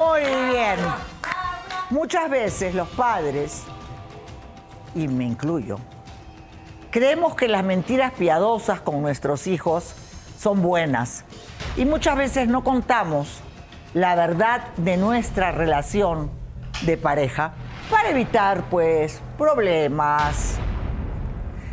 Muy 0.00 0.20
bien. 0.20 0.78
Muchas 1.90 2.30
veces 2.30 2.74
los 2.74 2.88
padres, 2.88 3.64
y 4.94 5.06
me 5.08 5.24
incluyo, 5.24 5.78
creemos 6.90 7.34
que 7.34 7.48
las 7.48 7.62
mentiras 7.62 8.14
piadosas 8.14 8.80
con 8.80 9.02
nuestros 9.02 9.46
hijos 9.46 9.94
son 10.38 10.62
buenas 10.62 11.26
y 11.76 11.84
muchas 11.84 12.16
veces 12.16 12.48
no 12.48 12.64
contamos 12.64 13.42
la 13.92 14.14
verdad 14.14 14.68
de 14.78 14.96
nuestra 14.96 15.52
relación 15.52 16.30
de 16.80 16.96
pareja 16.96 17.52
para 17.90 18.08
evitar 18.08 18.70
pues 18.70 19.20
problemas 19.36 20.56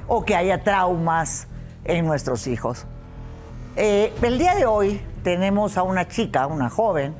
o 0.05 0.25
que 0.25 0.36
haya 0.36 0.66
traumas 0.66 1.48
en 1.86 2.05
nuestros 2.05 2.46
hijos. 2.48 2.88
Eh, 3.78 4.14
el 4.21 4.38
día 4.38 4.54
de 4.55 4.66
hoy 4.66 5.02
tenemos 5.23 5.78
a 5.78 5.84
una 5.84 6.09
chica, 6.09 6.46
una 6.48 6.70
joven, 6.70 7.16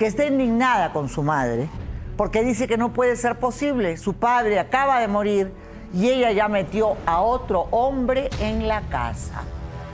que 0.00 0.06
está 0.06 0.24
indignada 0.24 0.94
con 0.94 1.10
su 1.10 1.22
madre 1.22 1.68
porque 2.16 2.42
dice 2.42 2.66
que 2.66 2.78
no 2.78 2.90
puede 2.90 3.16
ser 3.16 3.38
posible. 3.38 3.98
Su 3.98 4.14
padre 4.14 4.58
acaba 4.58 4.98
de 4.98 5.08
morir 5.08 5.52
y 5.92 6.08
ella 6.08 6.32
ya 6.32 6.48
metió 6.48 6.96
a 7.04 7.20
otro 7.20 7.66
hombre 7.70 8.30
en 8.40 8.66
la 8.66 8.80
casa. 8.88 9.42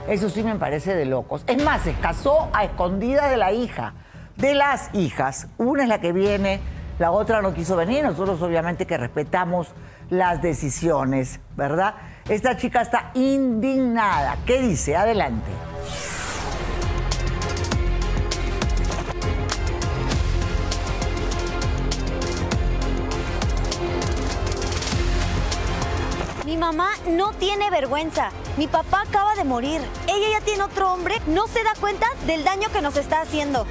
Eso 0.07 0.29
sí 0.29 0.43
me 0.43 0.55
parece 0.55 0.95
de 0.95 1.03
locos. 1.03 1.43
Es 1.45 1.61
más, 1.61 1.81
se 1.81 1.93
casó 1.95 2.47
a 2.53 2.63
escondida 2.63 3.27
de 3.27 3.35
la 3.35 3.51
hija, 3.51 3.95
de 4.37 4.53
las 4.55 4.95
hijas. 4.95 5.49
Una 5.57 5.83
es 5.83 5.89
la 5.89 5.99
que 5.99 6.13
viene, 6.13 6.61
la 6.99 7.11
otra 7.11 7.41
no 7.41 7.53
quiso 7.53 7.75
venir. 7.75 8.05
Nosotros 8.05 8.41
obviamente 8.41 8.87
que 8.87 8.95
respetamos 8.95 9.73
las 10.09 10.41
decisiones, 10.41 11.41
¿verdad? 11.57 11.95
Esta 12.29 12.55
chica 12.55 12.79
está 12.79 13.11
indignada. 13.13 14.37
¿Qué 14.45 14.61
dice? 14.61 14.95
Adelante. 14.95 15.51
Mi 26.57 26.61
mamá 26.61 26.89
no 27.07 27.33
tiene 27.33 27.69
vergüenza. 27.69 28.31
Mi 28.57 28.65
papá 28.65 29.03
acaba 29.07 29.35
de 29.35 29.43
morir. 29.43 29.79
Ella 30.07 30.39
ya 30.39 30.41
tiene 30.43 30.63
otro 30.63 30.91
hombre. 30.91 31.21
No 31.27 31.45
se 31.45 31.63
da 31.63 31.69
cuenta 31.79 32.07
del 32.25 32.43
daño 32.43 32.67
que 32.73 32.81
nos 32.81 32.97
está 32.97 33.21
haciendo. 33.21 33.67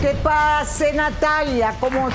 Que 0.00 0.10
pase 0.22 0.92
Natalia, 0.92 1.74
¿cómo? 1.80 2.08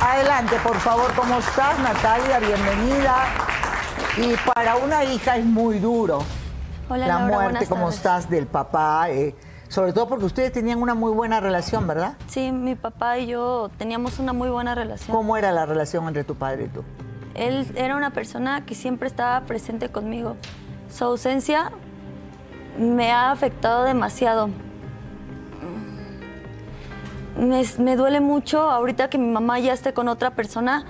Adelante, 0.00 0.56
por 0.62 0.78
favor, 0.80 1.12
¿cómo 1.14 1.38
estás 1.38 1.78
Natalia? 1.80 2.38
Bienvenida. 2.38 3.26
Y 4.16 4.34
para 4.54 4.76
una 4.76 5.04
hija 5.04 5.36
es 5.36 5.44
muy 5.44 5.80
duro 5.80 6.24
Hola, 6.88 7.06
la 7.06 7.18
Laura, 7.18 7.34
muerte, 7.34 7.66
¿cómo 7.66 7.82
tardes. 7.82 7.96
estás? 7.96 8.30
Del 8.30 8.46
papá, 8.46 9.10
eh, 9.10 9.34
sobre 9.74 9.92
todo 9.92 10.06
porque 10.06 10.24
ustedes 10.24 10.52
tenían 10.52 10.80
una 10.80 10.94
muy 10.94 11.10
buena 11.10 11.40
relación, 11.40 11.84
¿verdad? 11.88 12.14
Sí, 12.28 12.52
mi 12.52 12.76
papá 12.76 13.18
y 13.18 13.26
yo 13.26 13.72
teníamos 13.76 14.20
una 14.20 14.32
muy 14.32 14.48
buena 14.48 14.76
relación. 14.76 15.16
¿Cómo 15.16 15.36
era 15.36 15.50
la 15.50 15.66
relación 15.66 16.06
entre 16.06 16.22
tu 16.22 16.36
padre 16.36 16.66
y 16.66 16.68
tú? 16.68 16.84
Él 17.34 17.66
era 17.74 17.96
una 17.96 18.10
persona 18.10 18.64
que 18.64 18.76
siempre 18.76 19.08
estaba 19.08 19.40
presente 19.46 19.88
conmigo. 19.88 20.36
Su 20.88 21.06
ausencia 21.06 21.72
me 22.78 23.10
ha 23.10 23.32
afectado 23.32 23.82
demasiado. 23.82 24.48
Me, 27.36 27.64
me 27.80 27.96
duele 27.96 28.20
mucho 28.20 28.70
ahorita 28.70 29.10
que 29.10 29.18
mi 29.18 29.26
mamá 29.28 29.58
ya 29.58 29.72
esté 29.72 29.92
con 29.92 30.06
otra 30.06 30.36
persona 30.36 30.84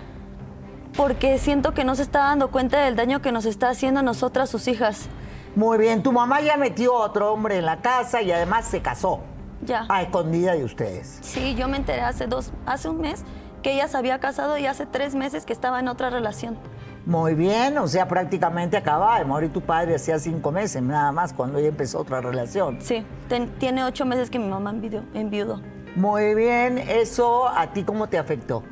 porque 0.94 1.38
siento 1.38 1.72
que 1.72 1.84
no 1.84 1.94
se 1.94 2.02
está 2.02 2.18
dando 2.24 2.50
cuenta 2.50 2.84
del 2.84 2.96
daño 2.96 3.22
que 3.22 3.32
nos 3.32 3.46
está 3.46 3.70
haciendo 3.70 4.00
a 4.00 4.02
nosotras, 4.02 4.50
sus 4.50 4.68
hijas. 4.68 5.08
Muy 5.56 5.78
bien, 5.78 6.02
tu 6.02 6.12
mamá 6.12 6.40
ya 6.40 6.56
metió 6.56 6.96
a 6.96 7.06
otro 7.06 7.32
hombre 7.32 7.58
en 7.58 7.64
la 7.66 7.80
casa 7.80 8.22
y 8.22 8.32
además 8.32 8.64
se 8.66 8.82
casó 8.82 9.20
Ya. 9.64 9.86
a 9.88 10.02
escondida 10.02 10.52
de 10.54 10.64
ustedes. 10.64 11.18
Sí, 11.22 11.54
yo 11.54 11.68
me 11.68 11.76
enteré 11.76 12.00
hace 12.02 12.26
dos, 12.26 12.52
hace 12.66 12.88
un 12.88 13.00
mes 13.00 13.24
que 13.62 13.72
ella 13.74 13.86
se 13.88 13.96
había 13.96 14.18
casado 14.20 14.58
y 14.58 14.66
hace 14.66 14.84
tres 14.84 15.14
meses 15.14 15.46
que 15.46 15.52
estaba 15.52 15.78
en 15.80 15.88
otra 15.88 16.10
relación. 16.10 16.58
Muy 17.06 17.34
bien, 17.34 17.76
o 17.78 17.86
sea, 17.86 18.08
prácticamente 18.08 18.76
acababa 18.76 19.18
de 19.18 19.24
morir 19.26 19.52
tu 19.52 19.60
padre 19.60 19.94
hacía 19.94 20.18
cinco 20.18 20.50
meses, 20.50 20.82
nada 20.82 21.12
más, 21.12 21.32
cuando 21.32 21.58
ella 21.58 21.68
empezó 21.68 22.00
otra 22.00 22.20
relación. 22.20 22.78
Sí, 22.80 23.04
ten- 23.28 23.50
tiene 23.58 23.84
ocho 23.84 24.04
meses 24.06 24.30
que 24.30 24.38
mi 24.38 24.48
mamá 24.48 24.70
envidió- 24.70 25.04
enviudó. 25.14 25.60
Muy 25.96 26.34
bien, 26.34 26.78
¿eso 26.78 27.46
a 27.48 27.68
ti 27.72 27.84
cómo 27.84 28.08
te 28.08 28.18
afectó? 28.18 28.62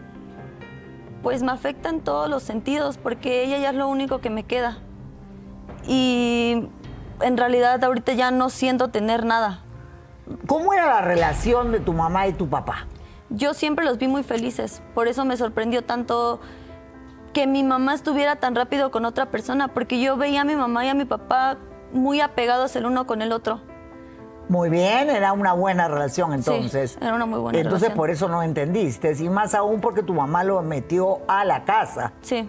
Pues 1.22 1.42
me 1.42 1.53
afecta 1.53 1.88
en 1.91 2.00
todos 2.00 2.28
los 2.28 2.42
sentidos 2.42 2.98
porque 2.98 3.44
ella 3.44 3.59
ya 3.59 3.71
es 3.71 3.76
lo 3.76 3.87
único 3.88 4.21
que 4.21 4.31
me 4.31 4.44
queda. 4.44 4.78
Y 5.87 6.69
en 7.20 7.37
realidad 7.37 7.82
ahorita 7.82 8.12
ya 8.12 8.31
no 8.31 8.50
siento 8.50 8.88
tener 8.88 9.25
nada. 9.25 9.60
¿Cómo 10.47 10.72
era 10.72 10.87
la 10.87 11.00
relación 11.03 11.72
de 11.72 11.81
tu 11.81 11.93
mamá 11.93 12.26
y 12.28 12.32
tu 12.32 12.48
papá? 12.48 12.87
Yo 13.31 13.54
siempre 13.54 13.84
los 13.84 13.98
vi 13.98 14.09
muy 14.09 14.22
felices, 14.22 14.82
por 14.94 15.09
eso 15.09 15.25
me 15.25 15.37
sorprendió 15.37 15.82
tanto 15.82 16.41
que 17.32 17.47
mi 17.47 17.62
mamá 17.65 17.94
estuviera 17.94 18.37
tan 18.37 18.54
rápido 18.54 18.91
con 18.91 19.06
otra 19.06 19.26
persona, 19.31 19.69
porque 19.69 20.00
yo 20.00 20.16
veía 20.19 20.42
a 20.42 20.44
mi 20.44 20.54
mamá 20.54 20.84
y 20.84 20.91
a 20.91 20.94
mi 20.94 21.06
papá 21.06 21.56
muy 21.92 22.21
apegados 22.21 22.76
el 22.76 22.84
uno 22.87 23.06
con 23.06 23.22
el 23.22 23.32
otro. 23.32 23.60
Muy 24.48 24.69
bien, 24.69 25.09
era 25.09 25.32
una 25.32 25.54
buena 25.54 25.88
relación 25.88 26.34
entonces. 26.34 26.92
Sí, 26.92 26.98
era 27.00 27.15
una 27.15 27.25
muy 27.26 27.38
buena 27.38 27.59
Entonces 27.59 27.81
relación. 27.88 27.97
por 27.97 28.10
eso 28.10 28.28
no 28.28 28.42
entendiste, 28.42 29.15
y 29.19 29.28
más 29.31 29.54
aún 29.54 29.81
porque 29.81 30.03
tu 30.03 30.12
mamá 30.12 30.44
lo 30.44 30.60
metió 30.62 31.21
a 31.26 31.44
la 31.47 31.65
casa, 31.65 32.12
Sí, 32.21 32.47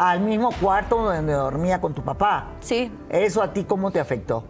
al 0.00 0.20
mismo 0.20 0.50
cuarto 0.58 0.96
donde 0.96 1.34
dormía 1.34 1.78
con 1.78 1.92
tu 1.92 2.02
papá. 2.02 2.46
sí. 2.60 2.90
¿Eso 3.10 3.42
a 3.42 3.52
ti 3.52 3.64
cómo 3.64 3.90
te 3.90 4.00
afectó? 4.00 4.44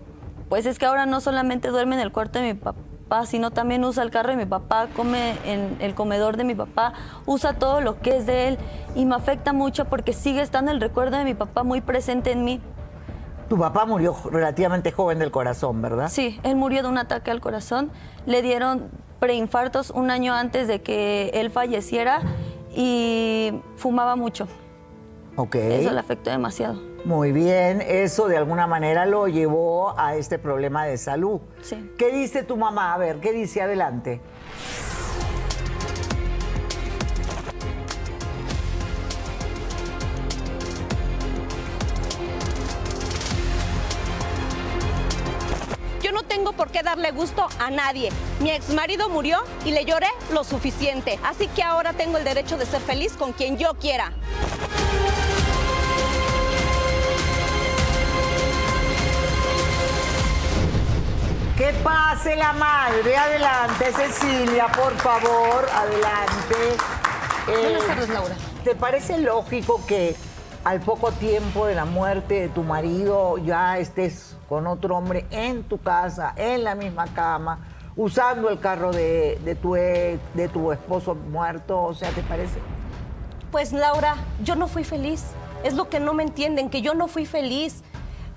Pues 0.48 0.64
es 0.64 0.78
que 0.78 0.86
ahora 0.86 1.06
no 1.06 1.20
solamente 1.20 1.68
duerme 1.68 1.96
en 1.96 2.02
el 2.02 2.12
cuarto 2.12 2.38
de 2.38 2.52
mi 2.52 2.54
papá, 2.54 3.26
sino 3.26 3.50
también 3.50 3.84
usa 3.84 4.04
el 4.04 4.12
carro 4.12 4.30
de 4.30 4.36
mi 4.36 4.46
papá, 4.46 4.86
come 4.94 5.34
en 5.44 5.76
el 5.80 5.96
comedor 5.96 6.36
de 6.36 6.44
mi 6.44 6.54
papá, 6.54 6.92
usa 7.26 7.54
todo 7.54 7.80
lo 7.80 8.00
que 8.00 8.18
es 8.18 8.26
de 8.26 8.46
él 8.46 8.58
y 8.94 9.06
me 9.06 9.16
afecta 9.16 9.52
mucho 9.52 9.86
porque 9.86 10.12
sigue 10.12 10.40
estando 10.40 10.70
el 10.70 10.80
recuerdo 10.80 11.16
de 11.18 11.24
mi 11.24 11.34
papá 11.34 11.64
muy 11.64 11.80
presente 11.80 12.30
en 12.30 12.44
mí. 12.44 12.60
Tu 13.48 13.58
papá 13.58 13.86
murió 13.86 14.14
relativamente 14.30 14.92
joven 14.92 15.18
del 15.18 15.32
corazón, 15.32 15.82
¿verdad? 15.82 16.08
Sí, 16.10 16.38
él 16.44 16.54
murió 16.54 16.84
de 16.84 16.88
un 16.88 16.98
ataque 16.98 17.32
al 17.32 17.40
corazón, 17.40 17.90
le 18.24 18.42
dieron 18.42 18.88
preinfartos 19.18 19.90
un 19.90 20.12
año 20.12 20.32
antes 20.32 20.68
de 20.68 20.80
que 20.80 21.32
él 21.34 21.50
falleciera 21.50 22.20
y 22.72 23.52
fumaba 23.74 24.14
mucho. 24.14 24.46
Ok. 25.36 25.54
Eso 25.54 25.92
le 25.92 26.00
afectó 26.00 26.30
demasiado. 26.30 26.80
Muy 27.04 27.32
bien, 27.32 27.80
eso 27.80 28.28
de 28.28 28.36
alguna 28.36 28.66
manera 28.66 29.06
lo 29.06 29.26
llevó 29.26 29.98
a 29.98 30.16
este 30.16 30.38
problema 30.38 30.84
de 30.84 30.98
salud. 30.98 31.40
Sí. 31.62 31.92
¿Qué 31.96 32.12
dice 32.12 32.42
tu 32.42 32.58
mamá? 32.58 32.92
A 32.92 32.98
ver, 32.98 33.20
¿qué 33.20 33.32
dice 33.32 33.62
adelante? 33.62 34.20
Yo 46.02 46.12
no 46.12 46.22
tengo 46.24 46.52
por 46.52 46.70
qué 46.70 46.82
darle 46.82 47.12
gusto 47.12 47.46
a 47.58 47.70
nadie. 47.70 48.10
Mi 48.40 48.50
ex 48.50 48.68
marido 48.74 49.08
murió 49.08 49.38
y 49.64 49.70
le 49.70 49.86
lloré 49.86 50.08
lo 50.34 50.44
suficiente. 50.44 51.18
Así 51.24 51.48
que 51.48 51.62
ahora 51.62 51.94
tengo 51.94 52.18
el 52.18 52.24
derecho 52.24 52.58
de 52.58 52.66
ser 52.66 52.82
feliz 52.82 53.14
con 53.14 53.32
quien 53.32 53.56
yo 53.56 53.72
quiera. 53.74 54.12
Que 61.60 61.74
pase 61.84 62.36
la 62.36 62.54
madre. 62.54 63.14
Adelante, 63.18 63.92
Cecilia, 63.92 64.66
por 64.68 64.94
favor, 64.96 65.66
adelante. 65.74 66.56
Eh, 67.48 67.60
Buenas 67.62 67.86
tardes, 67.86 68.08
Laura. 68.08 68.34
¿Te 68.64 68.74
parece 68.74 69.18
lógico 69.18 69.78
que 69.86 70.16
al 70.64 70.80
poco 70.80 71.12
tiempo 71.12 71.66
de 71.66 71.74
la 71.74 71.84
muerte 71.84 72.40
de 72.40 72.48
tu 72.48 72.62
marido 72.62 73.36
ya 73.36 73.76
estés 73.76 74.38
con 74.48 74.66
otro 74.66 74.96
hombre 74.96 75.26
en 75.30 75.62
tu 75.64 75.76
casa, 75.78 76.32
en 76.36 76.64
la 76.64 76.74
misma 76.74 77.08
cama, 77.08 77.58
usando 77.94 78.48
el 78.48 78.58
carro 78.58 78.90
de, 78.90 79.38
de 79.44 79.54
tu, 79.54 79.76
ex- 79.76 80.18
de 80.32 80.48
tu 80.48 80.72
esposo 80.72 81.14
muerto? 81.14 81.78
O 81.82 81.92
sea, 81.92 82.08
¿te 82.12 82.22
parece? 82.22 82.58
Pues 83.52 83.74
Laura, 83.74 84.16
yo 84.42 84.56
no 84.56 84.66
fui 84.66 84.82
feliz. 84.84 85.24
Es 85.62 85.74
lo 85.74 85.90
que 85.90 86.00
no 86.00 86.14
me 86.14 86.22
entienden, 86.22 86.70
que 86.70 86.80
yo 86.80 86.94
no 86.94 87.06
fui 87.06 87.26
feliz. 87.26 87.82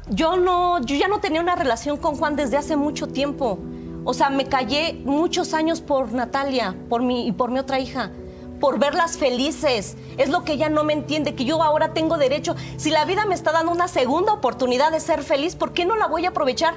Yo 0.09 0.35
no, 0.35 0.81
yo 0.81 0.95
ya 0.95 1.07
no 1.07 1.19
tenía 1.19 1.39
una 1.39 1.55
relación 1.55 1.97
con 1.97 2.17
Juan 2.17 2.35
desde 2.35 2.57
hace 2.57 2.75
mucho 2.75 3.07
tiempo. 3.07 3.59
O 4.03 4.13
sea, 4.13 4.29
me 4.29 4.45
callé 4.45 5.01
muchos 5.05 5.53
años 5.53 5.79
por 5.79 6.11
Natalia, 6.11 6.75
por 6.89 7.01
mi 7.01 7.25
y 7.25 7.31
por 7.31 7.51
mi 7.51 7.59
otra 7.59 7.79
hija, 7.79 8.11
por 8.59 8.79
verlas 8.79 9.17
felices. 9.17 9.95
Es 10.17 10.29
lo 10.29 10.43
que 10.43 10.53
ella 10.53 10.67
no 10.67 10.83
me 10.83 10.91
entiende, 10.91 11.35
que 11.35 11.45
yo 11.45 11.63
ahora 11.63 11.93
tengo 11.93 12.17
derecho. 12.17 12.55
Si 12.75 12.89
la 12.89 13.05
vida 13.05 13.25
me 13.25 13.33
está 13.33 13.53
dando 13.53 13.71
una 13.71 13.87
segunda 13.87 14.33
oportunidad 14.33 14.91
de 14.91 14.99
ser 14.99 15.23
feliz, 15.23 15.55
¿por 15.55 15.71
qué 15.71 15.85
no 15.85 15.95
la 15.95 16.07
voy 16.07 16.25
a 16.25 16.29
aprovechar? 16.29 16.75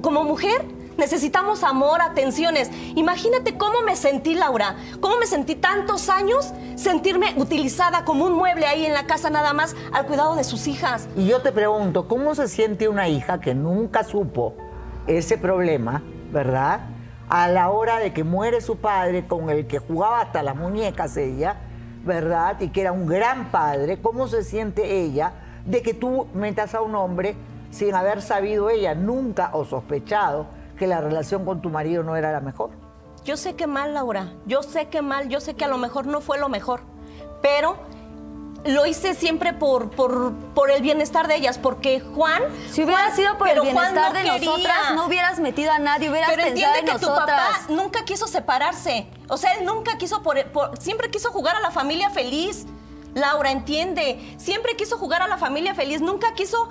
Como 0.00 0.24
mujer, 0.24 0.66
Necesitamos 0.96 1.64
amor, 1.64 2.00
atenciones. 2.02 2.70
Imagínate 2.94 3.56
cómo 3.56 3.80
me 3.82 3.96
sentí, 3.96 4.34
Laura. 4.34 4.76
Cómo 5.00 5.18
me 5.18 5.26
sentí 5.26 5.54
tantos 5.54 6.08
años 6.08 6.52
sentirme 6.76 7.34
utilizada 7.36 8.04
como 8.04 8.26
un 8.26 8.34
mueble 8.34 8.66
ahí 8.66 8.84
en 8.84 8.92
la 8.92 9.06
casa 9.06 9.30
nada 9.30 9.52
más 9.52 9.74
al 9.92 10.06
cuidado 10.06 10.34
de 10.34 10.44
sus 10.44 10.66
hijas. 10.66 11.08
Y 11.16 11.26
yo 11.26 11.40
te 11.40 11.52
pregunto, 11.52 12.08
¿cómo 12.08 12.34
se 12.34 12.48
siente 12.48 12.88
una 12.88 13.08
hija 13.08 13.40
que 13.40 13.54
nunca 13.54 14.04
supo 14.04 14.54
ese 15.06 15.38
problema, 15.38 16.02
verdad? 16.30 16.80
A 17.28 17.48
la 17.48 17.70
hora 17.70 17.98
de 17.98 18.12
que 18.12 18.24
muere 18.24 18.60
su 18.60 18.76
padre, 18.76 19.26
con 19.26 19.48
el 19.48 19.66
que 19.66 19.78
jugaba 19.78 20.20
hasta 20.20 20.42
las 20.42 20.56
muñecas 20.56 21.16
ella, 21.16 21.56
¿verdad? 22.04 22.60
Y 22.60 22.68
que 22.68 22.82
era 22.82 22.92
un 22.92 23.06
gran 23.06 23.50
padre, 23.50 24.00
¿cómo 24.00 24.28
se 24.28 24.44
siente 24.44 25.00
ella 25.00 25.32
de 25.64 25.82
que 25.82 25.94
tú 25.94 26.26
metas 26.34 26.74
a 26.74 26.82
un 26.82 26.94
hombre 26.94 27.36
sin 27.70 27.94
haber 27.94 28.20
sabido 28.20 28.68
ella 28.68 28.94
nunca 28.94 29.50
o 29.54 29.64
sospechado 29.64 30.46
que 30.82 30.88
la 30.88 31.00
relación 31.00 31.44
con 31.44 31.62
tu 31.62 31.70
marido 31.70 32.02
no 32.02 32.16
era 32.16 32.32
la 32.32 32.40
mejor? 32.40 32.70
Yo 33.24 33.36
sé 33.36 33.54
que 33.54 33.68
mal, 33.68 33.94
Laura. 33.94 34.32
Yo 34.46 34.64
sé 34.64 34.88
que 34.88 35.00
mal. 35.00 35.28
Yo 35.28 35.38
sé 35.40 35.54
que 35.54 35.64
a 35.64 35.68
lo 35.68 35.78
mejor 35.78 36.06
no 36.06 36.20
fue 36.20 36.38
lo 36.40 36.48
mejor. 36.48 36.80
Pero 37.40 37.76
lo 38.64 38.84
hice 38.84 39.14
siempre 39.14 39.52
por, 39.52 39.90
por, 39.90 40.32
por 40.54 40.72
el 40.72 40.82
bienestar 40.82 41.28
de 41.28 41.36
ellas, 41.36 41.56
porque 41.56 42.00
Juan. 42.00 42.42
Si 42.72 42.82
hubiera 42.82 43.02
Juan- 43.04 43.14
sido 43.16 43.38
por 43.38 43.48
el 43.48 43.60
bienestar 43.60 43.94
no 44.12 44.18
de 44.18 44.24
quería. 44.24 44.50
nosotras, 44.50 44.76
no 44.96 45.06
hubieras 45.06 45.38
metido 45.38 45.70
a 45.70 45.78
nadie, 45.78 46.10
hubieras 46.10 46.30
Pero 46.30 46.42
pensado 46.42 46.72
entiende 46.74 46.90
en 46.92 46.98
que 46.98 47.06
tu 47.06 47.12
papá 47.14 47.60
nunca 47.68 48.04
quiso 48.04 48.26
separarse. 48.26 49.06
O 49.28 49.36
sea, 49.36 49.52
él 49.54 49.64
nunca 49.64 49.96
quiso, 49.98 50.20
por, 50.24 50.44
por- 50.46 50.76
siempre 50.78 51.08
quiso 51.10 51.30
jugar 51.30 51.54
a 51.54 51.60
la 51.60 51.70
familia 51.70 52.10
feliz. 52.10 52.66
Laura, 53.14 53.52
entiende. 53.52 54.34
Siempre 54.38 54.74
quiso 54.74 54.98
jugar 54.98 55.22
a 55.22 55.28
la 55.28 55.38
familia 55.38 55.76
feliz. 55.76 56.00
Nunca 56.00 56.34
quiso 56.34 56.68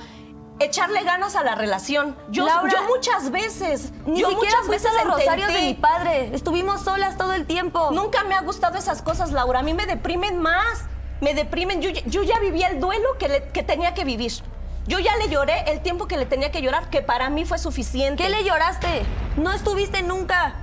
echarle 0.63 1.03
ganas 1.03 1.35
a 1.35 1.43
la 1.43 1.55
relación. 1.55 2.15
Yo, 2.29 2.45
Laura, 2.45 2.71
yo 2.71 2.83
muchas 2.87 3.31
veces. 3.31 3.91
Ni 4.05 4.21
yo 4.21 4.29
siquiera 4.29 4.55
muchas 4.63 4.69
veces 4.69 4.91
a 4.99 5.03
los 5.05 5.15
rosarios 5.17 5.47
de 5.53 5.61
mi 5.61 5.73
padre. 5.73 6.31
Estuvimos 6.33 6.81
solas 6.81 7.17
todo 7.17 7.33
el 7.33 7.45
tiempo. 7.45 7.89
Nunca 7.91 8.23
me 8.23 8.35
ha 8.35 8.41
gustado 8.41 8.77
esas 8.77 9.01
cosas, 9.01 9.31
Laura. 9.31 9.59
A 9.59 9.63
mí 9.63 9.73
me 9.73 9.85
deprimen 9.85 10.39
más. 10.39 10.85
Me 11.21 11.33
deprimen. 11.33 11.81
Yo, 11.81 11.89
ya- 11.89 12.01
yo 12.05 12.23
ya 12.23 12.39
viví 12.39 12.63
el 12.63 12.79
duelo 12.79 13.17
que, 13.19 13.27
le- 13.29 13.43
que 13.49 13.63
tenía 13.63 13.93
que 13.93 14.03
vivir. 14.05 14.31
Yo 14.87 14.97
ya 14.99 15.15
le 15.17 15.29
lloré 15.29 15.71
el 15.71 15.81
tiempo 15.81 16.07
que 16.07 16.17
le 16.17 16.25
tenía 16.25 16.51
que 16.51 16.61
llorar, 16.61 16.89
que 16.89 17.01
para 17.01 17.29
mí 17.29 17.45
fue 17.45 17.59
suficiente. 17.59 18.23
¿Qué 18.23 18.29
le 18.29 18.43
lloraste? 18.43 19.03
No 19.37 19.51
estuviste 19.51 20.01
nunca. 20.01 20.55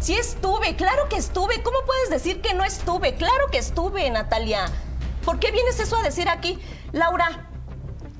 Sí 0.00 0.14
estuve, 0.14 0.74
claro 0.74 1.08
que 1.08 1.16
estuve. 1.16 1.62
¿Cómo 1.62 1.76
puedes 1.86 2.08
decir 2.10 2.40
que 2.40 2.54
no 2.54 2.64
estuve? 2.64 3.14
Claro 3.14 3.48
que 3.52 3.58
estuve, 3.58 4.08
Natalia. 4.10 4.64
¿Por 5.24 5.38
qué 5.38 5.52
vienes 5.52 5.78
eso 5.78 5.96
a 5.96 6.02
decir 6.02 6.28
aquí? 6.28 6.58
Laura, 6.92 7.46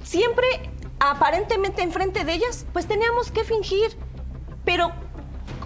siempre 0.05 0.71
aparentemente 1.11 1.83
enfrente 1.83 2.25
de 2.25 2.33
ellas, 2.35 2.65
pues 2.73 2.87
teníamos 2.87 3.31
que 3.33 3.45
fingir. 3.45 3.97
Pero 4.65 4.93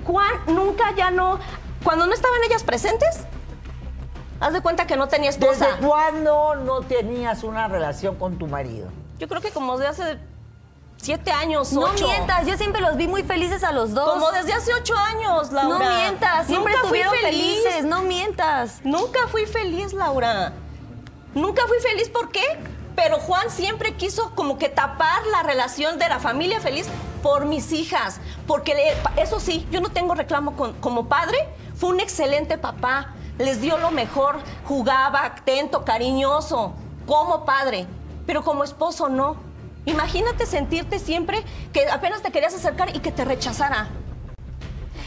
Juan 0.06 0.32
nunca 0.46 0.94
ya 0.96 1.10
no... 1.10 1.38
Cuando 1.84 2.06
no 2.06 2.14
estaban 2.14 2.38
ellas 2.48 2.64
presentes, 2.64 3.20
haz 4.40 4.52
de 4.52 4.60
cuenta 4.60 4.86
que 4.86 4.96
no 4.96 5.08
tenía 5.08 5.30
esposa. 5.30 5.66
¿Desde 5.66 5.86
cuándo 5.86 6.56
no 6.56 6.80
tenías 6.82 7.44
una 7.44 7.68
relación 7.68 8.16
con 8.16 8.38
tu 8.38 8.46
marido? 8.46 8.88
Yo 9.18 9.28
creo 9.28 9.40
que 9.40 9.50
como 9.50 9.76
desde 9.78 9.88
hace 9.88 10.18
siete 10.96 11.30
años, 11.30 11.72
No 11.72 11.82
ocho. 11.82 12.06
mientas, 12.08 12.46
yo 12.46 12.56
siempre 12.56 12.80
los 12.80 12.96
vi 12.96 13.06
muy 13.06 13.22
felices 13.22 13.62
a 13.62 13.72
los 13.72 13.92
dos. 13.94 14.08
Como 14.10 14.32
desde 14.32 14.52
hace 14.54 14.72
ocho 14.74 14.96
años, 14.96 15.52
Laura. 15.52 15.78
No 15.78 15.96
mientas, 15.96 16.46
siempre 16.46 16.72
Nunca 16.72 16.88
fui 16.88 16.98
estuvieron 17.00 17.14
feliz. 17.30 17.58
felices, 17.62 17.84
no 17.84 18.02
mientas. 18.02 18.80
Nunca 18.82 19.28
fui 19.28 19.44
feliz, 19.46 19.92
Laura. 19.92 20.52
Nunca 21.34 21.62
fui 21.68 21.78
feliz, 21.80 22.08
¿por 22.08 22.30
qué? 22.30 22.40
Pero 22.96 23.18
Juan 23.18 23.50
siempre 23.50 23.94
quiso 23.94 24.34
como 24.34 24.58
que 24.58 24.68
tapar 24.68 25.24
la 25.30 25.42
relación 25.42 25.98
de 25.98 26.08
la 26.08 26.18
familia 26.18 26.60
feliz 26.60 26.88
por 27.22 27.44
mis 27.44 27.70
hijas. 27.72 28.20
Porque 28.46 28.74
le- 28.74 29.22
eso 29.22 29.38
sí, 29.38 29.66
yo 29.70 29.80
no 29.80 29.90
tengo 29.90 30.14
reclamo 30.14 30.56
con- 30.56 30.72
como 30.80 31.06
padre. 31.06 31.36
Fue 31.76 31.90
un 31.90 32.00
excelente 32.00 32.56
papá. 32.58 33.12
Les 33.38 33.60
dio 33.60 33.76
lo 33.78 33.90
mejor. 33.90 34.36
Jugaba, 34.64 35.26
atento, 35.26 35.84
cariñoso. 35.84 36.72
Como 37.06 37.44
padre. 37.44 37.86
Pero 38.26 38.42
como 38.42 38.64
esposo 38.64 39.08
no. 39.10 39.36
Imagínate 39.84 40.46
sentirte 40.46 40.98
siempre 40.98 41.44
que 41.72 41.86
apenas 41.88 42.22
te 42.22 42.32
querías 42.32 42.54
acercar 42.54 42.96
y 42.96 43.00
que 43.00 43.12
te 43.12 43.24
rechazara. 43.24 43.88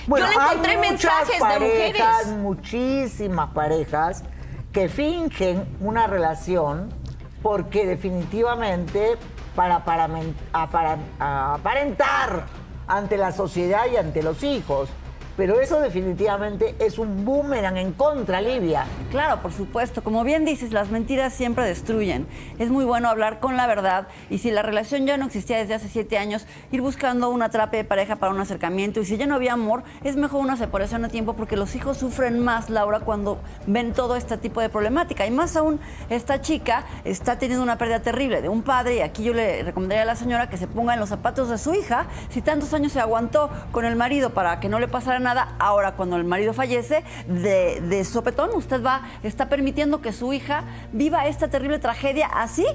Yo 0.07 0.15
le 0.15 0.33
encontré 0.33 0.71
hay 0.71 0.77
mensajes 0.77 1.38
de 1.39 1.59
mujeres. 1.59 2.27
muchísimas 2.38 3.50
parejas 3.50 4.24
que 4.71 4.89
fingen 4.89 5.68
una 5.81 6.07
relación 6.07 6.94
porque 7.41 7.86
definitivamente 7.86 9.18
para, 9.56 9.83
para, 9.83 10.09
para 10.71 10.97
aparentar 11.53 12.45
ante 12.88 13.18
la 13.18 13.31
sociedad 13.31 13.83
y 13.91 13.97
ante 13.97 14.24
los 14.24 14.44
hijos. 14.44 14.89
Pero 15.39 15.62
eso 15.62 15.80
definitivamente 15.80 16.75
es 16.80 17.00
un 17.00 17.24
boomerang 17.24 17.77
en 17.77 17.94
contra, 17.94 18.41
Livia. 18.41 18.83
Claro, 19.09 19.41
por 19.41 19.53
supuesto. 19.53 20.03
Como 20.03 20.25
bien 20.25 20.44
dices, 20.44 20.74
las 20.74 20.89
mentiras 20.91 21.33
siempre 21.33 21.63
destruyen. 21.63 22.27
Es 22.57 22.69
muy 22.69 22.83
bueno 22.83 23.07
hablar 23.07 23.39
con 23.39 23.56
la 23.56 23.65
verdad 23.65 24.09
y 24.30 24.39
si 24.39 24.51
la 24.51 24.63
relación 24.63 25.07
ya 25.07 25.15
no 25.15 25.27
existía 25.27 25.57
desde 25.57 25.75
hace 25.75 25.88
siete 25.88 26.18
años, 26.18 26.45
ir 26.74 26.81
buscando 26.81 27.30
una 27.30 27.47
terapia 27.47 27.77
de 27.77 27.86
pareja 27.86 28.18
para 28.18 28.33
un 28.33 28.41
acercamiento 28.41 29.00
y 29.00 29.06
si 29.06 29.15
ya 29.15 29.27
no 29.27 29.36
había 29.36 29.53
amor, 29.53 29.83
es 30.03 30.18
mejor 30.18 30.41
una 30.41 30.57
separación 30.57 31.06
a 31.06 31.07
tiempo 31.07 31.38
porque 31.38 31.56
los 31.56 31.74
hijos 31.74 31.95
sufren 31.95 32.44
más, 32.44 32.69
Laura, 32.69 33.00
cuando 33.00 33.39
ven 33.65 33.94
todo 33.94 34.18
este 34.18 34.38
tipo 34.38 34.59
de 34.59 34.68
problemática. 34.68 35.25
Y 35.25 35.31
más 35.31 35.56
aún, 35.56 35.80
esta 36.09 36.42
chica 36.42 36.83
está 37.06 37.39
teniendo 37.39 37.63
una 37.63 37.77
pérdida 37.77 38.01
terrible 38.01 38.42
de 38.42 38.50
un 38.50 38.62
padre 38.62 38.97
y 38.97 39.00
aquí 39.00 39.24
yo 39.24 39.33
le 39.33 39.63
recomendaría 39.63 40.01
a 40.01 40.06
la 40.06 40.18
señora 40.18 40.50
que 40.50 40.57
se 40.57 40.68
ponga 40.68 40.95
en 40.95 41.00
los 41.00 41.07
zapatos 41.07 41.47
de 41.47 41.57
su 41.57 41.74
hija. 41.74 42.07
Si 42.27 42.42
tantos 42.42 42.74
años 42.74 42.92
se 42.92 43.00
aguantó 43.00 43.50
con 43.71 43.85
el 43.85 43.95
marido 43.95 44.31
para 44.31 44.59
que 44.59 44.68
no 44.68 44.81
le 44.81 44.89
pasara 44.89 45.19
nada, 45.19 45.28
ahora 45.37 45.93
cuando 45.93 46.17
el 46.17 46.23
marido 46.23 46.53
fallece, 46.53 47.03
de, 47.27 47.81
de 47.81 48.03
sopetón, 48.05 48.51
usted 48.53 48.83
va, 48.83 49.03
está 49.23 49.49
permitiendo 49.49 50.01
que 50.01 50.13
su 50.13 50.33
hija 50.33 50.63
viva 50.91 51.27
esta 51.27 51.49
terrible 51.49 51.79
tragedia 51.79 52.27
así. 52.27 52.65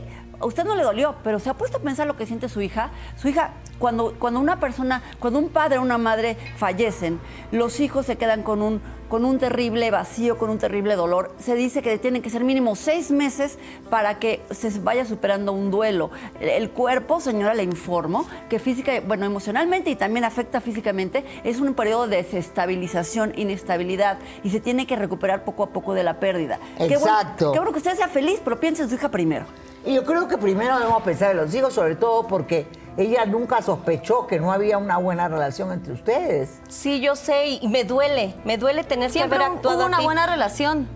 A 0.44 0.46
usted 0.46 0.64
no 0.64 0.75
le 0.75 0.82
dolió, 0.82 1.14
pero 1.25 1.38
se 1.38 1.49
ha 1.49 1.55
puesto 1.55 1.79
a 1.79 1.81
pensar 1.81 2.06
lo 2.06 2.19
que 2.19 2.26
siente 2.26 2.50
su 2.50 2.61
hija. 2.61 2.91
Su 3.17 3.29
hija, 3.29 3.52
cuando, 3.79 4.12
cuando 4.19 4.41
una 4.41 4.61
persona, 4.61 5.02
cuando 5.19 5.38
un 5.38 5.49
padre 5.49 5.79
o 5.79 5.82
una 5.82 5.96
madre 5.96 6.37
fallecen, 6.58 7.19
los 7.50 7.81
hijos 7.81 8.05
se 8.05 8.17
quedan 8.17 8.43
con 8.43 8.61
un, 8.61 8.82
con 9.08 9.25
un 9.25 9.38
terrible 9.38 9.91
vacío, 9.91 10.37
con 10.37 10.50
un 10.50 10.58
terrible 10.58 10.96
dolor. 10.96 11.35
Se 11.38 11.55
dice 11.55 11.81
que 11.81 11.96
tienen 11.96 12.20
que 12.20 12.29
ser 12.29 12.44
mínimo 12.44 12.76
seis 12.76 13.11
meses 13.11 13.58
para 13.88 14.19
que 14.19 14.43
se 14.50 14.69
vaya 14.81 15.06
superando 15.06 15.52
un 15.55 15.70
duelo. 15.70 16.11
El 16.38 16.69
cuerpo, 16.73 17.20
señora, 17.20 17.55
le 17.55 17.62
informo 17.62 18.26
que 18.50 18.58
física, 18.58 18.93
bueno, 19.06 19.25
emocionalmente 19.25 19.88
y 19.88 19.96
también 19.96 20.25
afecta 20.26 20.61
físicamente, 20.61 21.25
es 21.43 21.58
un 21.58 21.73
periodo 21.73 22.06
de 22.06 22.19
desestabilización, 22.19 23.32
inestabilidad 23.37 24.19
y 24.43 24.50
se 24.50 24.61
tiene 24.61 24.87
que 24.87 24.96
recuperar 24.96 25.43
poco 25.46 25.62
a 25.62 25.70
poco 25.70 25.94
de 25.94 26.02
la 26.02 26.20
pérdida. 26.20 26.58
Qué 26.76 26.99
bueno- 26.99 27.06
Exacto. 27.06 27.52
Qué 27.52 27.58
bueno, 27.61 27.73
que 27.73 27.79
usted 27.79 27.94
sea 27.96 28.08
feliz, 28.08 28.43
pero 28.44 28.61
piense 28.61 28.82
en 28.82 28.91
su 28.91 28.96
hija 28.96 29.11
primero. 29.11 29.46
Y 29.84 29.94
yo 29.94 30.04
creo 30.04 30.28
que 30.28 30.38
primero 30.38 30.78
debemos 30.78 31.02
pensar 31.02 31.32
en 31.32 31.36
los 31.38 31.54
hijos, 31.54 31.75
sobre 31.75 31.94
todo 31.96 32.26
porque 32.26 32.66
ella 32.96 33.26
nunca 33.26 33.60
sospechó 33.60 34.26
que 34.26 34.40
no 34.40 34.50
había 34.52 34.78
una 34.78 34.96
buena 34.98 35.28
relación 35.28 35.72
entre 35.72 35.92
ustedes. 35.92 36.60
Sí, 36.69 37.00
yo 37.00 37.17
sé 37.17 37.46
y 37.60 37.69
me 37.69 37.84
duele, 37.84 38.34
me 38.44 38.56
duele 38.56 38.84
tener 38.84 39.10
Siempre 39.10 39.38
que 39.38 39.44
haber 39.44 39.56
actuado 39.56 39.79
hubo 39.79 39.86
una 39.86 39.96
así. 39.98 40.05
buena 40.06 40.26
relación. 40.26 40.88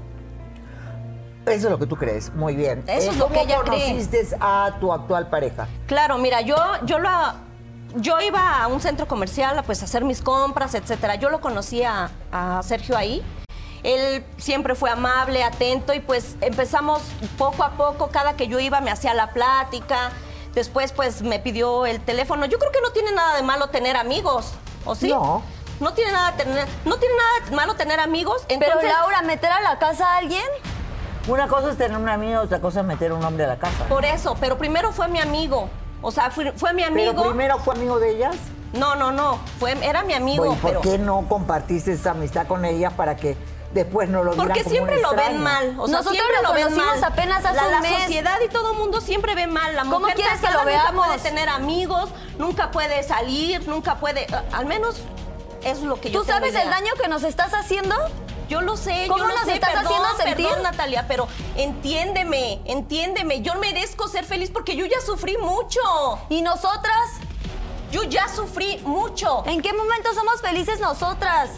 Eso 1.44 1.66
es 1.66 1.70
lo 1.70 1.78
que 1.78 1.86
tú 1.86 1.96
crees, 1.96 2.32
muy 2.34 2.54
bien. 2.56 2.80
Eh, 2.86 2.96
Eso 2.98 3.10
es 3.10 3.16
lo 3.16 3.24
¿cómo 3.28 3.34
que 3.36 3.42
ella 3.46 3.60
cree. 3.64 3.80
conociste 3.88 4.28
a 4.40 4.76
tu 4.80 4.92
actual 4.92 5.28
pareja? 5.28 5.66
Claro, 5.86 6.18
mira, 6.18 6.42
yo, 6.42 6.56
yo 6.84 6.98
lo, 6.98 7.10
yo 7.96 8.20
iba 8.20 8.62
a 8.62 8.66
un 8.68 8.80
centro 8.80 9.06
comercial 9.08 9.58
a 9.58 9.62
pues, 9.62 9.82
hacer 9.82 10.04
mis 10.04 10.20
compras, 10.20 10.74
etcétera. 10.74 11.14
Yo 11.14 11.30
lo 11.30 11.40
conocía 11.40 12.10
a 12.32 12.62
Sergio 12.62 12.96
ahí. 12.98 13.22
Él 13.82 14.24
siempre 14.36 14.74
fue 14.74 14.90
amable, 14.90 15.42
atento 15.44 15.94
y 15.94 16.00
pues 16.00 16.36
empezamos 16.40 17.02
poco 17.36 17.62
a 17.62 17.70
poco, 17.70 18.08
cada 18.08 18.34
que 18.34 18.48
yo 18.48 18.58
iba 18.58 18.80
me 18.80 18.90
hacía 18.90 19.14
la 19.14 19.30
plática. 19.30 20.10
Después 20.54 20.92
pues 20.92 21.22
me 21.22 21.38
pidió 21.38 21.86
el 21.86 22.00
teléfono. 22.00 22.46
Yo 22.46 22.58
creo 22.58 22.72
que 22.72 22.80
no 22.80 22.90
tiene 22.90 23.12
nada 23.12 23.36
de 23.36 23.42
malo 23.42 23.68
tener 23.68 23.96
amigos, 23.96 24.52
¿o 24.84 24.94
sí? 24.94 25.10
No. 25.10 25.42
No 25.80 25.92
tiene 25.92 26.10
nada, 26.10 26.32
tener, 26.32 26.66
no 26.84 26.96
tiene 26.96 27.14
nada 27.14 27.50
de 27.50 27.56
malo 27.56 27.74
tener 27.76 28.00
amigos. 28.00 28.42
Pero 28.48 28.64
Entonces, 28.64 28.90
Laura, 28.90 29.22
meter 29.22 29.50
a 29.52 29.60
la 29.60 29.78
casa 29.78 30.14
a 30.14 30.16
alguien, 30.16 30.44
Una 31.28 31.46
cosa 31.46 31.70
es 31.70 31.76
tener 31.76 31.96
un 31.96 32.08
amigo, 32.08 32.40
otra 32.40 32.60
cosa 32.60 32.80
es 32.80 32.86
meter 32.86 33.12
un 33.12 33.24
hombre 33.24 33.44
a 33.44 33.48
la 33.48 33.58
casa. 33.58 33.84
por 33.88 34.04
eso, 34.04 34.36
pero 34.40 34.58
primero 34.58 34.92
fue 34.92 35.06
mi 35.08 35.20
amigo. 35.20 35.68
O 36.00 36.10
sea, 36.10 36.30
fue, 36.30 36.52
fue 36.52 36.72
mi 36.72 36.82
amigo. 36.82 37.12
Pero 37.12 37.28
primero 37.28 37.58
fue 37.58 37.74
amigo 37.74 38.00
de 38.00 38.10
ellas. 38.10 38.36
No, 38.72 38.96
no, 38.96 39.12
no. 39.12 39.38
Fue, 39.58 39.72
era 39.82 40.02
mi 40.02 40.14
amigo. 40.14 40.52
¿Y 40.52 40.56
por 40.56 40.70
pero... 40.70 40.80
qué 40.80 40.98
no 40.98 41.26
compartiste 41.28 41.92
esa 41.92 42.10
amistad 42.12 42.46
con 42.46 42.64
ellas 42.64 42.92
para 42.94 43.16
que 43.16 43.36
después 43.84 44.08
no 44.08 44.22
lo 44.22 44.30
vieran 44.32 44.46
Porque 44.46 44.62
como 44.62 44.74
siempre 44.74 44.96
un 44.96 45.02
lo 45.02 45.14
ven 45.14 45.42
mal. 45.42 45.74
O 45.78 45.86
sea, 45.88 45.98
Nosotros 45.98 46.12
siempre 46.14 46.36
lo 46.42 46.48
lo, 46.48 46.54
ven 46.54 46.76
mal. 46.76 47.04
apenas 47.04 47.44
hace 47.44 47.56
la, 47.56 47.64
un 47.66 47.70
la 47.72 47.80
mes. 47.80 48.02
sociedad 48.02 48.38
y 48.44 48.48
todo 48.48 48.72
el 48.72 48.78
mundo 48.78 49.00
siempre 49.00 49.34
ve 49.34 49.46
mal. 49.46 49.74
La 49.74 49.82
¿Cómo 49.82 50.00
mujer 50.00 50.14
quieres 50.16 50.40
que 50.40 50.46
lo 50.46 50.52
nunca 50.52 50.64
veamos? 50.64 51.06
puede 51.06 51.18
tener 51.20 51.48
amigos, 51.48 52.10
nunca 52.38 52.70
puede 52.70 53.02
salir, 53.02 53.66
nunca 53.68 53.96
puede. 53.96 54.22
eh, 54.22 54.28
Al 54.52 54.66
menos 54.66 54.96
es 55.64 55.80
lo 55.82 56.00
que 56.00 56.10
yo 56.10 56.20
¿tú 56.20 56.26
tengo 56.26 56.38
sabes 56.38 56.52
idea. 56.52 56.62
el 56.62 56.70
daño 56.70 56.92
que 57.02 57.08
nos 57.08 57.22
estás 57.24 57.52
haciendo? 57.54 57.94
Yo 58.48 58.62
lo 58.62 58.76
sé, 58.78 59.04
¿Cómo 59.08 59.18
yo 59.18 59.26
lo 59.26 59.34
nos 59.34 59.44
sé, 59.44 59.52
estás 59.54 59.70
perdón, 59.74 59.86
haciendo 59.92 60.08
sentir? 60.22 60.46
perdón, 60.46 60.62
Natalia, 60.62 61.04
pero 61.06 61.28
entiéndeme, 61.56 62.60
entiéndeme. 62.64 63.42
Yo 63.42 63.54
merezco 63.56 64.08
ser 64.08 64.24
feliz 64.24 64.50
porque 64.50 64.74
yo 64.74 64.86
ya 64.86 65.00
sufrí 65.04 65.36
mucho. 65.36 65.80
¿Y 66.30 66.40
nosotras? 66.42 67.10
Yo 67.92 68.02
ya 68.04 68.26
sufrí 68.28 68.80
mucho. 68.84 69.42
¿En 69.46 69.60
qué 69.62 69.72
momento 69.74 70.12
somos 70.14 70.40
felices 70.40 70.80
nosotras? 70.80 71.50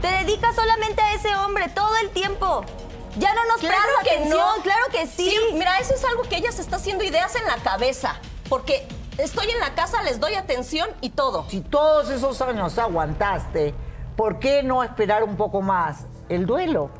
Te 0.00 0.08
dedicas 0.08 0.54
solamente 0.54 1.00
a 1.02 1.14
ese 1.14 1.34
hombre 1.36 1.68
todo 1.74 1.94
el 2.02 2.10
tiempo. 2.10 2.64
Ya 3.18 3.32
no 3.34 3.44
nos 3.46 3.58
Claro 3.58 3.76
prestas 3.76 4.04
que 4.04 4.10
atención, 4.10 4.38
no. 4.56 4.62
claro 4.62 4.84
que 4.92 5.06
sí. 5.06 5.34
Mira, 5.54 5.78
eso 5.78 5.94
es 5.94 6.04
algo 6.04 6.22
que 6.24 6.36
ella 6.36 6.52
se 6.52 6.60
está 6.62 6.76
haciendo 6.76 7.02
ideas 7.04 7.34
en 7.34 7.46
la 7.46 7.56
cabeza. 7.56 8.16
Porque 8.48 8.86
estoy 9.18 9.50
en 9.50 9.58
la 9.60 9.74
casa, 9.74 10.02
les 10.02 10.20
doy 10.20 10.34
atención 10.34 10.88
y 11.00 11.10
todo. 11.10 11.46
Si 11.48 11.60
todos 11.62 12.10
esos 12.10 12.40
años 12.42 12.78
aguantaste, 12.78 13.74
¿por 14.16 14.38
qué 14.38 14.62
no 14.62 14.82
esperar 14.84 15.24
un 15.24 15.36
poco 15.36 15.62
más? 15.62 16.04
El 16.28 16.44
duelo. 16.44 16.90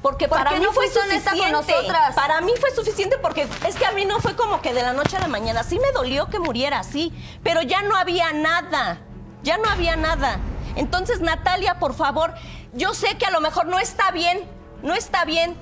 Porque 0.00 0.28
¿Por 0.28 0.36
para 0.38 0.52
mí 0.52 0.58
no 0.60 0.70
fue 0.72 0.84
fuiste 0.84 1.00
honesta 1.00 1.30
con 1.30 1.38
suficiente. 1.40 1.72
nosotras? 1.72 2.14
Para 2.14 2.40
mí 2.42 2.52
fue 2.60 2.70
suficiente 2.72 3.16
porque 3.18 3.48
es 3.66 3.74
que 3.74 3.86
a 3.86 3.92
mí 3.92 4.04
no 4.04 4.20
fue 4.20 4.36
como 4.36 4.60
que 4.60 4.74
de 4.74 4.82
la 4.82 4.92
noche 4.92 5.16
a 5.16 5.20
la 5.20 5.28
mañana. 5.28 5.62
Sí 5.64 5.78
me 5.80 5.90
dolió 5.92 6.28
que 6.28 6.38
muriera, 6.38 6.82
sí, 6.84 7.12
pero 7.42 7.62
ya 7.62 7.82
no 7.82 7.96
había 7.96 8.32
nada. 8.32 8.98
Ya 9.42 9.56
no 9.58 9.68
había 9.68 9.96
nada. 9.96 10.38
Entonces, 10.76 11.20
Natalia, 11.20 11.78
por 11.78 11.94
favor, 11.94 12.34
yo 12.72 12.94
sé 12.94 13.16
que 13.18 13.26
a 13.26 13.30
lo 13.30 13.40
mejor 13.40 13.66
no 13.66 13.78
está 13.78 14.10
bien, 14.10 14.48
no 14.82 14.94
está 14.94 15.24
bien, 15.24 15.56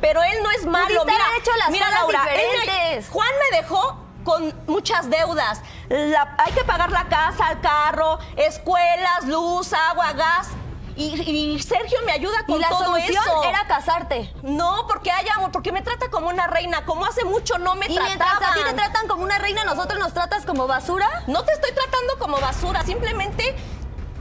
pero 0.00 0.22
él 0.22 0.42
no 0.42 0.50
es 0.52 0.64
malo. 0.66 1.04
Mira, 1.04 1.24
hecho 1.38 1.50
las 1.58 1.70
mira, 1.70 1.90
Laura, 1.90 2.22
él 2.32 2.40
me- 2.52 2.60
diferentes. 2.60 3.08
Juan 3.10 3.28
me 3.50 3.56
dejó 3.58 3.98
con 4.24 4.54
muchas 4.66 5.08
deudas. 5.10 5.60
La- 5.88 6.34
hay 6.38 6.52
que 6.52 6.64
pagar 6.64 6.90
la 6.90 7.04
casa, 7.08 7.50
el 7.52 7.60
carro, 7.60 8.18
escuelas, 8.36 9.24
luz, 9.26 9.72
agua, 9.72 10.12
gas. 10.12 10.48
Y, 10.96 11.14
y 11.30 11.62
Sergio 11.62 11.96
me 12.04 12.10
ayuda 12.10 12.44
con 12.44 12.56
y 12.56 12.60
la 12.60 12.68
todo 12.70 12.86
solución 12.86 13.22
eso. 13.24 13.42
era 13.44 13.64
casarte. 13.68 14.34
No, 14.42 14.84
porque 14.88 15.12
hay 15.12 15.28
amor, 15.28 15.52
porque 15.52 15.70
me 15.70 15.80
trata 15.80 16.10
como 16.10 16.26
una 16.28 16.48
reina, 16.48 16.84
como 16.84 17.04
hace 17.06 17.24
mucho 17.24 17.56
no 17.58 17.76
me 17.76 17.86
Y 17.86 17.90
mientras 17.96 18.32
a 18.42 18.52
ti 18.54 18.60
te 18.64 18.72
tratan 18.72 19.06
como 19.06 19.22
una 19.22 19.38
reina, 19.38 19.62
nosotros 19.64 20.00
nos 20.00 20.12
tratas 20.12 20.44
como 20.44 20.66
basura. 20.66 21.06
No 21.28 21.44
te 21.44 21.52
estoy 21.52 21.70
tratando 21.72 22.18
como 22.18 22.40
basura, 22.40 22.82
simplemente 22.82 23.54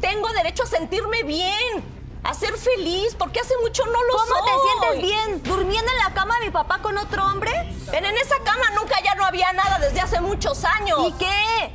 tengo 0.01 0.27
derecho 0.30 0.63
a 0.63 0.68
sentirme 0.68 1.24
bien, 1.24 1.84
a 2.24 2.34
ser 2.34 2.54
feliz, 2.58 3.16
porque 3.18 3.39
hace 3.39 3.54
mucho 3.62 3.84
no 3.86 3.92
lo 4.04 4.13
¿Cómo 4.13 4.46
te 4.46 4.51
soy. 4.51 5.00
sientes 5.01 5.01
bien? 5.01 5.44
¿Durmiendo 5.44 5.92
en 5.92 5.98
la 6.00 6.13
cama 6.13 6.38
de 6.39 6.46
mi 6.46 6.51
papá 6.51 6.80
con 6.82 6.98
otro 6.98 7.25
hombre? 7.25 7.51
Pero 7.89 8.08
en 8.08 8.18
esa 8.18 8.36
cama 8.44 8.66
nunca 8.75 8.96
ya 9.04 9.16
no 9.16 9.25
había 9.25 9.51
nada 9.54 9.80
desde 9.80 10.01
hace 10.01 10.20
muchos 10.22 10.63
años. 10.66 11.00
¿Y 11.08 11.12
qué? 11.13 11.72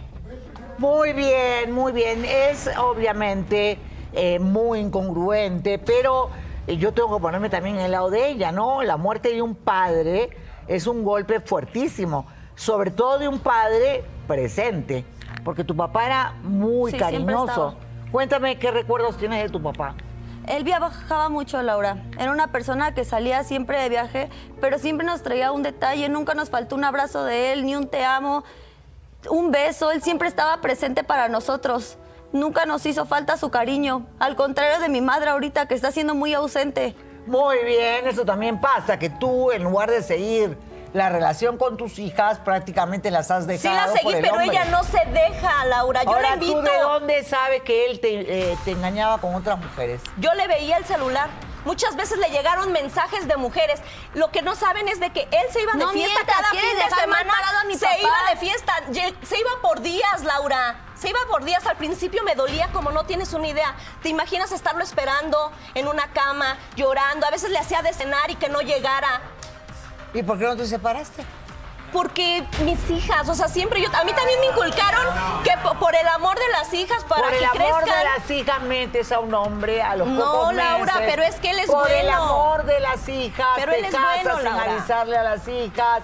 Muy 0.78 1.12
bien, 1.12 1.72
muy 1.72 1.92
bien. 1.92 2.24
Es 2.24 2.68
obviamente 2.78 3.78
eh, 4.12 4.38
muy 4.38 4.80
incongruente, 4.80 5.78
pero 5.78 6.30
eh, 6.66 6.76
yo 6.76 6.92
tengo 6.92 7.16
que 7.16 7.22
ponerme 7.22 7.48
también 7.50 7.76
en 7.78 7.86
el 7.86 7.92
lado 7.92 8.10
de 8.10 8.28
ella, 8.28 8.52
¿no? 8.52 8.82
La 8.82 8.96
muerte 8.96 9.30
de 9.32 9.42
un 9.42 9.54
padre 9.54 10.30
es 10.68 10.86
un 10.86 11.04
golpe 11.04 11.40
fuertísimo, 11.40 12.26
sobre 12.56 12.90
todo 12.90 13.18
de 13.18 13.28
un 13.28 13.38
padre 13.40 14.04
presente, 14.26 15.04
porque 15.44 15.64
tu 15.64 15.74
papá 15.76 16.06
era 16.06 16.34
muy 16.42 16.90
Sí, 16.90 16.98
siempre 16.98 17.34
cariñoso. 17.34 17.74
Cuéntame 18.12 18.58
qué 18.58 18.70
recuerdos 18.70 19.16
tienes 19.16 19.42
de 19.42 19.48
tu 19.48 19.62
papá. 19.62 19.94
Él 20.46 20.64
viajaba 20.64 21.30
mucho, 21.30 21.62
Laura. 21.62 21.96
Era 22.18 22.30
una 22.30 22.52
persona 22.52 22.92
que 22.94 23.06
salía 23.06 23.42
siempre 23.42 23.80
de 23.80 23.88
viaje, 23.88 24.28
pero 24.60 24.78
siempre 24.78 25.06
nos 25.06 25.22
traía 25.22 25.50
un 25.50 25.62
detalle. 25.62 26.10
Nunca 26.10 26.34
nos 26.34 26.50
faltó 26.50 26.76
un 26.76 26.84
abrazo 26.84 27.24
de 27.24 27.54
él, 27.54 27.64
ni 27.64 27.74
un 27.74 27.88
te 27.88 28.04
amo, 28.04 28.44
un 29.30 29.50
beso. 29.50 29.90
Él 29.90 30.02
siempre 30.02 30.28
estaba 30.28 30.60
presente 30.60 31.04
para 31.04 31.28
nosotros. 31.28 31.96
Nunca 32.32 32.66
nos 32.66 32.84
hizo 32.84 33.06
falta 33.06 33.38
su 33.38 33.50
cariño. 33.50 34.06
Al 34.18 34.36
contrario 34.36 34.78
de 34.78 34.90
mi 34.90 35.00
madre 35.00 35.30
ahorita, 35.30 35.66
que 35.66 35.74
está 35.74 35.90
siendo 35.90 36.14
muy 36.14 36.34
ausente. 36.34 36.94
Muy 37.26 37.64
bien, 37.64 38.06
eso 38.06 38.26
también 38.26 38.60
pasa, 38.60 38.98
que 38.98 39.08
tú 39.08 39.52
en 39.52 39.62
lugar 39.62 39.90
de 39.90 40.02
seguir 40.02 40.58
la 40.92 41.08
relación 41.08 41.56
con 41.56 41.76
tus 41.76 41.98
hijas, 41.98 42.38
prácticamente 42.38 43.10
las 43.10 43.30
has 43.30 43.44
Sí 43.44 43.48
dejado. 43.48 43.74
la 43.76 43.86
por 43.86 43.98
seguí, 43.98 44.12
el 44.14 44.20
pero 44.22 44.34
hombre. 44.34 44.48
ella 44.50 44.64
no 44.66 44.82
se 44.84 45.04
deja, 45.06 45.64
Laura. 45.66 46.02
Yo 46.04 46.10
Ahora, 46.10 46.28
la 46.30 46.34
invito. 46.34 46.52
¿tú 46.54 46.62
de 46.62 46.78
dónde 46.78 47.24
sabes 47.24 47.62
que 47.62 47.86
él 47.86 48.00
te, 48.00 48.50
eh, 48.52 48.58
te 48.64 48.72
engañaba 48.72 49.18
con 49.18 49.34
otras 49.34 49.58
mujeres? 49.58 50.02
Yo 50.18 50.34
le 50.34 50.46
veía 50.48 50.76
el 50.76 50.84
celular. 50.84 51.30
Muchas 51.64 51.94
veces 51.94 52.18
le 52.18 52.28
llegaron 52.30 52.72
mensajes 52.72 53.28
de 53.28 53.36
mujeres. 53.36 53.80
Lo 54.14 54.32
que 54.32 54.42
no 54.42 54.56
saben 54.56 54.88
es 54.88 54.98
de 54.98 55.12
que 55.12 55.20
él 55.30 55.46
se 55.52 55.62
iba 55.62 55.72
de 55.74 55.78
No 55.78 55.90
fiesta 55.90 56.14
mientas, 56.16 56.36
cada 56.36 56.50
¿quieres 56.50 56.70
fin 56.70 56.78
de 56.88 56.94
semana. 57.02 57.32
parado 57.32 57.58
a 57.60 57.64
mi 57.64 57.74
se 57.76 57.86
papá? 57.86 57.98
iba 58.00 58.30
de 58.30 58.36
fiesta, 58.36 58.72
se 59.22 59.38
iba 59.38 59.50
por 59.62 59.80
días, 59.80 60.24
Laura. 60.24 60.74
Se 60.96 61.08
iba 61.08 61.20
por 61.30 61.44
días. 61.44 61.64
Al 61.66 61.76
principio 61.76 62.24
me 62.24 62.34
dolía 62.34 62.68
como 62.72 62.90
no 62.90 63.04
tienes 63.06 63.32
una 63.32 63.46
idea. 63.46 63.76
¿Te 64.02 64.08
imaginas 64.08 64.50
estarlo 64.50 64.82
esperando 64.82 65.52
en 65.74 65.86
una 65.86 66.08
cama, 66.12 66.58
llorando? 66.74 67.26
A 67.26 67.30
veces 67.30 67.50
le 67.50 67.58
hacía 67.60 67.80
de 67.80 67.92
cenar 67.92 68.28
y 68.30 68.34
que 68.34 68.48
no 68.48 68.60
llegara. 68.60 69.20
¿Y 70.14 70.22
por 70.22 70.38
qué 70.38 70.44
no 70.44 70.56
te 70.56 70.66
separaste? 70.66 71.24
Porque 71.92 72.42
mis 72.64 72.88
hijas, 72.90 73.28
o 73.28 73.34
sea, 73.34 73.48
siempre 73.48 73.82
yo, 73.82 73.88
a 73.94 74.02
mí 74.04 74.12
también 74.14 74.40
me 74.40 74.46
inculcaron 74.46 75.06
que 75.44 75.50
po- 75.62 75.74
por 75.74 75.94
el 75.94 76.06
amor 76.08 76.36
de 76.38 76.48
las 76.52 76.72
hijas, 76.72 77.04
para 77.04 77.22
por 77.22 77.30
que 77.32 77.38
el 77.38 77.44
amor 77.44 77.56
crezcan. 77.82 77.84
de 77.98 78.04
las 78.18 78.30
hijas 78.30 78.62
metes 78.62 79.12
a 79.12 79.18
un 79.20 79.34
hombre 79.34 79.82
a 79.82 79.96
los 79.96 80.08
No, 80.08 80.24
pocos 80.24 80.54
Laura, 80.54 80.94
meses. 80.94 81.10
pero 81.10 81.22
es 81.22 81.34
que 81.36 81.50
él 81.50 81.58
es 81.58 81.66
Por 81.70 81.90
el 81.90 82.06
bueno. 82.06 82.22
amor 82.24 82.64
de 82.64 82.80
las 82.80 83.06
hijas 83.10 83.46
Pero 83.56 83.72
te 83.72 83.78
él 83.80 83.84
es 83.84 83.90
casas 83.94 84.22
bueno, 84.34 84.38
sin 84.38 84.70
avisarle 84.70 85.16
a 85.18 85.22
las 85.22 85.46
hijas. 85.48 86.02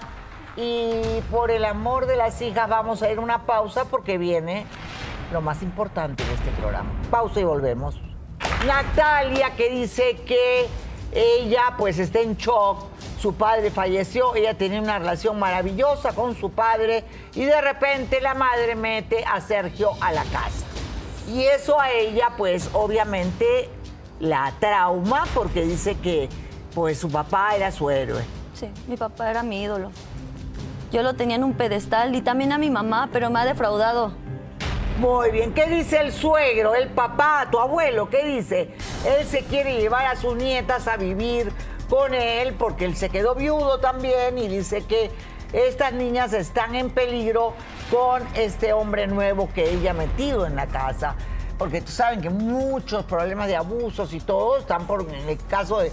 Y 0.57 1.21
por 1.31 1.49
el 1.49 1.65
amor 1.65 2.05
de 2.05 2.17
las 2.17 2.39
hijas 2.41 2.69
vamos 2.69 3.01
a 3.01 3.09
ir 3.09 3.17
a 3.17 3.21
una 3.21 3.45
pausa 3.47 3.85
porque 3.85 4.17
viene 4.19 4.67
lo 5.31 5.41
más 5.41 5.63
importante 5.63 6.23
de 6.23 6.33
este 6.35 6.51
programa. 6.51 6.89
Pausa 7.09 7.39
y 7.39 7.43
volvemos. 7.45 7.99
Natalia 8.67 9.55
que 9.55 9.69
dice 9.69 10.17
que 10.17 10.67
ella 11.13 11.73
pues 11.79 11.97
está 11.97 12.19
en 12.19 12.35
shock. 12.37 12.88
Su 13.19 13.33
padre 13.33 13.69
falleció, 13.69 14.33
ella 14.33 14.53
tenía 14.53 14.81
una 14.81 14.97
relación 14.97 15.37
maravillosa 15.37 16.13
con 16.13 16.37
su 16.37 16.51
padre 16.51 17.03
y 17.35 17.43
de 17.43 17.59
repente 17.59 18.21
la 18.21 18.33
madre 18.33 18.75
mete 18.75 19.25
a 19.25 19.41
Sergio 19.41 19.91
a 19.99 20.13
la 20.13 20.23
casa. 20.23 20.65
Y 21.27 21.43
eso 21.43 21.79
a 21.81 21.91
ella 21.91 22.29
pues 22.37 22.69
obviamente 22.71 23.69
la 24.21 24.53
trauma 24.61 25.25
porque 25.33 25.63
dice 25.63 25.95
que 25.95 26.29
pues 26.73 26.97
su 26.97 27.11
papá 27.11 27.57
era 27.57 27.73
su 27.73 27.89
héroe. 27.89 28.23
Sí, 28.53 28.69
mi 28.87 28.95
papá 28.95 29.29
era 29.29 29.43
mi 29.43 29.63
ídolo. 29.63 29.91
Yo 30.93 31.03
lo 31.03 31.13
tenía 31.15 31.35
en 31.35 31.43
un 31.43 31.55
pedestal 31.55 32.15
y 32.15 32.21
también 32.21 32.53
a 32.53 32.57
mi 32.57 32.69
mamá, 32.69 33.09
pero 33.11 33.29
me 33.29 33.39
ha 33.39 33.45
defraudado. 33.45 34.13
Muy 34.97 35.31
bien, 35.31 35.53
¿qué 35.53 35.67
dice 35.67 35.99
el 35.99 36.13
suegro, 36.13 36.73
el 36.73 36.87
papá, 36.87 37.47
tu 37.51 37.59
abuelo? 37.59 38.09
¿Qué 38.09 38.25
dice? 38.25 38.73
Él 39.05 39.25
se 39.27 39.43
quiere 39.43 39.77
llevar 39.79 40.05
a 40.05 40.15
sus 40.15 40.35
nietas 40.35 40.87
a 40.87 40.95
vivir 40.95 41.51
con 41.89 42.13
él 42.13 42.53
porque 42.53 42.85
él 42.85 42.95
se 42.95 43.09
quedó 43.09 43.35
viudo 43.35 43.79
también 43.79 44.37
y 44.37 44.47
dice 44.47 44.83
que 44.83 45.11
estas 45.51 45.93
niñas 45.93 46.33
están 46.33 46.75
en 46.75 46.91
peligro 46.91 47.53
con 47.89 48.25
este 48.35 48.71
hombre 48.71 49.07
nuevo 49.07 49.49
que 49.53 49.71
ella 49.71 49.91
ha 49.91 49.93
metido 49.95 50.45
en 50.45 50.55
la 50.55 50.67
casa. 50.67 51.15
Porque 51.57 51.81
tú 51.81 51.91
saben 51.91 52.21
que 52.21 52.29
muchos 52.29 53.03
problemas 53.03 53.47
de 53.47 53.57
abusos 53.57 54.13
y 54.13 54.21
todo 54.21 54.59
están 54.59 54.87
por 54.87 55.01
en 55.01 55.27
el 55.27 55.37
caso 55.47 55.79
de 55.79 55.91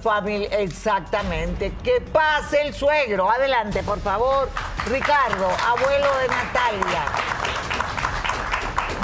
familia. 0.00 0.48
Exactamente. 0.60 1.72
Que 1.82 2.00
pase 2.00 2.62
el 2.62 2.72
suegro. 2.72 3.28
Adelante, 3.28 3.82
por 3.82 3.98
favor. 3.98 4.48
Ricardo, 4.88 5.48
abuelo 5.66 6.06
de 6.18 6.28
Natalia. 6.28 7.04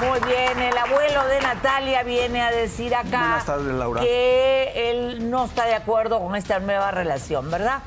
Muy 0.09 0.19
bien, 0.21 0.59
el 0.59 0.77
abuelo 0.77 1.27
de 1.29 1.41
Natalia 1.41 2.03
viene 2.03 2.43
a 2.43 2.51
decir 2.51 2.93
acá 2.95 3.19
Buenas 3.19 3.47
tardes, 3.47 3.75
Laura. 3.75 4.01
que 4.01 4.91
él 4.91 5.31
no 5.31 5.45
está 5.45 5.65
de 5.65 5.75
acuerdo 5.75 6.19
con 6.21 6.35
esta 6.35 6.59
nueva 6.59 6.91
relación, 6.91 7.51
¿verdad? 7.51 7.83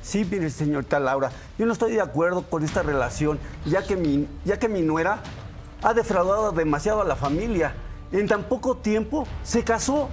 Sí, 0.00 0.24
mire, 0.30 0.48
señorita 0.50 1.00
Laura, 1.00 1.32
yo 1.58 1.66
no 1.66 1.72
estoy 1.72 1.92
de 1.94 2.00
acuerdo 2.00 2.42
con 2.42 2.62
esta 2.64 2.82
relación, 2.82 3.40
ya 3.64 3.82
que 3.82 3.96
mi, 3.96 4.28
ya 4.44 4.58
que 4.60 4.68
mi 4.68 4.82
nuera 4.82 5.18
ha 5.82 5.92
defraudado 5.92 6.52
demasiado 6.52 7.02
a 7.02 7.04
la 7.04 7.16
familia. 7.16 7.74
En 8.12 8.28
tan 8.28 8.44
poco 8.44 8.76
tiempo 8.76 9.26
se 9.42 9.64
casó. 9.64 10.08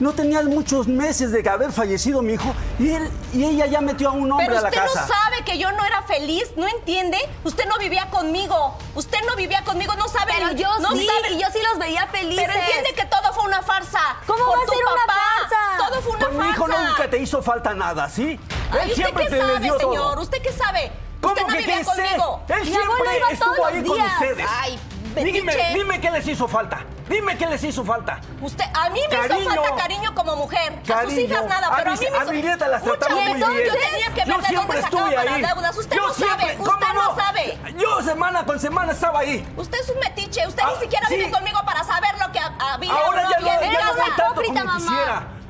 No 0.00 0.12
tenía 0.14 0.42
muchos 0.42 0.88
meses 0.88 1.30
de 1.30 1.46
haber 1.48 1.72
fallecido 1.72 2.22
mi 2.22 2.32
hijo 2.32 2.54
y, 2.78 2.90
él, 2.90 3.10
y 3.34 3.44
ella 3.44 3.66
ya 3.66 3.82
metió 3.82 4.08
a 4.08 4.12
un 4.12 4.32
hombre 4.32 4.46
Pero 4.46 4.58
a 4.58 4.62
la 4.62 4.68
usted 4.70 4.80
casa. 4.82 5.00
no 5.02 5.06
sabe 5.06 5.44
que 5.44 5.58
yo 5.58 5.70
no 5.72 5.84
era 5.84 6.00
feliz, 6.02 6.44
¿no 6.56 6.66
entiende? 6.66 7.18
Usted 7.44 7.66
no 7.66 7.76
vivía 7.78 8.08
conmigo. 8.08 8.78
Usted 8.94 9.18
no 9.28 9.36
vivía 9.36 9.62
conmigo, 9.62 9.94
no 9.96 10.08
sabe. 10.08 10.32
Pero 10.34 10.48
ni- 10.54 10.62
yo 10.62 10.78
no 10.78 10.92
sí, 10.92 11.06
sabe- 11.06 11.34
y 11.34 11.38
yo 11.40 11.46
sí 11.52 11.58
los 11.70 11.78
veía 11.78 12.06
felices. 12.06 12.46
Pero 12.48 12.58
entiende 12.60 12.94
que 12.94 13.04
todo 13.04 13.32
fue 13.34 13.44
una 13.44 13.62
farsa. 13.62 14.00
¿Cómo 14.26 14.42
por 14.46 14.58
va 14.58 14.62
a 14.62 14.66
ser 14.66 14.78
una 14.78 15.14
farsa? 15.14 15.86
Todo 15.90 16.00
fue 16.02 16.12
una 16.12 16.24
Con 16.26 16.34
farsa. 16.36 16.48
mi 16.48 16.54
hijo 16.54 16.68
nunca 16.88 17.10
te 17.10 17.18
hizo 17.18 17.42
falta 17.42 17.74
nada, 17.74 18.08
¿sí? 18.08 18.40
Ay, 18.72 18.78
Él 18.84 18.90
¿usted 18.90 18.94
siempre 18.94 19.24
qué 19.24 19.30
te 19.32 19.38
sabe, 19.38 19.58
dio 19.60 19.78
señor? 19.78 19.94
todo. 19.94 20.22
¿Usted 20.22 20.42
qué 20.42 20.52
sabe? 20.52 20.92
¿Cómo 21.20 21.34
Usted 21.34 21.46
no 21.46 21.52
que 21.52 21.58
vivía 21.58 21.76
qué 21.76 21.84
sé? 21.84 21.90
conmigo. 21.90 22.42
Él 22.48 22.60
Mi 22.64 22.74
abuelo 22.76 22.92
siempre 22.94 23.18
iba 23.18 23.30
estuvo 23.32 23.54
todos 23.54 23.68
ahí 23.68 23.80
los 23.80 23.88
con 23.88 23.96
días. 23.98 24.12
ustedes. 24.14 24.46
Ay, 24.50 24.80
dime, 25.14 25.56
dime 25.74 26.00
qué 26.00 26.10
les 26.10 26.26
hizo 26.26 26.48
falta. 26.48 26.86
Dime 27.10 27.36
qué 27.36 27.46
les 27.46 27.62
hizo 27.64 27.84
falta. 27.84 28.20
Usted, 28.40 28.64
a 28.72 28.88
mí 28.90 29.00
me 29.10 29.16
Cariño. 29.16 29.40
hizo 29.40 29.50
falta 29.64 29.82
cariño 29.82 30.14
como 30.14 30.36
mujer. 30.36 30.80
a 30.94 31.02
sus 31.02 31.12
hijas 31.18 31.44
nada, 31.46 31.72
pero 31.76 31.88
a, 31.88 31.92
mis- 31.92 32.00
mí 32.00 32.06
me 32.10 32.16
a 32.18 32.22
hizo... 32.22 32.32
mi 32.32 32.42
nieta 32.42 32.68
las 32.68 32.82
tratamos 32.84 33.18
muy 33.24 33.34
bien. 33.34 33.40
Yo 33.66 33.72
tenía 33.72 34.06
que 34.14 34.20
ver 34.20 34.26
Yo 34.28 34.38
de 34.38 34.46
siempre 34.46 34.56
dónde 34.56 34.78
estuve 34.80 35.02
sacaban 35.10 35.28
ahí. 35.34 35.42
las 35.42 35.54
deudas. 35.54 35.76
Usted 35.76 35.96
Yo 35.96 36.06
no 36.06 36.14
siempre- 36.14 36.46
sabe. 36.46 36.56
¿cómo 36.58 36.70
Usted 36.70 36.94
no 36.94 37.16
sabe. 37.16 37.58
Yo 37.76 38.02
semana 38.02 38.46
con 38.46 38.60
semana 38.60 38.92
estaba 38.92 39.18
ahí. 39.20 39.44
Usted 39.56 39.80
es 39.80 39.88
un 39.90 39.98
metiche. 39.98 40.46
Usted 40.46 40.62
Ah, 40.64 40.70
ni 40.74 40.80
siquiera 40.84 41.08
sí. 41.08 41.16
vive 41.16 41.30
conmigo 41.32 41.58
para 41.66 41.82
saber 41.82 42.10
lo 42.24 42.30
que 42.32 42.38
ha- 42.38 42.54
había 42.74 42.92
Ahora 42.92 43.22
no 43.24 43.30
ya 43.30 43.40
no, 43.40 43.46
ya 43.46 43.54
no 43.56 43.92
casa. 43.92 44.04
soy 44.04 44.10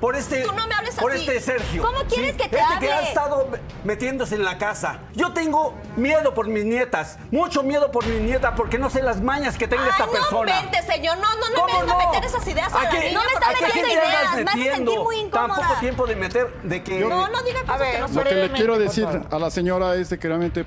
por 0.01 0.17
este, 0.17 0.43
Tú 0.43 0.53
no 0.53 0.67
me 0.67 0.75
hables 0.75 0.95
por 0.97 1.13
así. 1.13 1.21
este 1.21 1.41
Sergio. 1.41 1.83
¿Cómo 1.83 2.01
quieres 2.05 2.33
que 2.37 2.49
te 2.49 2.59
este 2.59 2.79
que 2.81 2.91
ha 2.93 2.97
hable? 2.99 3.09
estado 3.09 3.49
metiéndose 3.85 4.35
en 4.37 4.45
la 4.45 4.57
casa. 4.59 5.01
Yo 5.15 5.33
tengo 5.33 5.75
miedo 5.97 6.33
por 6.35 6.49
mis 6.49 6.65
nietas, 6.65 7.19
mucho 7.31 7.63
miedo 7.63 7.91
por 7.91 8.07
mis 8.07 8.21
nietas, 8.21 8.55
porque 8.57 8.79
no 8.79 8.89
sé 8.91 9.03
las 9.03 9.21
mañas 9.21 9.59
que 9.59 9.69
tenga 9.69 9.89
esta 9.89 10.05
Ay, 10.05 10.11
persona. 10.11 10.53
no 10.53 10.59
inventes, 10.61 10.87
señor. 10.87 11.19
No, 11.19 11.29
no, 11.37 11.51
no 11.51 11.55
¿Cómo 11.67 11.81
me 11.81 11.87
no? 11.87 12.01
a 12.01 12.07
meter 12.07 12.25
esas 12.25 12.47
ideas 12.49 12.73
a 12.73 12.81
¿A 12.81 12.85
la 12.85 12.91
qué- 12.91 12.99
niña, 13.01 13.13
No 13.13 13.21
me 13.25 13.33
está 13.33 13.51
¿A 13.51 13.55
qué 13.55 13.65
metiendo 13.67 13.89
ideas, 13.93 14.35
me 14.35 14.43
hace 14.51 14.75
sentir 14.77 14.99
muy 15.01 15.17
incómoda. 15.17 15.55
Tan 15.61 15.69
poco 15.69 15.81
tiempo 15.81 16.07
de 16.07 16.17
meter, 16.17 16.55
de 16.63 16.83
que... 16.83 17.01
No, 17.01 17.29
no 17.29 17.43
diga 17.43 17.61
A 17.61 17.63
cosas 17.65 17.79
ver, 17.81 17.93
que 17.95 17.99
no 18.01 18.09
no. 18.09 18.15
Lo 18.15 18.25
que 18.29 18.35
le 18.35 18.51
quiero 18.53 18.79
decir 18.79 19.07
a 19.31 19.39
la 19.39 19.51
señora 19.51 19.95
es 19.97 20.09
de 20.11 20.19
que 20.19 20.29
realmente 20.29 20.65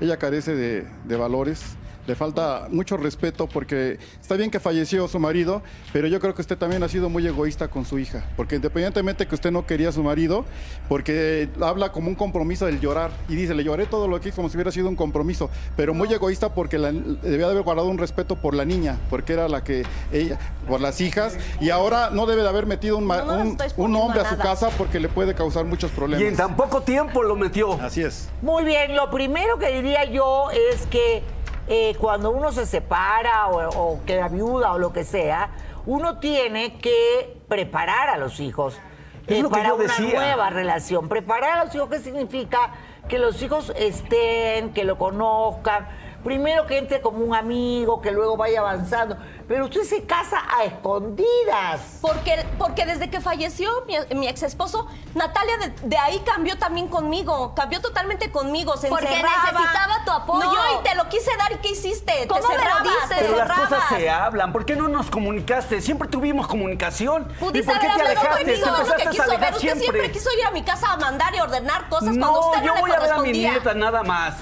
ella 0.00 0.16
carece 0.18 0.54
de, 0.56 0.88
de 1.04 1.16
valores. 1.16 1.76
Le 2.06 2.16
falta 2.16 2.66
mucho 2.70 2.96
respeto 2.96 3.46
porque 3.46 3.98
está 4.20 4.34
bien 4.34 4.50
que 4.50 4.58
falleció 4.58 5.06
su 5.06 5.18
marido, 5.20 5.62
pero 5.92 6.08
yo 6.08 6.18
creo 6.18 6.34
que 6.34 6.40
usted 6.42 6.58
también 6.58 6.82
ha 6.82 6.88
sido 6.88 7.08
muy 7.08 7.24
egoísta 7.26 7.68
con 7.68 7.84
su 7.84 7.98
hija. 7.98 8.24
Porque 8.36 8.56
independientemente 8.56 9.26
que 9.26 9.34
usted 9.36 9.52
no 9.52 9.66
quería 9.66 9.90
a 9.90 9.92
su 9.92 10.02
marido, 10.02 10.44
porque 10.88 11.48
habla 11.60 11.92
como 11.92 12.08
un 12.08 12.14
compromiso 12.14 12.66
del 12.66 12.80
llorar. 12.80 13.10
Y 13.28 13.36
dice, 13.36 13.54
le 13.54 13.62
lloré 13.64 13.86
todo 13.86 14.08
lo 14.08 14.20
que 14.20 14.30
hizo 14.30 14.36
como 14.36 14.48
si 14.48 14.56
hubiera 14.56 14.72
sido 14.72 14.88
un 14.88 14.96
compromiso. 14.96 15.48
Pero 15.76 15.94
muy 15.94 16.12
egoísta 16.12 16.52
porque 16.54 16.76
la- 16.78 16.90
debía 16.92 17.46
de 17.46 17.52
haber 17.52 17.62
guardado 17.62 17.88
un 17.88 17.98
respeto 17.98 18.34
por 18.36 18.54
la 18.54 18.64
niña, 18.64 18.98
porque 19.08 19.34
era 19.34 19.48
la 19.48 19.62
que 19.62 19.84
ella, 20.12 20.38
por 20.66 20.80
las 20.80 21.00
hijas. 21.00 21.38
Y 21.60 21.70
ahora 21.70 22.10
no 22.10 22.26
debe 22.26 22.42
de 22.42 22.48
haber 22.48 22.66
metido 22.66 22.96
un, 22.98 23.06
ma- 23.06 23.18
No, 23.22 23.44
no 23.44 23.56
un- 23.76 23.96
hombre 23.96 24.20
a 24.22 24.24
su 24.28 24.36
nada. 24.36 24.42
casa 24.42 24.70
porque 24.76 24.98
le 24.98 25.08
puede 25.08 25.34
causar 25.34 25.64
muchos 25.64 25.90
problemas. 25.92 26.22
Y 26.24 26.26
en 26.26 26.36
tan 26.36 26.56
poco 26.56 26.82
tiempo 26.82 27.22
lo 27.22 27.36
metió. 27.36 27.74
Así 27.80 28.02
es. 28.02 28.28
Muy 28.42 28.64
bien, 28.64 28.96
lo 28.96 29.10
primero 29.10 29.58
que 29.58 29.70
diría 29.70 30.04
yo 30.04 30.50
es 30.72 30.84
que 30.86 31.22
eh, 31.68 31.94
cuando 31.98 32.30
uno 32.30 32.52
se 32.52 32.66
separa 32.66 33.48
o, 33.48 33.68
o 33.92 34.04
queda 34.04 34.28
viuda 34.28 34.72
o 34.72 34.78
lo 34.78 34.92
que 34.92 35.04
sea, 35.04 35.50
uno 35.86 36.18
tiene 36.18 36.78
que 36.78 37.36
preparar 37.48 38.08
a 38.08 38.16
los 38.16 38.40
hijos 38.40 38.80
Es 39.26 39.38
eh, 39.38 39.42
lo 39.42 39.48
que 39.48 39.56
para 39.56 39.68
yo 39.70 39.74
una 39.76 39.84
decía. 39.84 40.14
nueva 40.18 40.50
relación. 40.50 41.08
Preparar 41.08 41.58
a 41.58 41.64
los 41.64 41.74
hijos, 41.74 41.88
¿qué 41.90 41.98
significa? 41.98 42.70
Que 43.08 43.18
los 43.18 43.40
hijos 43.42 43.72
estén, 43.76 44.72
que 44.72 44.84
lo 44.84 44.96
conozcan. 44.98 45.88
Primero 46.24 46.66
que 46.66 46.78
entre 46.78 47.00
como 47.00 47.18
un 47.24 47.34
amigo, 47.34 48.00
que 48.00 48.10
luego 48.12 48.36
vaya 48.36 48.60
avanzando. 48.60 49.16
Pero 49.48 49.64
usted 49.64 49.82
se 49.82 50.04
casa 50.04 50.38
a 50.56 50.64
escondidas. 50.64 51.98
Porque, 52.00 52.46
porque 52.58 52.86
desde 52.86 53.10
que 53.10 53.20
falleció 53.20 53.70
mi, 53.86 53.96
mi 54.16 54.28
ex 54.28 54.42
esposo, 54.44 54.86
Natalia 55.14 55.56
de, 55.58 55.72
de 55.88 55.98
ahí 55.98 56.20
cambió 56.20 56.56
también 56.58 56.88
conmigo, 56.88 57.54
cambió 57.54 57.80
totalmente 57.80 58.30
conmigo, 58.30 58.76
se 58.76 58.88
Porque 58.88 59.06
encerraba. 59.08 59.52
necesitaba 59.52 60.04
tu 60.04 60.10
apoyo. 60.12 60.44
No, 60.52 60.80
y 60.80 60.84
te 60.84 60.94
lo 60.94 61.08
quise 61.08 61.30
dar 61.36 61.52
y 61.52 61.56
¿qué 61.56 61.70
hiciste? 61.70 62.26
¿Cómo 62.28 62.40
te 62.40 62.48
me 62.48 62.54
lo 62.54 62.60
cerrabas, 62.60 62.82
dices? 62.84 63.08
te 63.08 63.14
Pero 63.24 63.36
las 63.36 63.60
cosas 63.60 63.82
se 63.88 64.10
hablan. 64.10 64.52
¿Por 64.52 64.64
qué 64.64 64.76
no 64.76 64.88
nos 64.88 65.10
comunicaste? 65.10 65.80
Siempre 65.80 66.08
tuvimos 66.08 66.46
comunicación. 66.46 67.28
¿Y 67.30 67.34
Pudiste 67.40 67.70
por 67.72 67.80
qué 67.80 67.86
haber 67.88 67.96
te 68.04 68.10
alejaste? 68.10 68.44
Te 68.44 68.60
conmigo, 68.60 68.66
empezaste 68.76 69.02
a 69.02 69.10
quiso 69.10 69.22
ver. 69.24 69.30
alejar 69.34 69.54
Usted 69.54 69.78
siempre. 69.78 70.12
quiso 70.12 70.28
ir 70.38 70.46
a 70.46 70.50
mi 70.52 70.62
casa 70.62 70.92
a 70.92 70.96
mandar 70.98 71.34
y 71.34 71.40
ordenar 71.40 71.88
cosas 71.88 72.08
cuando 72.10 72.26
No, 72.26 72.40
usted 72.50 72.60
no 72.60 72.66
yo 72.66 72.74
le 72.74 72.80
voy 72.80 72.90
a 72.92 73.00
ver 73.00 73.12
a 73.12 73.18
mi 73.18 73.32
nieta 73.32 73.74
nada 73.74 74.02
más. 74.02 74.34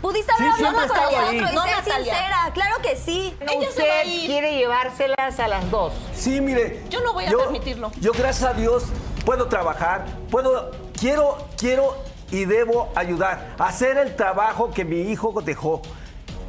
Pudiste 0.00 0.30
haber 0.32 0.52
Sí, 0.56 0.64
hablado 0.64 0.88
con 0.88 0.96
nosotros 0.96 1.32
y 1.32 1.36
No, 1.54 1.62
ser 1.64 1.70
Natalia. 1.76 1.94
sincera. 2.14 2.50
Claro 2.54 2.76
que 2.82 2.96
sí. 2.96 3.36
Ella 3.40 3.50
se 3.50 3.56
va 3.56 3.60
a 3.60 3.68
Usted 4.02 4.04
ir. 4.06 4.26
quiere 4.26 4.56
llevárselas 4.56 5.40
a 5.40 5.48
las 5.48 5.70
dos. 5.70 5.92
Sí, 6.14 6.40
mire. 6.40 6.84
Yo 6.88 7.00
no 7.00 7.12
voy 7.12 7.26
a 7.26 7.30
permitirlo. 7.30 7.90
Yo, 8.00 8.12
gracias 8.12 8.50
a 8.50 8.54
Dios, 8.54 8.84
puedo 9.24 9.48
trabajar, 9.48 10.04
puedo, 10.30 10.70
quiero, 10.98 11.38
quiero 11.56 11.96
y 12.30 12.44
debo 12.44 12.90
ayudar 12.94 13.54
a 13.58 13.66
hacer 13.66 13.96
el 13.98 14.14
trabajo 14.14 14.70
que 14.72 14.84
mi 14.84 15.00
hijo 15.10 15.32
dejó. 15.42 15.82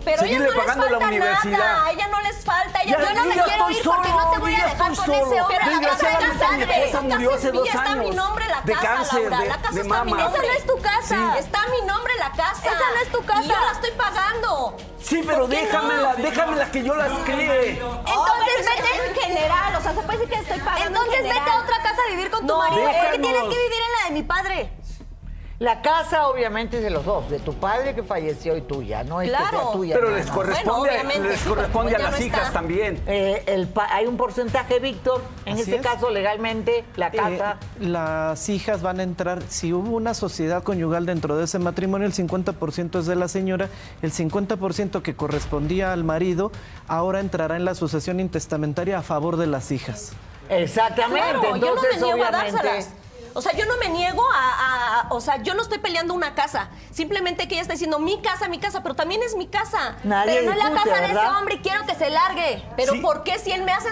Pero 0.05 0.21
a 0.21 0.25
ella 0.25 0.37
Seguirle 0.37 0.45
no 0.47 0.51
les 0.53 0.59
pagando 0.63 0.85
la 0.85 0.91
falta 0.91 1.07
universidad. 1.07 1.57
nada, 1.59 1.85
a 1.85 1.91
ella 1.91 2.07
no 2.07 2.21
les 2.21 2.45
falta, 2.45 2.81
ella 2.83 2.97
Ya- 2.97 3.09
yo 3.09 3.15
no 3.15 3.25
me 3.25 3.33
quiero 3.33 3.47
estoy 3.49 3.75
ir 3.77 3.83
porque 3.83 4.09
no 4.09 4.28
te 4.95 5.11
voy 5.11 5.17
a 5.17 5.19
yo 5.19 5.25
ya 5.29 5.29
dejar 5.29 5.29
estoy 5.29 5.29
con 5.29 5.29
ese 5.29 5.29
solo. 5.29 5.43
hombre 5.43 5.57
a 5.57 5.69
la 5.69 5.81
casa 5.81 6.07
de 6.07 6.25
Desgraciadamente, 6.25 6.65
mi 6.65 6.83
esposa 6.83 7.01
murió 7.01 7.33
hace 7.33 7.51
dos 7.51 7.65
Ya 7.65 7.71
está 7.71 7.83
mi 7.95 7.99
años. 8.05 8.15
nombre 8.15 8.45
la 8.47 8.61
de 8.61 8.73
casa, 8.73 8.87
cáncer, 8.87 9.21
Laura. 9.21 9.37
de, 9.39 9.47
La 9.49 9.57
casa 9.57 9.73
de 9.75 9.81
está 9.81 10.03
mi 10.03 10.11
nombre. 10.11 10.27
Esa 10.29 10.41
no 10.47 10.53
es 10.59 10.65
tu 10.65 10.77
casa. 10.81 11.39
Está 11.39 11.59
mi 11.67 11.81
nombre 11.87 12.13
la 12.19 12.31
casa. 12.31 12.67
Esa 12.67 12.89
no 12.95 13.01
es 13.03 13.11
tu 13.11 13.25
casa. 13.25 13.41
Yo 13.43 13.55
la 13.65 13.71
estoy 13.71 13.91
pagando. 13.91 14.77
Sí, 15.01 15.23
pero 15.25 15.47
déjamelas, 15.47 16.17
déjamelas 16.17 16.69
que 16.69 16.83
yo 16.83 16.93
las 16.95 17.11
críe. 17.25 17.69
Entonces 17.71 18.67
Ay, 18.67 18.81
pero 18.83 19.03
vete. 19.03 19.07
en 19.09 19.15
general, 19.15 19.75
o 19.75 19.81
sea, 19.81 19.93
se 19.93 20.01
puede 20.01 20.17
decir 20.19 20.29
que 20.33 20.39
estoy 20.41 20.59
pagando 20.59 20.85
Entonces 20.87 21.19
en 21.19 21.23
vete 21.29 21.49
a 21.49 21.55
otra 21.59 21.77
casa 21.81 22.01
a 22.05 22.09
vivir 22.11 22.29
con 22.31 22.45
tu 22.47 22.57
marido. 22.57 22.81
¿Por 22.83 23.11
qué 23.11 23.19
tienes 23.19 23.41
que 23.41 23.47
vivir 23.49 23.81
en 23.87 23.91
la 24.01 24.05
de 24.07 24.11
mi 24.11 24.23
padre? 24.23 24.69
La 25.59 25.81
casa 25.81 26.27
obviamente 26.29 26.77
es 26.77 26.83
de 26.83 26.89
los 26.89 27.03
dos, 27.03 27.29
de 27.29 27.37
tu 27.39 27.53
padre 27.53 27.93
que 27.93 28.01
falleció 28.01 28.55
y 28.55 28.61
tuya, 28.61 29.03
no 29.03 29.19
es 29.19 29.29
que 29.29 29.35
sea 29.35 29.49
Claro. 29.49 29.71
tuya. 29.73 29.93
Pero 29.95 30.07
nada 30.07 30.19
les 30.21 30.31
corresponde, 30.31 30.89
Bueno, 31.03 31.27
les 31.27 31.39
sí, 31.41 31.49
corresponde 31.49 31.95
a 31.95 31.99
las 31.99 32.11
no 32.17 32.25
hijas 32.25 32.39
está. 32.43 32.53
también. 32.53 33.01
Eh, 33.07 33.43
el 33.45 33.67
pa- 33.67 33.93
hay 33.93 34.05
un 34.07 34.15
porcentaje, 34.15 34.79
Víctor, 34.79 35.21
en 35.45 35.53
Así 35.55 35.63
este 35.63 35.75
es. 35.75 35.81
caso 35.81 36.09
legalmente 36.11 36.85
la 36.95 37.07
Eh, 37.07 37.11
casa. 37.13 37.57
las 37.77 38.47
hijas 38.47 38.81
van 38.81 39.01
a 39.01 39.03
entrar, 39.03 39.41
si 39.49 39.73
hubo 39.73 39.97
una 39.97 40.13
sociedad 40.13 40.63
conyugal 40.63 41.05
dentro 41.05 41.35
de 41.35 41.43
ese 41.43 41.59
matrimonio, 41.59 42.07
el 42.07 42.13
50% 42.13 42.99
es 42.99 43.05
de 43.05 43.17
la 43.17 43.27
señora, 43.27 43.67
el 44.01 44.13
50% 44.13 45.03
que 45.03 45.17
correspondía 45.17 45.91
al 45.91 46.05
marido, 46.05 46.53
ahora 46.87 47.19
entrará 47.19 47.57
en 47.57 47.65
la 47.65 47.75
sucesión 47.75 48.21
intestamentaria 48.21 48.97
a 48.99 49.01
favor 49.01 49.35
de 49.35 49.47
las 49.47 49.71
hijas. 49.71 50.13
Exactamente, 50.47 51.19
Claro, 51.21 51.41
yo 51.43 51.49
no 51.49 51.55
entonces 51.57 51.99
me 51.99 52.05
niego 52.05 52.23
a 52.23 52.29
obviamente. 52.29 52.85
O 53.33 53.41
sea, 53.41 53.53
yo 53.55 53.65
no 53.65 53.77
me 53.77 53.89
niego 53.89 54.23
a, 54.33 54.37
a- 54.37 54.99
a- 55.01 55.07
O 55.13 55.21
sea, 55.21 55.41
yo 55.43 55.53
no 55.53 55.61
estoy 55.61 55.77
peleando 55.79 56.13
una 56.13 56.35
casa. 56.35 56.69
Simplemente 56.91 57.47
que 57.47 57.55
ella 57.55 57.61
está 57.61 57.73
diciendo 57.73 57.99
mi 57.99 58.21
casa, 58.21 58.47
mi 58.47 58.59
casa, 58.59 58.81
pero 58.83 58.95
también 58.95 59.21
es 59.23 59.35
mi 59.35 59.47
casa. 59.47 59.95
Nadie 60.03 60.33
Pero 60.39 60.45
no 60.45 60.51
es 60.51 60.57
la 60.63 60.71
casa 60.71 60.95
de 60.97 61.05
ese 61.05 61.13
¿verdad? 61.13 61.37
hombre 61.37 61.55
y 61.55 61.59
quiero 61.59 61.85
que 61.85 61.95
se 61.95 62.09
largue. 62.09 62.65
Pero 62.75 62.93
Sí. 62.93 62.99
¿por 62.99 63.23
qué 63.23 63.37
si 63.39 63.51
él 63.51 63.63
me 63.63 63.71
hace 63.71 63.89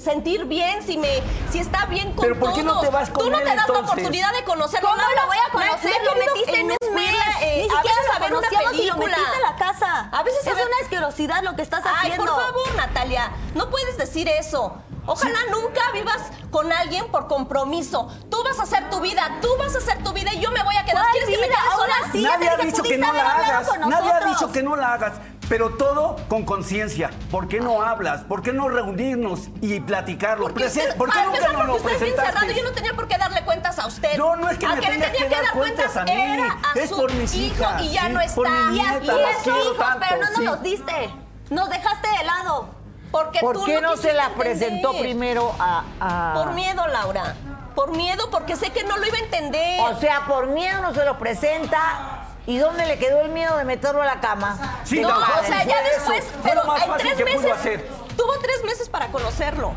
sentir 0.00 0.44
bien, 0.46 0.82
si 0.82 0.96
me 0.96 1.22
si 1.50 1.58
está 1.58 1.86
bien 1.86 2.12
con 2.12 2.22
Pero 2.22 2.38
¿por 2.38 2.52
qué 2.54 2.62
no 2.62 2.72
todos? 2.72 2.84
te 2.84 2.90
vas 2.90 3.10
con 3.10 3.24
Tú 3.24 3.30
no 3.30 3.38
él, 3.38 3.44
te 3.44 3.54
das 3.56 3.68
la 3.68 3.78
oportunidad 3.80 4.32
de 4.32 4.44
conocerlo. 4.44 4.88
¿Cómo 4.90 5.00
Laura. 5.02 5.22
lo 5.22 5.26
voy 5.28 5.36
a 5.36 5.56
Me- 5.58 5.64
me 5.64 5.70
conocer? 5.70 5.92
he 6.00 6.04
Lo 6.04 6.14
metiste 6.14 6.60
en 6.60 6.66
un 6.70 6.94
mes. 6.94 7.14
eh, 7.42 7.56
Ni 7.56 7.74
a 7.74 7.76
siquiera 7.76 7.82
veces 7.82 8.06
lo 8.08 8.12
a 8.14 8.18
ver 8.18 8.32
una 8.34 8.48
conocíamos 8.48 8.74
y 8.74 8.86
lo 8.86 8.94
película. 8.94 9.16
metiste 9.16 9.36
a 9.36 9.50
la 9.50 9.56
casa. 9.56 10.08
A 10.12 10.22
veces 10.22 10.46
a 10.46 10.50
es 10.50 10.56
ver- 10.56 10.66
una 10.66 10.76
asquerosidad 10.82 11.42
lo 11.42 11.56
que 11.56 11.62
estás 11.62 11.82
Ay, 11.84 12.12
haciendo. 12.12 12.24
por 12.24 12.34
favor, 12.42 12.74
Natalia, 12.76 13.30
no 13.54 13.68
puedes 13.70 13.96
decir 13.98 14.28
eso. 14.28 14.76
Ojalá 15.08 15.38
nunca 15.50 15.80
vivas 15.92 16.22
con 16.50 16.70
alguien 16.72 17.10
por 17.10 17.26
compromiso. 17.26 18.08
Tú 18.30 18.42
vas 18.44 18.58
a 18.60 18.62
hacer 18.64 18.88
tu 18.90 19.00
vida, 19.00 19.38
tú 19.40 19.48
vas 19.58 19.74
a 19.74 19.78
hacer 19.78 20.02
tu 20.04 20.12
vida 20.12 20.32
y 20.34 20.40
yo 20.40 20.50
me 20.50 20.62
voy 20.62 20.76
a 20.76 20.84
quedar. 20.84 21.02
¿Cuál 21.02 21.12
¿Quieres 21.12 21.30
que 21.30 21.36
me 21.40 21.46
vida? 21.48 21.56
quede 21.62 21.76
sola? 21.76 21.94
sí. 22.12 22.22
Nadie 22.22 22.48
ha 22.50 22.56
dicho 22.58 22.82
que 22.82 22.98
no 22.98 23.12
la 23.12 23.34
hagas. 23.34 23.78
Nadie 23.86 24.12
ha 24.12 24.20
dicho 24.28 24.52
que 24.52 24.62
no 24.62 24.76
la 24.76 24.92
hagas. 24.92 25.12
Pero 25.48 25.70
todo 25.78 26.16
con 26.28 26.44
conciencia. 26.44 27.08
¿Por 27.30 27.48
qué 27.48 27.58
no 27.60 27.80
hablas? 27.80 28.20
¿Por 28.24 28.42
qué 28.42 28.52
no 28.52 28.68
reunirnos 28.68 29.48
y 29.62 29.80
platicarlo? 29.80 30.44
Porque 30.48 30.66
usted, 30.66 30.94
¿Por 30.94 31.08
qué 31.08 31.14
para 31.20 31.26
nunca 31.30 31.40
nos 31.54 31.66
lo 31.66 31.72
porque 31.78 31.86
usted 31.86 31.92
es 31.94 32.00
bien 32.02 32.14
cerrado, 32.16 32.32
presentaste? 32.34 32.60
yo 32.60 32.68
no 32.68 32.74
tenía 32.74 32.92
por 32.92 33.08
qué 33.08 33.16
darle 33.16 33.42
cuentas 33.46 33.78
a 33.78 33.86
usted. 33.86 34.18
No, 34.18 34.36
no 34.36 34.50
es 34.50 34.58
que 34.58 34.66
Al 34.66 34.74
me 34.74 34.80
le 34.82 34.86
tengas 34.88 35.12
tenía 35.12 35.28
que 35.30 35.34
dar 35.42 35.52
cuentas 35.52 35.96
a 35.96 36.04
mí. 36.04 36.10
era 36.12 36.58
a 36.74 36.78
Es 36.78 36.90
su 36.90 36.96
por 36.96 37.10
mis 37.14 37.34
hijo 37.34 37.62
hijas, 37.62 37.82
Y 37.82 37.92
ya 37.92 38.02
sí, 38.08 38.12
no 38.12 38.20
está. 38.20 38.34
por 38.34 38.50
mi 38.50 38.76
Y 38.78 38.82
nieta, 38.82 39.12
las 39.14 39.30
es 39.38 39.42
su 39.44 39.50
hijo, 39.50 39.58
hijos, 39.72 39.86
pero 40.06 40.16
no 40.20 40.26
nos 40.28 40.36
sí. 40.36 40.44
los 40.44 40.62
diste. 40.62 41.10
Nos 41.48 41.70
dejaste 41.70 42.08
de 42.18 42.24
lado. 42.24 42.68
Porque 43.10 43.40
¿Por 43.40 43.56
tú 43.56 43.64
qué 43.64 43.80
no, 43.80 43.96
se 43.96 44.12
las 44.12 44.30
presentó 44.30 44.92
primero 44.98 45.54
a, 45.58 45.84
a- 46.00 46.34
Por 46.34 46.52
miedo, 46.52 46.86
Laura. 46.86 47.34
Por 47.74 47.96
miedo, 47.96 48.28
porque 48.30 48.56
sé 48.56 48.70
que 48.70 48.84
no 48.84 48.96
lo 48.98 49.06
iba 49.06 49.16
a 49.16 49.20
entender. 49.20 49.80
O 49.80 49.98
sea, 49.98 50.26
por 50.26 50.48
miedo 50.48 50.80
no 50.82 50.92
se 50.92 51.04
los 51.04 51.16
presenta. 51.16 52.24
¿Y 52.46 52.58
dónde 52.58 52.86
le 52.86 52.98
quedó 52.98 53.20
el 53.20 53.30
miedo 53.30 53.56
de 53.56 53.64
meterlo 53.64 54.02
a 54.02 54.06
la 54.06 54.20
cama? 54.20 54.80
Sí, 54.84 55.00
no, 55.00 55.08
o 55.10 55.44
sea, 55.46 55.64
ya 55.64 55.82
después, 55.82 56.24
eso. 56.24 56.34
Pero 56.42 56.62
lo 56.62 56.66
más 56.66 56.82
en 56.82 56.88
fácil 56.88 57.10
tres 57.14 57.24
meses, 57.36 57.52
hacer. 57.52 57.88
tuvo 58.16 58.32
tres 58.42 58.64
meses 58.64 58.88
para 58.88 59.08
conocerlo. 59.08 59.72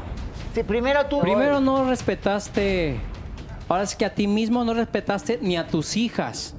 Sí, 0.56 0.64
primero 0.64 1.06
tú. 1.06 1.20
Primero 1.20 1.60
no 1.60 1.88
respetaste, 1.90 3.00
ahora 3.68 3.84
es 3.84 3.96
que 3.96 4.06
a 4.06 4.14
ti 4.16 4.26
mismo 4.28 4.64
no 4.64 4.74
respetaste 4.74 5.40
ni 5.42 5.58
a 5.58 5.68
tus 5.68 5.96
hijas. 5.98 6.56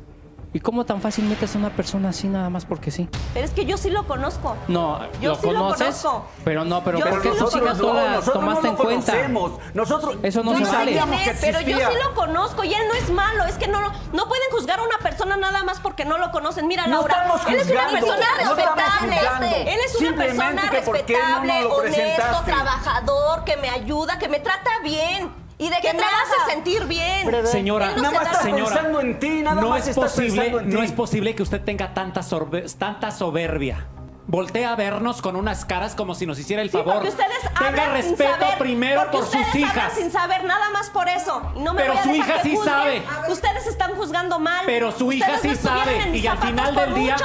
¿Y 0.55 0.61
cómo 0.61 0.85
tan 0.85 1.01
fácil 1.01 1.25
metes 1.25 1.55
a 1.55 1.59
una 1.59 1.71
persona 1.71 2.11
así 2.11 2.29
nada 2.29 2.51
más 2.51 2.67
porque 2.67 2.91
sí? 2.91 3.09
Pero 3.33 3.47
es 3.47 3.53
que 3.53 3.65
yo 3.65 3.79
sí 3.79 3.89
lo 3.89 4.07
conozco. 4.07 4.55
No, 4.69 5.01
Yo 5.21 5.31
lo 5.31 5.37
sí 5.37 5.47
lo 5.51 5.55
conozco. 5.71 6.27
pero 6.45 6.63
no, 6.67 6.85
pero 6.85 6.99
Yo 6.99 7.07
¿por 7.07 7.15
sí 7.15 7.21
qué 7.23 7.29
hijas 7.29 7.41
no 7.79 7.95
nosotros 7.95 8.33
tomaste 8.35 8.63
no 8.63 8.69
en 8.73 8.77
lo 8.77 8.85
cuenta? 8.85 9.13
conocemos. 9.13 9.53
Nosotros 9.73 10.17
Eso 10.23 10.43
no 10.43 10.55
se 10.55 10.65
vale. 10.65 11.01
Pero 11.41 11.61
yo 11.63 11.79
sí 11.79 11.97
lo 12.05 12.15
conozco 12.15 12.65
y 12.65 12.75
él 12.75 12.83
no 12.87 12.95
es 12.95 13.09
malo. 13.11 13.45
Es 13.45 13.55
que 13.57 13.67
no, 13.67 13.81
lo- 13.81 13.93
no 14.13 14.29
pueden 14.29 14.51
juzgar 14.51 14.79
a 14.79 14.83
una 14.83 14.99
persona 14.99 15.37
nada 15.39 15.63
más 15.65 15.81
porque 15.81 16.05
no 16.05 16.19
lo 16.19 16.31
conocen. 16.31 16.67
Mira, 16.67 16.87
No 16.87 16.97
Laura, 16.99 17.15
estamos 17.15 17.47
él 17.49 17.55
es 17.55 17.71
una 17.71 17.89
persona 17.89 18.27
no 18.45 18.55
respetable. 18.55 19.73
Él 19.73 19.81
es 19.87 19.97
una 20.03 20.17
persona 20.17 20.53
no 20.53 20.71
respetable, 20.71 21.65
honesto, 21.65 22.43
trabajador, 22.45 23.45
que 23.45 23.57
me 23.57 23.71
ayuda, 23.71 24.19
que 24.19 24.29
me 24.29 24.39
trata 24.41 24.71
bien. 24.85 25.33
¿Y 25.59 25.69
de 25.69 25.77
que 25.77 25.83
qué 25.83 25.93
me 25.93 25.99
trabaja? 26.01 26.23
hace 26.45 26.51
sentir 26.55 26.85
bien. 26.87 27.47
Señora, 27.47 27.93
no 27.97 28.03
Nada 28.03 28.15
más 28.19 28.27
estás 28.27 28.43
señora, 28.43 28.65
pensando 28.75 29.01
en 29.01 29.19
ti, 29.19 29.43
nada 29.43 29.61
no 29.61 29.69
más 29.71 29.87
es 29.87 29.95
posible, 29.97 30.29
pensando 30.43 30.61
en 30.61 30.71
no 30.71 30.79
ti. 30.81 30.85
es 30.87 30.93
posible 30.93 31.35
que 31.35 31.43
usted 31.43 31.61
tenga 31.63 31.95
tanta, 31.95 32.23
sorbe- 32.23 32.65
tanta 32.79 33.11
soberbia. 33.11 33.87
Voltea 34.29 34.73
a 34.73 34.77
vernos 34.77 35.21
con 35.21 35.35
unas 35.37 35.65
caras 35.65 35.95
como 35.97 36.15
si 36.15 36.27
nos 36.27 36.39
hiciera 36.39 36.63
el 36.63 36.71
Sí, 36.71 36.77
favor. 36.79 36.95
porque 36.95 37.09
ustedes 37.11 37.39
Tenga 37.59 37.85
sin 37.85 37.93
respeto 37.93 38.31
saber, 38.41 38.59
primero 38.59 39.11
por 39.11 39.27
sus 39.27 39.55
hijas. 39.57 39.93
sin 39.95 40.11
saber 40.13 40.45
nada 40.45 40.71
más 40.71 40.91
por 40.91 41.09
eso. 41.09 41.43
Y 41.57 41.61
no 41.61 41.75
me 41.75 41.83
Pero 41.83 41.93
voy 41.95 42.01
a 42.01 42.05
su 42.05 42.09
dejar 42.13 42.29
hija 42.29 42.37
que 42.43 42.49
sí 42.49 42.57
juzguen. 42.57 42.73
sabe. 43.05 43.33
Ustedes 43.33 43.67
están 43.67 43.95
juzgando 43.97 44.39
mal. 44.39 44.63
Pero 44.65 44.93
su 44.93 45.13
hija 45.13 45.33
Ustedes 45.35 45.59
sí 45.59 45.65
no 45.69 45.71
sabe. 45.77 46.17
Y 46.17 46.27
al 46.27 46.39
final 46.39 46.75
del 46.75 46.95
día, 46.95 47.17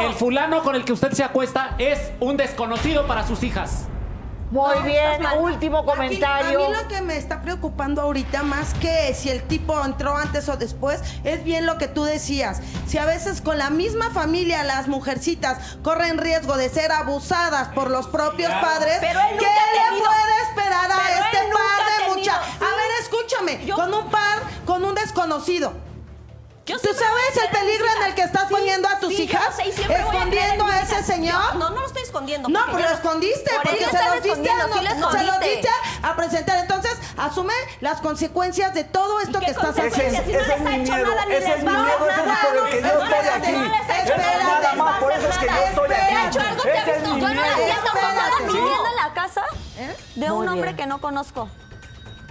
el 0.00 0.12
fulano 0.14 0.62
con 0.62 0.74
el 0.74 0.84
que 0.84 0.92
usted 0.92 1.12
se 1.12 1.22
acuesta 1.24 1.76
es 1.78 2.10
un 2.18 2.36
desconocido 2.36 3.06
para 3.06 3.26
sus 3.26 3.42
hijas. 3.44 3.86
Muy 4.50 4.74
No, 4.76 4.82
bien, 4.82 5.22
último 5.38 5.78
Aquí, 5.78 5.86
comentario. 5.86 6.64
a 6.64 6.68
mí 6.68 6.74
lo 6.76 6.88
que 6.88 7.00
me 7.02 7.16
está 7.16 7.40
preocupando 7.40 8.02
ahorita, 8.02 8.42
más 8.42 8.74
que 8.74 9.14
si 9.14 9.28
el 9.30 9.42
tipo 9.44 9.80
entró 9.84 10.16
antes 10.16 10.48
o 10.48 10.56
después, 10.56 11.00
es 11.22 11.44
bien 11.44 11.66
lo 11.66 11.78
que 11.78 11.86
tú 11.86 12.02
decías. 12.02 12.60
Si 12.86 12.98
a 12.98 13.04
veces 13.04 13.40
con 13.40 13.58
la 13.58 13.70
misma 13.70 14.10
familia 14.10 14.64
las 14.64 14.88
mujercitas 14.88 15.76
corren 15.84 16.18
riesgo 16.18 16.56
de 16.56 16.68
ser 16.68 16.90
abusadas 16.90 17.68
por 17.68 17.90
los 17.90 18.08
propios 18.08 18.50
padres, 18.54 18.96
Pero 19.00 19.20
él 19.20 19.38
¿qué 19.38 19.46
le 19.46 19.88
tenido- 19.88 20.06
puede 20.06 20.42
esperar 20.48 20.90
a 20.90 20.96
Pero 20.96 21.24
este 21.24 21.52
par 21.52 21.80
ha 21.80 22.02
de 22.02 22.08
muchachos? 22.16 22.46
sí. 22.58 22.64
A 22.64 22.76
ver, 22.76 22.90
escúchame, 23.02 23.66
Yo- 23.66 23.76
con 23.76 23.94
un 23.94 24.10
par, 24.10 24.38
con 24.66 24.84
un 24.84 24.94
desconocido. 24.96 25.74
Yo 26.66 26.78
¿Tú 26.78 26.88
sabes 26.94 27.36
el 27.42 27.48
peligro 27.50 27.86
en 27.96 28.02
el 28.04 28.14
que 28.14 28.22
estás 28.22 28.46
Sí, 28.46 28.54
poniendo 28.54 28.88
a 28.88 28.98
tus 29.00 29.08
sí, 29.08 29.22
hijas? 29.22 29.56
sé, 29.56 29.62
a 29.62 29.98
¿Escondiendo 29.98 30.66
a 30.66 30.80
ese 30.80 31.02
señor? 31.02 31.34
Yo- 31.52 31.58
no, 31.58 31.70
no 31.70 31.80
lo 31.80 31.86
estoy 31.86 32.02
escondiendo. 32.02 32.48
No, 32.48 32.64
yo- 32.72 32.78
lo 32.78 32.88
escondiste, 32.90 33.50
Por 33.50 33.62
porque 33.62 33.78
se 33.78 33.84
estás 33.86 34.14
los 34.14 34.22
diste, 34.22 34.50
a, 34.50 34.54
sí 34.54 34.60
lo 34.60 34.68
no- 34.68 34.74
se 34.74 34.82
los 34.84 34.94
escondiste. 35.34 35.48
diste 35.50 35.70
a 36.02 36.16
presentar. 36.16 36.58
Entonces, 36.58 36.92
asume 37.16 37.54
las 37.80 38.00
consecuencias 38.00 38.72
de 38.74 38.84
todo 38.84 39.18
esto 39.20 39.38
¿Y 39.38 39.40
qué 39.40 39.46
que 39.46 39.50
estás 39.52 39.70
haciendo. 39.70 39.94
Si 40.00 40.32
no 40.32 40.38
ese 40.38 40.40
es 40.40 40.46
les 40.48 40.50
ha 40.50 40.56
mi 40.58 40.74
hecho 40.82 40.92
miedo, 40.94 41.06
nada, 41.10 41.24
ni 41.26 41.34
ese 41.34 41.48
les 41.48 41.56
es 41.58 41.64
mi 41.64 41.66
va 41.66 41.72
a 41.80 41.82
miedo, 41.84 42.10
ese 42.10 42.20
es 42.20 42.26
nada. 42.26 42.40
por 42.42 42.56
el 42.56 42.70
que 42.70 42.80
yo 42.82 42.86
estoy 42.88 43.02
Espérate, 43.02 43.30
aquí. 43.48 43.52
no 43.52 43.64
les 43.64 43.72
ha 43.90 44.02
hecho 44.02 44.12
Eso 44.12 44.16
nada, 44.16 44.74
más, 44.74 45.00
por 45.00 45.12
eso 45.12 45.28
es 45.28 45.38
que 45.38 45.46
yo 45.46 45.50
nada. 45.52 45.68
estoy 45.68 45.84
Espérate. 45.90 46.04
aquí. 46.04 46.14
¿Te 46.14 46.16
ha 46.16 46.28
hecho 46.28 46.40
algo? 46.40 46.62
¿Te 46.62 46.70
ha 46.70 46.82
Ese 46.82 46.90
es 46.96 47.02
Yo 47.02 47.10
no 47.10 47.18
la 47.18 47.54
siento 47.56 47.86
Espérate. 47.86 48.44
viviendo 48.44 48.86
en 48.86 48.96
la 48.96 49.12
casa 49.14 49.42
de 50.14 50.28
Muy 50.28 50.38
un 50.38 50.48
hombre 50.48 50.76
que 50.76 50.86
no 50.86 51.00
conozco. 51.00 51.48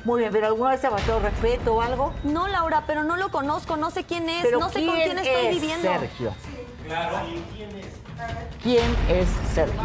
Muy 0.06 0.20
bien, 0.22 0.32
pero 0.32 0.48
¿alguna 0.48 0.72
vez 0.72 0.82
te 0.82 0.88
ha 0.88 0.92
faltado 0.92 1.20
respeto 1.20 1.76
o 1.76 1.82
algo? 1.82 2.14
No, 2.24 2.48
Laura, 2.48 2.84
pero 2.88 3.04
no 3.04 3.18
lo 3.18 3.30
conozco, 3.32 3.76
no 3.78 3.92
sé 3.92 4.06
quién 4.06 4.30
es, 4.30 4.42
Pero 4.44 4.60
no 4.60 4.70
sé 4.70 4.86
con 4.86 4.96
quién 4.96 5.18
estoy 5.20 5.46
es 5.48 5.50
viviendo. 5.52 5.88
Sergio? 5.92 6.34
¿Quién 8.64 8.96
es 9.10 9.28
Sergio? 9.54 9.82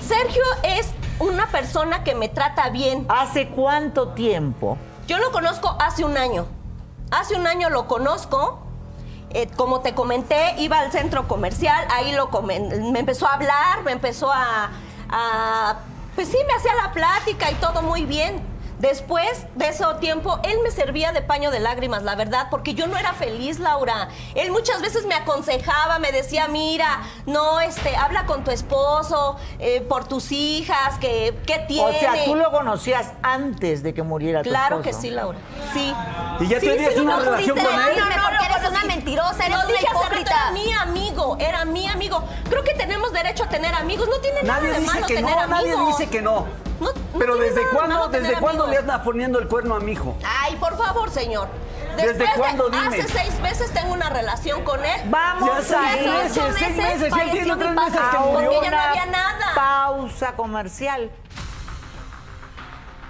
Sergio 0.00 0.42
es 0.62 0.88
una 1.18 1.46
persona 1.48 2.04
que 2.04 2.14
me 2.14 2.28
trata 2.28 2.68
bien. 2.70 3.06
¿Hace 3.08 3.48
cuánto 3.48 4.08
tiempo? 4.08 4.76
Yo 5.06 5.18
lo 5.18 5.32
conozco 5.32 5.76
hace 5.80 6.04
un 6.04 6.16
año. 6.16 6.46
Hace 7.10 7.34
un 7.36 7.46
año 7.46 7.70
lo 7.70 7.86
conozco. 7.86 8.60
Eh, 9.30 9.48
como 9.56 9.80
te 9.80 9.94
comenté, 9.94 10.54
iba 10.58 10.78
al 10.78 10.92
centro 10.92 11.26
comercial, 11.26 11.86
ahí 11.90 12.12
lo 12.12 12.30
comen- 12.30 12.92
me 12.92 13.00
empezó 13.00 13.26
a 13.26 13.34
hablar, 13.34 13.82
me 13.84 13.92
empezó 13.92 14.30
a, 14.32 14.70
a- 15.10 15.76
Pues 16.14 16.28
sí, 16.28 16.38
me 16.46 16.52
hacía 16.54 16.72
la 16.76 16.92
plática 16.92 17.50
y 17.50 17.54
todo 17.56 17.82
muy 17.82 18.04
bien. 18.04 18.40
Después 18.78 19.46
de 19.54 19.68
ese 19.68 19.84
tiempo, 20.00 20.38
él 20.42 20.56
me 20.62 20.70
servía 20.70 21.12
de 21.12 21.22
paño 21.22 21.50
de 21.50 21.60
lágrimas, 21.60 22.02
la 22.02 22.16
verdad, 22.16 22.48
porque 22.50 22.74
yo 22.74 22.86
no 22.86 22.96
era 22.96 23.12
feliz, 23.12 23.58
Laura. 23.60 24.08
Él 24.34 24.50
muchas 24.50 24.82
veces 24.82 25.06
me 25.06 25.14
aconsejaba, 25.14 25.98
me 25.98 26.10
decía, 26.12 26.48
mira, 26.48 27.02
no, 27.26 27.60
este, 27.60 27.94
habla 27.96 28.26
con 28.26 28.44
tu 28.44 28.50
esposo, 28.50 29.36
eh, 29.58 29.80
por 29.88 30.06
tus 30.06 30.32
hijas, 30.32 30.98
que, 30.98 31.38
¿qué 31.46 31.60
tiene? 31.68 31.88
O 31.96 32.00
sea, 32.00 32.24
tú 32.24 32.34
lo 32.34 32.50
conocías 32.50 33.12
antes 33.22 33.82
de 33.82 33.94
que 33.94 34.02
muriera 34.02 34.42
tu 34.42 34.50
Claro 34.50 34.82
que 34.82 34.90
esposo. 34.90 35.02
sí, 35.08 35.10
Laura. 35.14 35.38
Sí. 35.72 35.94
¿Y 36.40 36.48
ya 36.48 36.60
Sí, 36.60 36.66
tenías 36.66 36.94
sí, 36.94 37.00
una 37.00 37.16
no 37.16 37.22
relación 37.24 37.56
con 37.56 37.66
él? 37.66 37.96
No, 37.96 38.04
no, 38.08 38.22
porque 38.28 38.46
eres 38.54 38.68
una 38.70 38.84
mentirosa, 38.84 39.46
eres 39.46 39.50
Lo 39.50 39.54
una 39.56 39.66
dije 39.66 39.86
hace 39.86 39.94
rato, 39.94 40.04
hipócrita. 40.06 40.30
era 40.32 40.50
mi 40.50 40.72
amigo, 40.72 41.36
era 41.38 41.64
mi 41.64 41.86
amigo. 41.88 42.24
Creo 42.50 42.64
que 42.64 42.74
tenemos 42.74 43.12
derecho 43.12 43.44
a 43.44 43.48
tener 43.48 43.74
amigos. 43.74 44.08
No 44.08 44.18
tiene 44.20 44.42
nada 44.42 44.60
de 44.60 44.80
malo 44.80 45.06
que 45.06 45.14
tener 45.14 45.36
no, 45.36 45.46
nadie 45.46 45.72
amigos. 45.72 45.98
dice 45.98 46.10
que 46.10 46.20
no. 46.22 46.46
No- 46.80 46.90
Pero 47.18 47.36
¿desde 47.36 47.60
de 47.60 47.68
cuándo, 47.70 48.08
desde 48.08 48.34
cuándo 48.34 48.66
le 48.66 48.78
andas 48.78 49.00
poniendo 49.02 49.38
el 49.38 49.48
cuerno 49.48 49.74
a 49.76 49.80
mi 49.80 49.92
hijo? 49.92 50.16
Ay, 50.24 50.56
por 50.56 50.76
favor, 50.76 51.10
señor. 51.10 51.48
¿Desde 51.96 52.08
Después 52.14 52.30
de- 52.30 52.36
cuándo? 52.38 52.68
Dime. 52.70 52.86
Hace 52.98 53.08
seis 53.08 53.40
meses 53.40 53.70
tengo 53.72 53.92
una 53.92 54.10
relación 54.10 54.64
con 54.64 54.84
él. 54.84 55.00
Vamos 55.08 55.48
Ya 55.48 55.56
a 55.58 55.62
seis 55.92 56.02
ir 56.02 56.10
meses, 56.10 56.38
ocho 56.38 56.52
seis 56.58 56.76
meses 56.76 57.02
él 57.12 57.30
tiene 57.30 57.56
tres 57.56 57.70
meses 57.72 58.00
que 58.10 58.18
murió. 58.18 58.50
Porque 58.50 58.64
ya 58.66 58.70
no 58.70 58.76
había 58.78 59.06
nada. 59.06 59.46
pausa 59.54 60.32
comercial. 60.34 61.10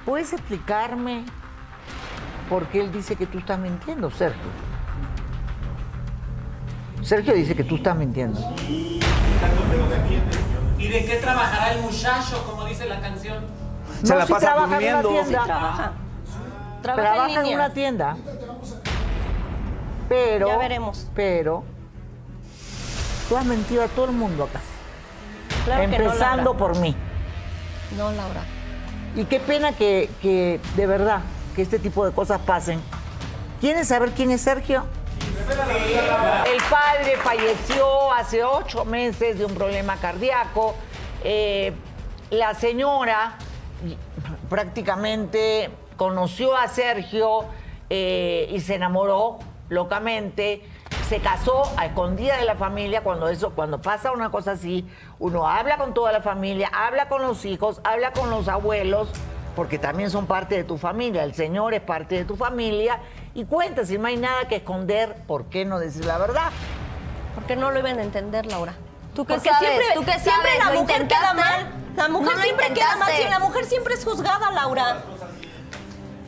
¿Puedes 0.05 0.35
explicarme 0.35 1.25
por 2.51 2.67
qué 2.67 2.81
él 2.83 2.93
dice 2.93 3.17
que 3.17 3.27
tú 3.27 3.39
estás 3.39 3.59
mintiendo, 3.59 4.11
Sergio? 4.11 4.43
Sergio 7.03 7.33
dice 7.33 7.57
que 7.57 7.65
tú 7.65 7.77
estás 7.77 7.97
mintiendo. 7.97 8.39
¿Y 10.85 10.89
de 10.89 11.07
qué 11.07 11.17
trabajará 11.17 11.73
el 11.73 11.81
muchacho, 11.81 12.45
como 12.45 12.67
dice 12.67 12.85
la 12.85 13.01
canción? 13.01 13.43
Se 14.03 14.13
no, 14.13 14.19
la 14.19 14.27
si 14.27 14.33
pasa 14.35 14.47
trabaja 14.49 14.75
durmiendo. 14.75 15.09
en 15.09 15.15
una 15.15 15.25
tienda. 15.25 15.45
Trabaja. 15.45 15.93
Trabaja, 16.83 17.03
Trabaja 17.03 17.41
en 17.49 17.55
una 17.55 17.71
tienda. 17.71 18.17
Pero. 20.11 20.47
Ya 20.47 20.59
veremos. 20.59 21.07
Pero. 21.15 21.65
Tú 23.31 23.37
has 23.39 23.47
mentido 23.47 23.83
a 23.83 23.89
todo 23.89 24.05
el 24.05 24.13
mundo 24.13 24.45
acá. 24.45 24.61
Claro 25.65 25.91
que 25.91 25.99
no, 25.99 26.05
empezando 26.05 26.55
por 26.55 26.77
mí. 26.77 26.95
No, 27.97 28.13
Laura. 28.13 28.43
Y 29.17 29.25
qué 29.25 29.41
pena 29.41 29.73
que, 29.73 30.11
que, 30.21 30.61
de 30.77 30.87
verdad, 30.87 31.21
que 31.57 31.63
este 31.63 31.79
tipo 31.79 32.05
de 32.05 32.13
cosas 32.13 32.43
pasen. 32.43 32.79
¿Quieren 33.63 33.87
saber 33.87 34.11
quién 34.11 34.31
es 34.31 34.43
Sergio? 34.43 34.85
El 35.35 36.63
padre 36.71 37.17
falleció 37.23 38.13
hace 38.13 38.45
ocho 38.45 38.85
meses 38.85 39.39
de 39.39 39.45
un 39.45 39.55
problema 39.55 39.97
cardíaco. 39.97 40.75
Eh, 41.23 41.73
la 42.31 42.55
señora 42.55 43.37
prácticamente 44.49 45.71
conoció 45.97 46.57
a 46.57 46.69
Sergio 46.69 47.47
eh, 47.91 48.49
y 48.51 48.61
se 48.61 48.77
enamoró 48.77 49.39
locamente. 49.69 50.63
Se 51.09 51.21
casó 51.21 51.65
a 51.77 51.87
escondida 51.87 52.37
de 52.39 52.45
la 52.45 52.55
familia 52.55 53.03
cuando 53.03 53.29
eso, 53.29 53.51
cuando 53.51 53.81
pasa 53.81 54.13
una 54.13 54.31
cosa 54.31 54.53
así, 54.53 54.87
uno 55.19 55.47
habla 55.47 55.77
con 55.77 55.93
toda 55.93 56.13
la 56.13 56.23
familia, 56.23 56.71
habla 56.73 57.09
con 57.09 57.23
los 57.23 57.45
hijos, 57.45 57.81
habla 57.85 58.13
con 58.13 58.31
los 58.31 58.49
abuelos, 58.49 59.09
porque 59.55 59.79
también 59.79 60.11
son 60.11 60.27
parte 60.27 60.55
de 60.57 60.65
tu 60.65 60.79
familia. 60.79 61.25
El 61.25 61.35
Señor 61.35 61.75
es 61.75 61.83
parte 61.83 62.15
de 62.15 62.25
tu 62.25 62.37
familia 62.37 63.01
y 63.35 63.45
cuenta, 63.45 63.85
si 63.85 63.99
no 63.99 64.07
hay 64.07 64.17
nada 64.17 64.47
que 64.49 64.57
esconder, 64.57 65.15
¿por 65.27 65.47
qué 65.47 65.65
no 65.65 65.79
decir 65.79 66.05
la 66.05 66.19
verdad? 66.19 66.51
Porque 67.35 67.57
no 67.57 67.71
lo 67.71 67.79
iban 67.81 67.99
a 67.99 68.03
entender, 68.03 68.47
Laura. 68.47 68.75
¿Tú 69.15 69.25
qué 69.25 69.35
Porque 69.35 69.49
sabes? 69.51 69.69
siempre, 69.69 69.87
¿Tú 69.95 70.05
qué 70.05 70.13
siempre 70.21 70.51
sabes? 70.51 70.59
la 70.65 70.73
¿Lo 70.73 70.81
mujer 70.83 71.09
queda 71.09 71.35
mal. 71.35 71.67
La 71.97 72.09
mujer 72.09 72.37
No 72.37 72.43
siempre 72.43 72.73
queda 72.73 72.97
mal. 72.97 73.13
Si 73.13 73.25
la 73.29 73.39
mujer 73.39 73.65
siempre 73.65 73.95
es 73.95 74.05
juzgada, 74.05 74.51
Laura. 74.51 75.03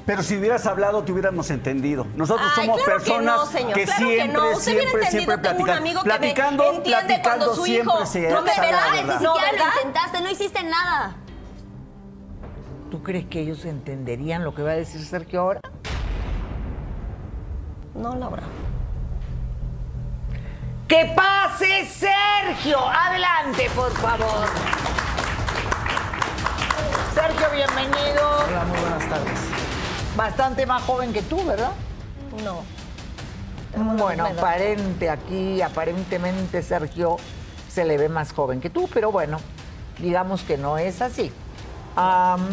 Pero 0.04 0.22
si 0.22 0.36
hubieras 0.36 0.64
hablado, 0.66 1.02
te 1.02 1.10
hubiéramos 1.10 1.50
entendido. 1.50 2.06
Nosotros 2.14 2.48
Ay, 2.56 2.66
somos 2.66 2.80
claro 2.82 3.00
que 3.02 3.04
personas 3.10 3.36
no, 3.40 3.46
señor, 3.46 3.72
claro 3.72 3.86
que 3.86 3.92
siempre, 4.04 4.28
no. 4.28 4.50
Usted 4.50 4.60
siempre, 4.72 5.06
siempre 5.10 5.34
entendido, 5.34 5.50
tengo 5.58 5.62
un 5.64 5.70
amigo 5.70 6.02
que 6.02 6.08
me 6.08 6.14
platicando, 6.18 6.64
entiende 6.64 6.90
platicando 6.90 7.22
cuando 7.46 7.54
su 7.56 7.64
siempre 7.64 7.92
hijo 7.94 8.06
se 8.06 8.20
no 8.30 8.42
me 8.42 8.50
¿Verdad? 8.50 8.62
verdad. 8.62 9.18
Ni 9.18 9.24
No, 9.24 9.34
siquiera 9.34 9.64
lo 9.64 9.76
intentaste, 9.80 10.20
no 10.20 10.30
hiciste 10.30 10.62
nada. 10.62 11.16
¿Tú 12.90 13.02
crees 13.02 13.24
que 13.26 13.40
ellos 13.40 13.64
entenderían 13.64 14.44
lo 14.44 14.54
que 14.54 14.62
va 14.62 14.70
a 14.70 14.74
decir 14.76 15.04
Sergio 15.04 15.40
ahora? 15.40 15.60
No, 17.96 18.14
Laura. 18.14 18.42
¡Que 20.87 21.12
pase 21.16 21.87
Sergio! 21.87 22.78
Adelante, 22.78 23.68
por 23.74 23.90
favor. 23.92 24.46
Sergio, 27.14 27.46
bienvenido. 27.52 28.38
Hola, 28.46 28.64
muy 28.66 28.78
buenas 28.78 29.09
tardes. 29.09 29.40
Bastante 30.16 30.66
más 30.66 30.82
joven 30.82 31.12
que 31.12 31.22
tú, 31.22 31.42
¿verdad? 31.44 31.72
No. 32.44 32.62
Bueno, 33.76 34.24
misma 34.24 34.30
edad. 34.30 34.38
aparente 34.38 35.11
aquí, 35.11 35.61
aparentemente 35.61 36.62
Sergio 36.62 37.16
se 37.68 37.85
le 37.85 37.98
ve 37.98 38.09
más 38.09 38.32
joven 38.32 38.61
que 38.61 38.70
tú, 38.70 38.88
pero 38.92 39.11
bueno, 39.11 39.38
digamos 39.98 40.42
que 40.42 40.56
no 40.56 40.78
es 40.78 41.02
así. 41.02 41.32
Am, 41.94 42.46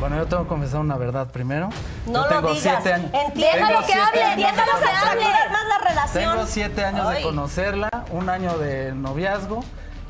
Bueno, 0.00 0.16
yo 0.16 0.26
tengo 0.26 0.42
que 0.44 0.48
confesar 0.48 0.80
una 0.80 0.96
verdad 0.96 1.26
primero. 1.28 1.68
No 2.06 2.22
yo 2.22 2.28
tengo 2.28 2.40
lo 2.48 2.54
digas. 2.54 2.74
siete 2.82 2.92
años. 2.94 3.10
Entiéndalo 3.12 3.66
tengo 3.68 3.80
que 3.80 3.86
siete 3.92 4.00
hable, 4.02 4.22
años 4.22 4.36
de 4.36 4.42
déjalo 4.42 4.64
que 4.64 4.86
conocerla. 4.86 5.10
hable. 5.10 5.52
más 5.52 5.66
la 5.68 5.78
relación. 5.88 6.32
Tengo 6.34 6.46
siete 6.46 6.84
años 6.84 7.08
de 7.10 7.16
Ay. 7.16 7.22
conocerla, 7.22 7.90
un 8.10 8.28
año 8.30 8.58
de 8.58 8.92
noviazgo 8.92 9.62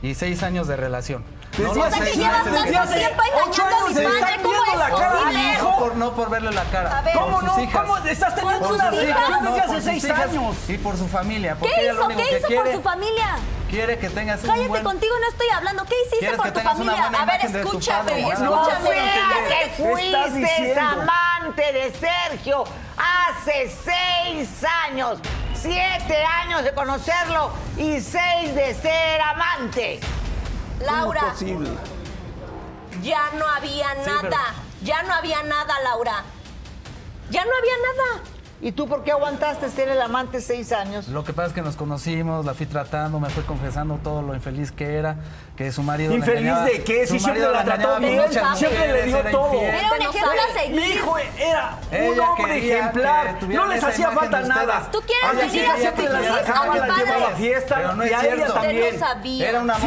y 0.03 0.15
seis 0.15 0.43
años 0.45 0.69
de 0.69 0.77
relación. 0.77 1.25
Los 1.59 1.77
hace- 1.77 1.99
seis 1.99 2.11
que 2.13 2.17
llevas 2.19 2.45
de- 2.45 2.77
hace 2.79 2.95
tiempo 2.99 3.23
ocho 3.45 3.63
engañando 3.63 3.77
a 3.77 3.89
años 3.89 3.99
mi 3.99 4.05
madre, 4.07 4.43
¿cómo 4.43 4.55
es 4.73 4.79
la 4.79 4.91
cara 4.91 5.11
posible? 5.13 5.53
hijo. 5.53 5.65
No 5.71 5.77
por, 5.79 5.97
no 5.97 6.13
por 6.15 6.31
verle 6.31 6.53
la 6.53 6.65
cara. 6.65 6.99
A 6.99 7.03
ver, 7.03 7.13
por 7.15 7.23
¿Cómo 7.25 7.41
sus 7.41 7.49
no? 7.57 7.65
hijas. 7.65 7.83
¿Cómo 7.83 7.97
estás 7.99 8.35
teniendo 8.37 8.69
una 8.69 8.85
no, 8.85 8.97
desde 8.97 9.61
hace 9.61 9.81
seis 9.83 10.05
años? 10.11 10.57
Y 10.69 10.79
por 10.79 10.97
su 10.97 11.09
familia. 11.09 11.57
Porque 11.59 11.75
¿Qué 11.75 11.87
hizo? 11.93 12.09
¿Qué 12.09 12.15
que 12.17 12.39
hizo 12.39 12.47
quiere, 12.47 12.63
por 12.63 12.73
su 12.73 12.83
familia? 12.83 13.27
Quiere 13.71 13.99
que 13.99 14.11
tengas 14.11 14.43
un 14.43 14.49
Cállate, 14.51 14.69
buen... 14.69 14.85
contigo 14.85 15.15
no 15.21 15.29
estoy 15.29 15.49
hablando. 15.49 15.85
¿Qué 15.85 15.95
hiciste 16.03 16.19
¿Quieres 16.19 16.37
por 16.37 16.47
que 16.47 16.53
tu 16.53 16.61
familia? 16.61 16.93
buena 17.09 17.23
A 17.23 17.25
ver, 17.27 17.41
escúchame, 17.47 18.11
padre? 18.11 18.21
escúchame. 18.21 18.45
no 18.45 18.63
Escúchame, 18.69 18.89
sea 18.91 19.05
ya 19.05 19.49
que 19.49 19.55
¿Qué 19.55 19.65
estás 19.65 20.31
fuiste 20.31 20.39
diciendo? 20.39 20.81
amante 21.03 21.73
de 21.73 21.93
Sergio 21.95 22.65
hace 22.97 23.71
seis 23.85 24.49
años, 24.87 25.19
siete 25.55 26.25
años 26.25 26.65
de 26.65 26.75
conocerlo 26.75 27.51
y 27.77 28.01
seis 28.01 28.55
de 28.55 28.75
ser 28.75 29.21
amante. 29.23 30.01
Laura, 30.81 31.21
Imposible. 31.27 31.71
ya 33.03 33.31
no 33.39 33.47
había 33.47 33.93
Sí, 33.95 34.01
nada. 34.07 34.21
pero- 34.23 34.71
Ya 34.83 35.03
no 35.03 35.13
había 35.15 35.43
nada, 35.43 35.75
Laura. 35.85 36.25
Ya 37.31 37.45
no 37.45 37.51
había 37.59 37.73
nada. 37.77 38.25
¿Y 38.63 38.73
tú 38.73 38.87
por 38.87 39.03
qué 39.05 39.13
aguantaste 39.13 39.71
ser 39.71 39.89
el 39.89 40.01
amante 40.03 40.43
seis 40.43 40.71
años? 40.73 41.09
Lo 41.09 41.25
que 41.25 41.33
pasa 41.33 41.49
es 41.49 41.55
que 41.55 41.63
nos 41.63 41.77
conocimos, 41.77 42.45
la 42.45 42.53
fui 42.53 42.67
tratando, 42.67 43.19
me 43.19 43.31
fue 43.31 43.43
confesando 43.45 43.99
todo 44.05 44.21
lo 44.21 44.35
infeliz 44.35 44.71
que 44.71 44.97
era, 44.99 45.17
que 45.57 45.73
su 45.73 45.83
marido. 45.83 46.11
la 46.11 46.17
¿Infeliz 46.19 46.41
engañaba- 46.43 46.65
de 46.67 46.85
qué? 46.85 47.07
Si 47.07 47.19
siempre 47.19 47.41
marido 47.41 47.53
la 47.53 47.65
trató 47.65 47.99
bien, 48.01 48.23
siempre 48.57 48.93
le 48.93 49.03
dio 49.05 49.17
era 49.17 49.31
todo. 49.31 49.55
infiel. 49.55 49.75
Era 49.75 49.89
un 49.95 50.03
ejemplo 50.03 50.31
a 50.31 50.59
seguir. 50.61 50.77
Mi 50.81 50.87
hijo 50.89 51.17
era 51.39 51.79
un 51.91 51.95
Ella 51.97 52.31
hombre 52.31 52.59
ejemplar. 52.59 53.37
No 53.49 53.67
les 53.67 53.83
hacía 53.85 54.11
falta 54.11 54.41
nada. 54.43 54.89
Tú 54.93 54.99
quieres 55.07 55.41
seguir 55.51 55.65
que 55.65 55.71
a 55.71 55.77
siempre 55.79 56.05
hijos, 56.05 56.27
sacaba, 56.45 56.75
a 56.75 56.77
las 56.87 56.99
llevaba 56.99 57.29
a 57.29 57.37
fiesta 57.37 57.75
Pero 57.77 57.95
no 57.95 58.05
y 58.05 58.09
es 58.09 58.13
a 58.15 58.21
cierto. 58.21 58.37
ellas 58.37 58.49
Usted 58.49 58.61
también. 58.61 59.01
no. 59.01 59.47
Era 59.47 59.61
una 59.63 59.75
que 59.75 59.81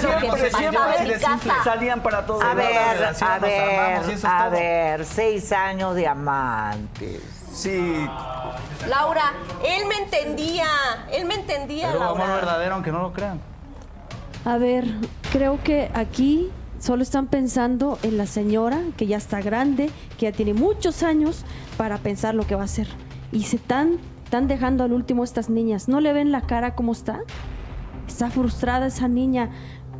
siempre, 0.00 0.50
siempre 0.50 1.18
siempre 1.18 1.48
casa. 1.48 1.64
salían 1.64 2.00
para 2.02 2.26
todos 2.26 2.44
A 2.44 2.48
la 2.48 2.54
ver, 2.54 2.66
a 2.76 3.38
y 3.38 3.40
ver, 3.40 4.26
a 4.26 4.48
ver, 4.50 5.04
seis 5.06 5.52
años 5.52 5.94
de 5.94 6.06
amantes. 6.06 7.22
Sí, 7.52 8.06
Laura, 8.88 9.32
él 9.64 9.86
me 9.88 9.96
entendía, 10.04 10.66
él 11.12 11.26
me 11.26 11.34
entendía, 11.34 11.88
Pero 11.92 12.04
amor 12.04 12.28
verdadero, 12.28 12.74
aunque 12.74 12.92
no 12.92 13.02
lo 13.02 13.12
crean. 13.12 13.40
A 14.44 14.56
ver, 14.56 14.86
creo 15.32 15.62
que 15.62 15.90
aquí 15.94 16.50
solo 16.78 17.02
están 17.02 17.26
pensando 17.26 17.98
en 18.02 18.16
la 18.16 18.26
señora 18.26 18.80
que 18.96 19.06
ya 19.06 19.18
está 19.18 19.42
grande, 19.42 19.90
que 20.18 20.26
ya 20.26 20.32
tiene 20.32 20.54
muchos 20.54 21.02
años 21.02 21.44
para 21.76 21.98
pensar 21.98 22.34
lo 22.34 22.46
que 22.46 22.54
va 22.54 22.62
a 22.62 22.64
hacer. 22.64 22.88
Y 23.32 23.44
se 23.44 23.56
están, 23.56 23.98
están 24.24 24.48
dejando 24.48 24.84
al 24.84 24.92
último 24.92 25.24
estas 25.24 25.50
niñas. 25.50 25.88
¿No 25.88 26.00
le 26.00 26.12
ven 26.12 26.32
la 26.32 26.42
cara 26.42 26.74
cómo 26.74 26.92
está? 26.92 27.20
Está 28.08 28.30
frustrada 28.30 28.86
esa 28.86 29.08
niña. 29.08 29.50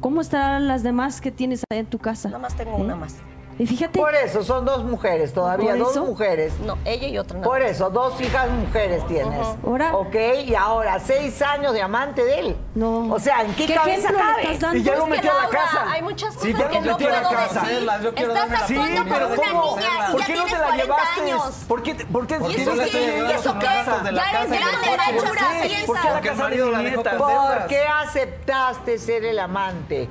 ¿Cómo 0.01 0.23
estarán 0.23 0.67
las 0.67 0.83
demás 0.83 1.21
que 1.21 1.31
tienes 1.31 1.63
ahí 1.71 1.81
en 1.81 1.87
tu 1.87 1.99
casa? 1.99 2.29
Nada 2.31 2.41
más 2.41 2.57
tengo 2.57 2.79
¿Eh? 2.79 2.81
una 2.81 2.97
más. 2.97 3.17
Y 3.59 3.67
fíjate, 3.67 3.99
Por 3.99 4.15
eso, 4.15 4.43
son 4.43 4.65
dos 4.65 4.85
mujeres 4.85 5.35
todavía, 5.35 5.71
¿Por 5.73 5.79
dos 5.79 5.91
eso? 5.91 6.05
mujeres. 6.07 6.55
No, 6.61 6.79
ella 6.87 7.09
y 7.09 7.19
otra 7.19 7.39
nada 7.39 7.47
Por 7.51 7.61
eso, 7.61 7.91
dos 7.91 8.19
hijas 8.19 8.49
mujeres 8.51 9.07
tienes. 9.07 9.47
Ahora- 9.67 9.95
Ok, 9.97 10.15
y 10.47 10.55
ahora, 10.55 10.99
seis 10.99 11.43
años 11.43 11.75
de 11.75 11.83
amante 11.83 12.25
de 12.25 12.39
él. 12.41 12.57
No. 12.75 13.13
O 13.13 13.19
sea, 13.21 13.43
¿en 13.43 13.53
qué, 13.55 13.67
¿Qué 13.67 13.75
cabeza 13.75 14.13
cabe? 14.15 14.43
estás 14.45 14.61
dando? 14.61 14.79
y 14.79 14.83
ya 14.83 14.93
lo 14.95 14.99
Es 14.99 15.05
que, 15.05 15.11
metió 15.11 15.31
a 15.31 15.35
la 15.35 15.43
Laura, 15.43 15.59
casa. 15.59 15.93
Hay 15.93 16.03
muchas 16.03 16.35
cosas 16.35 16.43
Sí, 16.43 16.53
ya 16.59 16.69
que 16.71 16.81
no 16.81 16.91
a 16.91 16.93
la 16.93 16.97
puedo 16.97 17.31
casa. 17.31 17.61
decir. 17.61 17.89
Yo 18.03 18.15
quiero 18.15 18.33
Estás 18.35 18.51
la 18.51 18.67
Sí, 18.67 18.77
actuando 18.79 19.15
pero 19.15 19.29
por 19.29 19.39
una 19.39 19.49
¿cómo? 19.53 19.77
niña 19.77 19.89
y 20.09 20.13
¿Por 20.13 20.21
ya 20.21 20.27
qué 20.27 20.35
no 20.37 20.45
te 20.45 20.51
la 20.53 20.59
40 20.59 20.83
llevaste? 20.85 21.21
años. 21.21 21.55
¿Por 21.69 21.83
qué? 21.83 21.95
¿Por 21.95 22.27
qué? 22.27 22.35
¿Y 22.49 22.55
eso 22.63 22.73
qué? 22.73 22.83
estoy 22.85 23.01
¿Y 23.03 23.33
eso 23.33 23.59
qué? 23.59 23.67
la 23.67 23.71
Ya 23.71 23.81
eres 23.81 23.83
casa. 23.83 23.97
grande, 24.01 24.11
¿Por 24.11 24.81
qué? 24.81 24.97
Laura, 24.97 25.41
Sí, 25.61 25.69
piensa. 25.69 25.87
¿Por 25.87 26.01
qué 26.01 26.09
la 26.09 26.21
casa 26.23 26.49
de 26.49 26.57
la 26.73 26.79
nietas? 26.81 27.15
con 27.17 27.29
¿Por 27.31 27.67
qué 27.67 27.83
aceptaste 27.87 28.99
ser 28.99 29.25
el 29.27 29.39
amante? 29.39 30.09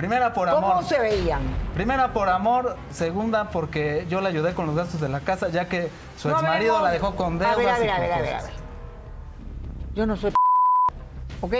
Primera 0.00 0.32
por 0.32 0.48
¿Cómo 0.48 0.70
amor. 0.72 0.84
se 0.84 0.98
veían? 0.98 1.42
Primera 1.74 2.14
por 2.14 2.30
amor, 2.30 2.74
segunda 2.90 3.50
porque 3.50 4.06
yo 4.08 4.22
le 4.22 4.28
ayudé 4.28 4.54
con 4.54 4.64
los 4.66 4.74
gastos 4.74 4.98
de 4.98 5.10
la 5.10 5.20
casa, 5.20 5.50
ya 5.50 5.68
que 5.68 5.90
su 6.16 6.28
No, 6.28 6.36
ex 6.36 6.42
marido 6.42 6.78
no. 6.78 6.84
la 6.84 6.90
dejó 6.90 7.14
con 7.16 7.34
A 7.36 7.54
deudas. 7.54 7.56
ver, 7.58 7.68
a 7.68 7.78
ver, 7.78 7.90
a 7.90 7.98
ver, 8.00 8.12
a 8.12 8.20
ver, 8.22 8.34
a 8.36 8.42
ver. 8.44 8.50
Yo 9.94 10.06
no 10.06 10.16
soy 10.16 10.32
¿ok? 11.42 11.54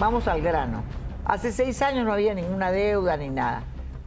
Vamos 0.00 0.26
al 0.26 0.42
grano. 0.42 0.82
Hace 1.24 1.52
seis 1.52 1.80
años 1.80 2.04
no 2.04 2.12
había 2.12 2.34
ninguna 2.34 2.72
deuda 2.72 3.16
ni 3.16 3.28
nada. 3.30 3.62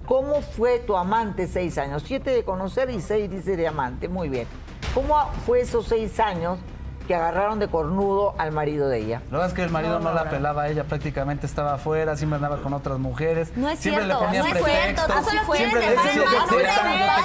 ¿Cómo 0.06 0.42
fue 0.42 0.80
tu 0.80 0.98
amante 0.98 1.48
seis 1.48 1.78
años? 1.78 2.04
Siete 2.06 2.32
de 2.32 2.44
conocer 2.44 2.90
y 2.90 3.00
seis 3.00 3.30
dice 3.32 3.56
de 3.56 3.70
amante. 3.70 4.10
Muy 4.10 4.28
bien. 4.28 4.48
¿Cómo 4.94 5.16
fue 5.46 5.62
esos 5.62 5.86
seis 5.88 6.20
años 6.20 6.60
que 7.08 7.16
agarraron 7.16 7.60
de 7.60 7.68
cornudo 7.68 8.34
al 8.38 8.52
marido 8.52 8.88
de 8.90 9.00
ella? 9.00 9.22
Lo 9.30 9.32
que 9.32 9.36
pasa 9.38 9.48
es 9.48 9.54
que 9.54 9.64
el 9.64 9.70
marido 9.70 10.00
no, 10.00 10.14
la 10.14 10.30
pelaba 10.30 10.64
a 10.64 10.68
ella, 10.70 10.84
prácticamente 10.84 11.46
estaba 11.46 11.74
afuera, 11.74 12.16
siempre 12.16 12.36
andaba 12.38 12.58
con 12.58 12.74
otras 12.74 13.00
mujeres. 13.00 13.52
No 13.56 13.70
es 13.70 13.80
siempre 13.80 14.06
cierto, 14.06 14.22
le 14.22 14.26
ponía 14.28 14.40
no 14.42 14.46
es 14.48 14.54
cierto, 14.54 14.72
pretextos. 14.72 15.06
tú 15.24 15.30
solo 15.30 15.54
siempre 15.56 15.80
quieres 15.80 15.90
le 15.90 15.90
decía 15.90 16.24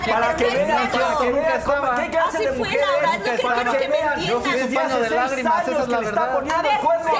que 0.04 0.10
Para 0.12 0.36
que 0.36 0.44
no 0.44 0.50
vean, 0.50 0.88
que 0.88 1.32
vean 1.32 1.60
cómo, 1.64 1.76
estaba. 1.76 1.96
qué 2.02 2.10
clase 2.10 2.38
de 2.38 2.52
fue. 2.52 2.68
Laura, 2.68 3.16
es 3.34 3.40
para 3.40 3.72
que 3.78 3.88
vean. 3.88 4.20
Yo 4.20 4.40
fui 4.40 4.52
su 4.58 4.74
paño 4.74 4.98
de 5.00 5.10
lágrimas, 5.10 5.68
esa 5.68 5.82
es 5.82 5.88
la 5.88 6.00
verdad. 6.00 6.34
poniendo 6.34 6.54
A 6.58 6.62
ver, 6.62 6.72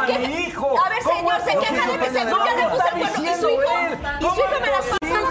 a 0.02 0.06
queja- 0.06 0.18
mi 0.18 0.34
hijo. 0.34 0.66
A 0.84 0.88
ver, 0.88 0.98
¿Cómo 1.02 1.16
señor, 1.30 1.40
se 1.42 1.58
queja 1.58 1.86
de 1.86 1.98
mi 1.98 2.30
¿Cómo 2.30 2.44
ya 2.44 2.54
le 2.56 2.62
puse 2.68 2.76
está 2.76 2.88
el 2.88 3.00
cuerno. 3.00 3.06
Y 3.06 3.14
su 3.16 3.20
diciendo 3.22 3.50
hijo, 3.50 3.60
él? 3.78 3.98
y 4.20 4.24
su 4.24 4.34
hijo 4.40 4.60
me 4.60 4.70
las 4.70 4.84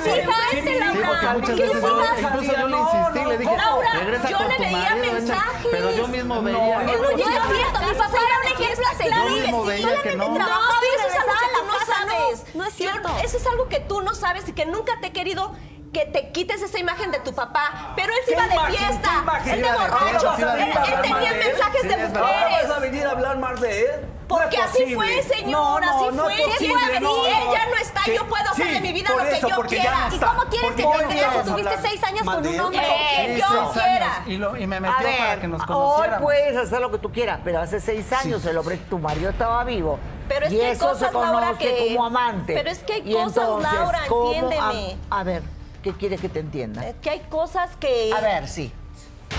mi 0.06 0.76
Laura. 0.80 1.38
¿Qué 1.46 1.65
incluso 1.65 2.54
yo 2.54 2.68
le 2.68 2.78
insistí, 2.78 3.26
le 3.26 3.38
dije, 3.38 3.58
regresa 4.00 4.30
yo 4.30 4.39
le 4.39 4.58
veía 4.58 4.96
mensajes. 4.96 5.68
Pero 5.72 5.91
yo 5.91 6.08
mismo 6.08 6.41
veía. 6.41 6.84
No 6.84 6.94
No 6.94 7.10
es 7.10 7.15
cierto, 7.15 7.80
mi 7.82 7.94
papá 7.96 8.18
era 8.18 8.39
un 8.41 8.62
ejemplo 8.62 8.86
a 8.88 8.96
seguir. 8.96 9.13
Yo 9.15 9.30
mismo 9.30 9.63
veía 9.63 10.02
que 10.02 10.15
no. 10.15 10.30
No, 10.30 10.36
trabajaba 10.36 10.80
y 10.82 10.96
eso 10.96 11.08
es 11.08 11.15
algo 11.15 11.34
que 11.41 11.58
tú 11.58 11.65
no 11.65 11.86
sabes. 11.86 12.56
no 12.56 12.65
es 12.65 12.74
cierto. 12.74 13.10
eso 13.24 13.38
es 13.38 13.48
algo 13.48 13.68
que 13.68 13.80
tú 13.80 14.02
no 14.02 14.15
sabes 14.15 14.48
y 14.48 14.54
que 14.54 14.65
nunca 14.65 15.00
te 15.02 15.08
he 15.08 15.12
querido 15.12 15.54
que 15.96 16.06
te 16.08 16.30
quites 16.32 16.62
esa 16.62 16.78
imagen 16.78 17.10
de 17.12 17.20
tu 17.20 17.34
papá. 17.34 17.94
Pero 17.96 18.12
él 18.12 18.20
se 18.26 18.32
¿Qué 18.32 18.34
iba 18.34 18.48
de 18.48 18.54
imagen? 18.54 18.76
fiesta, 18.76 19.42
él 19.46 19.62
de 19.62 19.72
borracho, 19.72 20.34
él, 20.38 21.02
tenía 21.02 21.32
mensajes 21.34 21.82
Sí, 21.82 21.88
de 21.88 21.94
es 21.94 22.00
verdad. 22.02 22.22
¿Ahora 22.24 22.40
mujeres. 22.50 22.68
vas 22.70 22.78
a 22.78 22.80
venir 22.82 23.06
a 23.08 23.12
hablar 23.12 23.38
más 23.40 23.62
de 23.62 23.82
él? 23.86 23.92
Porque 24.28 24.58
así 24.58 24.80
posible. 24.82 24.96
fue, 24.96 25.24
señor, 25.38 25.52
No, 25.52 25.80
no, 25.80 26.06
así 26.08 26.16
no 26.18 26.24
fue. 26.24 26.34
es 26.34 26.40
¿Qué 26.40 26.52
posible, 26.52 26.74
fue 26.84 26.94
así? 26.96 27.04
no. 27.04 27.26
Él 27.28 27.34
ya 27.54 27.66
no 27.68 27.76
está, 27.76 28.02
yo 28.12 28.28
puedo 28.28 28.50
hacer 28.52 28.66
sí, 28.68 28.74
de 28.74 28.82
mi 28.82 28.92
vida 28.94 29.10
lo 29.12 29.18
que 29.24 29.32
eso, 29.38 29.48
yo 29.48 29.62
quiera. 29.62 30.10
no 30.10 30.16
¿Y 30.16 30.20
cómo 30.20 30.44
quieres 30.50 30.70
que 30.72 30.76
te 30.76 30.84
no 30.84 30.92
quedes? 31.08 31.22
vamos 31.28 31.38
a 31.40 31.44
Tuviste 31.52 31.78
seis 31.82 32.04
años 32.04 32.22
con 32.26 32.48
un 32.48 32.60
hombre. 32.60 32.82
Eh, 32.82 33.36
Sí, 33.36 33.42
yo 33.42 33.72
quiera. 33.72 34.24
Y, 34.26 34.38
lo- 34.38 34.58
y 34.58 34.68
me 34.68 34.78
A 34.78 34.80
metió 34.82 34.98
para 35.18 35.40
que 35.40 35.48
nos 35.48 35.62
hoy 35.62 35.68
conociéramos. 35.68 36.22
puedes 36.24 36.58
hacer 36.58 36.82
lo 36.82 36.92
que 36.92 36.98
tú 36.98 37.12
quieras, 37.12 37.40
pero 37.44 37.60
hace 37.62 37.80
seis 37.80 38.12
años 38.14 38.44
el 38.46 38.58
hombre, 38.58 38.78
tu 38.90 38.98
marido 39.00 39.30
estaba 39.30 39.64
vivo. 39.64 40.00
Pero 40.28 40.48
es 40.48 40.54
y 40.54 40.58
que 40.58 40.66
hay 40.66 40.72
eso 40.72 40.88
cosas, 40.90 41.08
se 41.10 41.14
conoce 41.14 41.32
Laura, 41.32 41.58
que- 41.60 41.88
como 41.94 42.06
amante. 42.06 42.54
pero 42.56 42.70
es 42.72 42.80
que 42.80 42.94
hay 42.94 43.02
Y 43.06 43.14
cosas, 43.14 43.28
entonces, 43.38 43.74
Laura, 43.74 44.00
¿cómo 44.10 44.34
entiéndeme. 44.34 44.98
A, 45.12 45.24
ver, 45.24 45.44
¿qué 45.86 45.93
quieres 45.93 46.19
que 46.19 46.30
te 46.30 46.39
entienda? 46.39 46.84
Es 46.88 46.95
que 46.95 47.12
hay 47.12 47.19
cosas 47.30 47.69
que... 47.80 48.12
A 48.12 48.19
ver, 48.19 48.48
sí. 48.48 48.74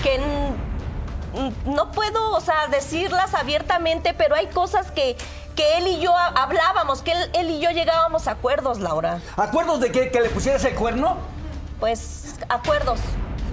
que 0.01 0.17
no 1.65 1.91
puedo, 1.91 2.31
o 2.31 2.39
sea, 2.39 2.67
decirlas 2.67 3.33
abiertamente, 3.33 4.13
pero 4.13 4.33
hay 4.33 4.47
cosas 4.47 4.89
que, 4.91 5.17
que 5.57 5.77
él 5.77 5.87
y 5.87 5.99
yo 5.99 6.15
ha- 6.15 6.27
hablábamos, 6.27 7.01
que 7.01 7.11
él, 7.11 7.29
él 7.33 7.49
y 7.49 7.59
yo 7.59 7.69
llegábamos 7.71 8.29
a 8.29 8.31
acuerdos, 8.31 8.79
Laura. 8.79 9.19
¿Acuerdos 9.35 9.81
de 9.81 9.91
que, 9.91 10.09
que 10.09 10.21
le 10.21 10.29
pusieras 10.29 10.63
el 10.63 10.73
cuerno? 10.75 11.17
Pues, 11.81 12.35
acuerdos. 12.47 13.01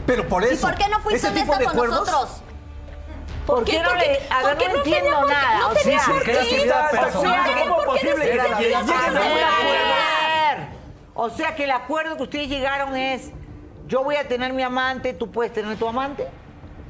Pero 0.07 0.29
por 0.29 0.45
eso. 0.45 0.55
¿Y 0.55 0.71
por 0.71 0.75
qué 0.77 0.89
no 0.89 1.01
fuiste 1.01 1.27
honesta 1.27 1.57
con 1.59 1.67
acuerdos, 1.67 2.07
nosotros? 2.07 2.41
¿Por 3.45 3.65
qué 3.65 3.83
no 3.83 3.93
le.? 3.97 4.21
A 4.31 4.43
ver, 4.45 4.69
no 4.69 4.77
entiendo 4.77 5.27
nada. 5.27 5.59
no 5.59 5.69
o 5.71 5.75
sea, 5.75 6.01
¿Cómo 6.05 6.19
es 6.19 6.25
¿Por 6.25 6.25
qué 6.25 7.75
posible 7.87 8.31
que 8.31 8.63
lleguen 8.63 8.77
a 8.77 8.81
un 8.81 8.91
acuerdo? 8.91 9.21
O 11.15 11.31
sea 11.31 11.55
que 11.55 11.65
el 11.65 11.71
acuerdo 11.71 12.17
que 12.17 12.25
ustedes 12.25 12.49
llegaron 12.49 12.97
es: 12.97 13.31
yo 13.87 14.03
voy 14.03 14.17
a 14.17 14.27
tener 14.27 14.53
mi 14.53 14.63
amante, 14.63 15.15
tú 15.15 15.31
puedes 15.31 15.53
tener 15.53 15.77
tu 15.79 15.89
amante. 15.89 16.29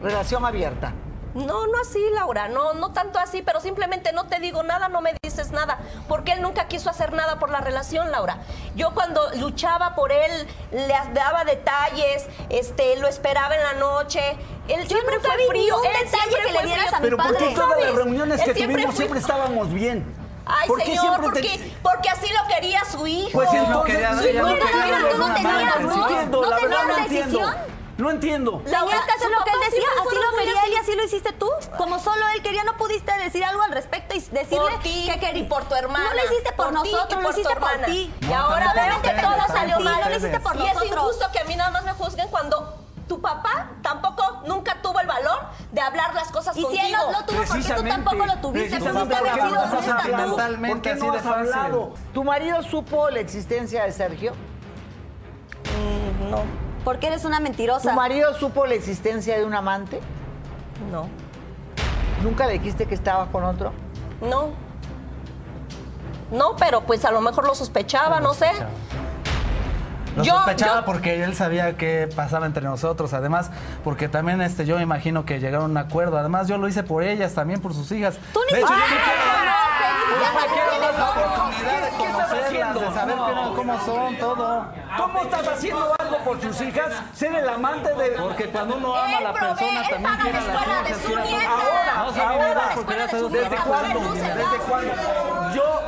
Relación 0.03 0.45
abierta. 0.45 0.93
No, 1.35 1.67
no 1.67 1.81
así, 1.83 2.01
Laura, 2.15 2.47
no, 2.47 2.75
no 2.75 2.93
tanto 2.93 3.19
así, 3.19 3.43
pero 3.43 3.61
simplemente 3.61 4.13
no 4.13 4.27
te 4.27 4.39
digo 4.39 4.63
nada, 4.63 4.89
no 4.89 5.01
me 5.01 5.15
dices 5.21 5.51
nada, 5.51 5.81
porque 6.07 6.31
él 6.31 6.43
nunca 6.43 6.69
quiso 6.69 6.89
hacer 6.89 7.13
nada 7.13 7.41
por 7.41 7.51
la 7.51 7.61
relación, 7.61 8.13
Laura. 8.13 8.39
Yo 8.77 8.95
cuando 8.95 9.21
luchaba 9.35 9.97
por 9.97 10.13
él, 10.13 10.47
le 10.71 10.95
daba 11.13 11.45
detalles, 11.45 12.29
este, 12.51 12.97
lo 13.01 13.09
esperaba 13.09 13.57
en 13.57 13.63
la 13.65 13.73
noche, 13.73 14.21
él 14.69 14.87
siempre 14.87 15.17
nunca 15.17 15.29
fue 15.31 15.37
vi 15.39 15.47
frío, 15.49 15.77
un 15.77 15.87
él 15.87 15.93
detalle 15.93 16.23
siempre 16.23 16.43
que 16.47 16.53
le 16.53 16.67
dieras 16.67 16.93
a 16.93 17.01
mi 17.01 17.03
Pero 17.03 17.17
¿por 17.17 17.37
qué 17.37 17.45
padre. 17.47 17.55
todas 17.57 17.81
las 17.81 17.95
reuniones 17.97 18.41
Él 18.41 18.47
que 18.47 18.55
siempre 18.55 18.77
tuvimos 18.77 18.97
siempre 18.97 19.19
estábamos 19.19 19.73
bien? 19.73 20.24
Ay, 20.47 20.69
¿Por 20.69 20.79
qué 20.79 20.87
señor, 20.97 21.21
porque, 21.23 21.41
te- 21.43 21.77
porque 21.83 22.11
así 22.11 22.27
lo 22.33 22.47
quería 22.55 22.85
su 22.85 23.07
hijo. 23.07 23.31
Pues 23.33 23.49
Él 23.53 23.59
no 23.63 23.65
entonces, 23.67 23.95
quería- 23.95 24.19
sí, 24.19 24.29
ella 24.29 24.43
no 24.43 24.49
no 24.49 24.55
quería 24.55 24.71
no 24.73 25.19
no 25.29 25.35
tenía 25.35 25.75
entiendo, 25.79 26.39
voz, 26.39 26.49
no 26.49 26.51
la 26.51 26.57
verdad 26.57 26.79
tenía 26.79 26.85
no 26.87 27.09
decisión. 27.09 27.55
No 27.97 28.11
entiendo. 28.11 28.61
Señorita, 28.65 29.15
eso 29.17 29.25
es 29.27 29.31
lo 29.31 29.45
que 29.45 29.51
él 29.53 29.57
decía, 29.71 29.87
así 30.05 30.17
lo 30.17 30.37
quería 30.37 30.63
él 30.67 30.73
y 30.73 30.77
así 30.77 30.97
lo 30.97 31.05
hiciste 31.05 31.33
tú. 31.33 31.49
Como 31.79 32.01
solo 32.01 32.25
él 32.35 32.43
quería, 32.43 32.65
no 32.65 32.77
pudiste 32.77 33.13
decir 33.19 33.45
algo 33.45 33.63
al 33.63 33.71
respecto 33.71 34.17
y 34.17 34.21
decirle 34.21 34.59
por 34.59 34.81
ti 34.83 35.09
que 35.13 35.21
quería. 35.21 35.43
y 35.43 35.47
por 35.47 35.65
tu 35.69 35.77
hermana. 35.77 36.05
No 36.09 36.15
lo 36.15 36.25
hiciste 36.25 36.53
por, 36.55 36.83
ti 36.83 36.89
y 36.89 36.93
nosotros, 36.93 37.23
lo 37.23 37.31
hiciste 37.31 37.55
por 37.57 37.71
ti. 37.87 38.13
Y 38.21 38.33
ahora 38.33 38.67
ustedes, 38.97 39.23
todo 39.23 39.47
salió 39.47 39.79
mal. 39.81 40.01
No 40.01 40.09
lo 40.11 40.17
hiciste 40.17 40.41
por 40.41 40.57
y 40.57 40.67
es 40.67 40.75
nosotros. 40.75 40.91
injusto 41.05 41.27
que 41.33 41.39
a 41.39 41.45
mí 41.45 41.55
nada 41.57 41.71
más 41.71 41.85
me 41.85 41.93
juzguen 41.93 42.29
cuando 42.29 42.84
tu 43.09 43.21
papá 43.21 43.69
tampoco 43.83 44.43
nunca 44.47 44.81
tuvo 44.83 44.99
el 45.01 45.07
valor 45.07 45.39
de 45.73 45.81
hablar 45.81 46.15
las 46.15 46.29
cosas 46.31 46.57
Y 46.57 46.61
si 46.61 46.65
contigo. 46.67 46.85
él 46.87 46.93
no, 46.93 47.13
no 47.13 47.25
tuvo, 47.27 47.43
¿por 47.45 47.63
qué 47.63 47.75
tú 47.75 47.83
tampoco 47.83 48.27
lo 48.27 48.37
tuviste? 48.37 48.79
no 48.81 48.91
has 48.91 48.97
hablado. 48.97 50.37
¿Por 50.69 50.81
qué 50.83 50.91
así 50.91 51.07
no 51.07 51.13
has 51.13 51.23
fácil. 51.23 51.53
hablado? 51.53 51.95
¿Tu 52.13 52.25
marido 52.25 52.63
supo 52.63 53.11
la 53.11 53.21
existencia 53.21 53.85
de 53.85 53.93
Sergio? 53.93 54.33
Mm, 55.65 56.31
no, 56.31 56.39
Porque 56.85 57.07
eres 57.09 57.25
una 57.25 57.39
¿Tu 57.39 57.43
mentirosa. 57.45 57.95
marido 57.95 58.35
supo 58.35 58.67
la 58.67 58.75
existencia 58.75 59.37
de 59.37 59.45
un 59.45 59.55
amante? 59.55 60.01
no, 60.91 61.09
¿Nunca 62.23 62.47
le 62.47 62.55
dijiste 62.55 62.87
que 62.87 62.95
estabas 62.95 63.29
con 63.31 63.45
otro? 63.45 63.73
no. 64.21 64.63
No, 66.31 66.57
pero 66.57 66.81
pues 66.81 67.05
a 67.05 67.13
lo 67.13 67.21
mejor 67.21 67.47
lo 67.47 67.55
sospechaba, 67.55 68.19
no 68.19 68.33
sé. 68.35 68.51
Lo 70.17 70.23
Yo- 70.23 70.35
sospechaba 70.37 70.81
yo- 70.81 70.85
porque 70.87 71.23
él 71.25 71.35
sabía 71.35 71.77
qué 71.77 72.09
pasaba 72.15 72.47
entre 72.47 72.63
nosotros. 72.65 73.13
Además, 73.15 73.51
porque 73.83 74.09
también 74.09 74.41
este, 74.43 74.65
yo 74.67 74.77
me 74.77 74.83
imagino 74.83 75.25
que 75.25 75.41
llegaron 75.41 75.63
a 75.67 75.69
un 75.71 75.77
acuerdo. 75.77 76.19
Además, 76.19 76.47
yo 76.49 76.57
lo 76.59 76.69
hice 76.69 76.83
por 76.83 77.03
ellas, 77.03 77.35
también 77.35 77.61
por 77.61 77.75
sus 77.75 77.91
hijas. 77.93 78.17
Tú 78.33 78.41
ni 78.51 78.57
de 78.57 78.63
hecho, 78.63 78.73
yo 78.73 78.81
siquiera 78.85 79.05
no 80.33 80.55
quiero 80.55 80.81
dar 80.81 80.95
la 80.99 81.11
oportunidad 81.11 81.83
de 81.83 81.97
¿Qué 81.97 82.05
estás 82.05 82.29
conocerlas. 82.29 82.75
de 82.75 82.95
saber 82.95 83.17
cómo 83.57 83.81
son, 83.85 84.17
todo. 84.19 84.67
¿Cómo 84.97 85.23
estás 85.23 85.49
haciendo 85.49 85.95
algo 85.99 86.19
por 86.25 86.39
tus 86.39 86.61
hijas? 86.61 86.93
Ser 87.15 87.35
el 87.35 87.49
amante 87.49 87.93
de... 87.95 88.11
Porque 88.11 88.45
cuando 88.49 88.77
uno 88.77 88.95
ama 88.95 89.19
a 89.19 89.21
la 89.21 89.33
persona, 89.33 89.83
también 89.91 90.17
quiere 90.23 90.39
a 90.39 90.43
las 90.43 91.09
hijas. 91.09 91.29
Ahora, 91.97 92.29
ahora, 92.29 92.75
¿desde 93.31 93.57
cuándo? 93.57 94.01
¿Desde 94.15 94.59
cuándo? 94.69 94.93
Yo, 95.55 95.83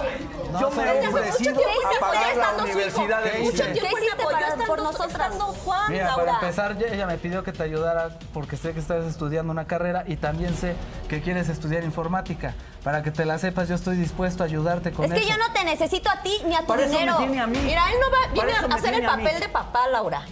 yo 0.61 0.71
me 0.71 0.83
he 0.83 1.09
ofrecido 1.09 1.61
a 1.61 2.01
pagar 2.01 2.37
la 2.37 2.63
universidad 2.65 3.23
de 3.23 3.31
¿Qué 3.31 3.39
mis. 3.41 3.51
¿Qué 3.53 3.71
hiciste 3.73 4.17
por, 4.23 4.67
por 4.67 4.83
nosotras? 4.83 5.35
Juan, 5.65 5.93
Mira, 5.93 6.07
Laura. 6.09 6.25
para 6.25 6.39
empezar, 6.41 6.77
ella 6.83 7.07
me 7.07 7.19
pidió 7.19 7.43
que 7.45 7.53
te 7.53 7.63
ayudara 7.63 8.11
porque 8.33 8.57
sé 8.57 8.73
que 8.73 8.81
estás 8.81 9.05
estudiando 9.05 9.53
una 9.53 9.67
carrera 9.67 10.05
y 10.07 10.17
también 10.17 10.57
sé 10.57 10.75
que 11.09 11.21
quieres 11.23 11.49
estudiar 11.49 11.85
informática. 11.85 12.55
Para 12.85 13.03
que 13.03 13.11
te 13.11 13.25
la 13.25 13.39
sepas, 13.39 13.69
yo 13.69 13.75
estoy 13.75 13.97
dispuesto 13.97 14.43
a 14.45 14.47
ayudarte 14.47 14.93
con 14.93 15.07
Es 15.07 15.13
que 15.13 15.19
eso. 15.21 15.29
yo 15.31 15.37
no 15.39 15.53
te 15.53 15.65
necesito 15.65 16.09
a 16.09 16.23
ti 16.23 16.33
ni 16.47 16.55
a 16.55 16.61
tu 16.61 16.67
Para 16.67 16.83
eso 16.85 16.93
me 16.93 16.99
dinero. 16.99 17.17
tiene 17.19 17.41
a 17.41 17.47
mí. 17.47 17.59
Mira, 17.65 17.83
él 17.91 17.97
no 18.01 18.11
va, 18.11 18.33
viene 18.33 18.53
eso 18.53 18.67
a 18.71 18.75
hacer 18.77 18.95
el 18.95 19.05
papel 19.05 19.41
de 19.41 19.49
papá, 19.49 19.89
Laura. 19.89 20.23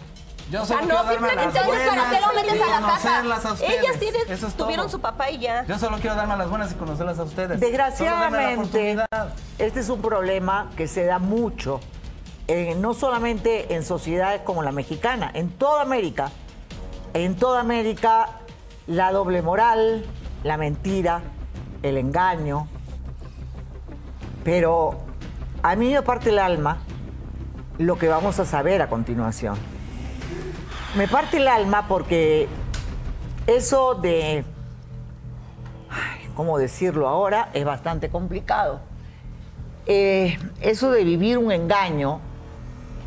Yo 0.50 0.62
O 0.62 0.66
sea, 0.66 0.78
solo 0.80 0.88
no, 0.94 1.00
quiero 1.00 1.04
darme 1.22 1.34
las 1.34 1.44
simplemente 1.54 1.58
entonces, 1.58 1.88
¿para 1.88 2.10
qué 2.10 2.20
lo 2.20 2.26
buenas 2.26 2.44
metes 2.44 2.58
y 2.58 2.62
a 2.62 2.66
la 2.80 2.86
casa? 2.86 3.08
conocerlas 3.08 3.44
a 3.46 3.52
ustedes. 3.54 3.80
Ellas 3.80 3.98
tienen- 3.98 4.20
Eso 4.28 4.46
es 4.46 4.54
tuvieron 4.54 4.86
todo. 4.86 4.92
su 4.92 5.00
papá 5.00 5.30
y 5.30 5.38
ya. 5.38 5.64
Yo 5.66 5.78
solo 5.78 5.96
quiero 5.98 6.16
darme 6.16 6.36
las 6.36 6.50
buenas 6.50 6.72
y 6.72 6.74
conocerlas 6.74 7.18
a 7.18 7.22
ustedes. 7.24 7.60
Desgraciadamente, 7.60 8.96
este 9.58 9.80
es 9.80 9.88
un 9.88 10.02
problema 10.02 10.70
que 10.76 10.86
se 10.86 11.04
da 11.06 11.18
mucho, 11.18 11.80
eh, 12.46 12.74
no 12.78 12.92
solamente 12.94 13.74
en 13.74 13.82
sociedades 13.84 14.42
como 14.42 14.62
la 14.62 14.70
mexicana, 14.72 15.30
en 15.34 15.50
toda 15.50 15.82
América. 15.82 16.30
En 17.14 17.36
toda 17.36 17.60
América, 17.60 18.28
la 18.86 19.12
doble 19.12 19.40
moral, 19.40 20.04
la 20.42 20.56
mentira, 20.58 21.22
el 21.82 21.96
engaño. 21.96 22.68
Pero 24.44 24.98
a 25.62 25.74
mí 25.76 25.92
me 25.92 26.02
parte 26.02 26.30
el 26.30 26.38
alma 26.38 26.78
lo 27.78 27.96
que 27.98 28.08
vamos 28.08 28.38
a 28.40 28.44
saber 28.44 28.82
a 28.82 28.88
continuación. 28.88 29.56
Me 30.96 31.08
parte 31.08 31.38
el 31.38 31.48
alma 31.48 31.88
porque 31.88 32.46
eso 33.48 33.94
de 33.96 34.44
¿cómo 36.36 36.56
decirlo 36.58 37.08
ahora? 37.08 37.50
Es 37.52 37.64
bastante 37.64 38.10
complicado. 38.10 38.80
Eh, 39.86 40.38
eso 40.60 40.92
de 40.92 41.02
vivir 41.02 41.38
un 41.38 41.50
engaño 41.50 42.20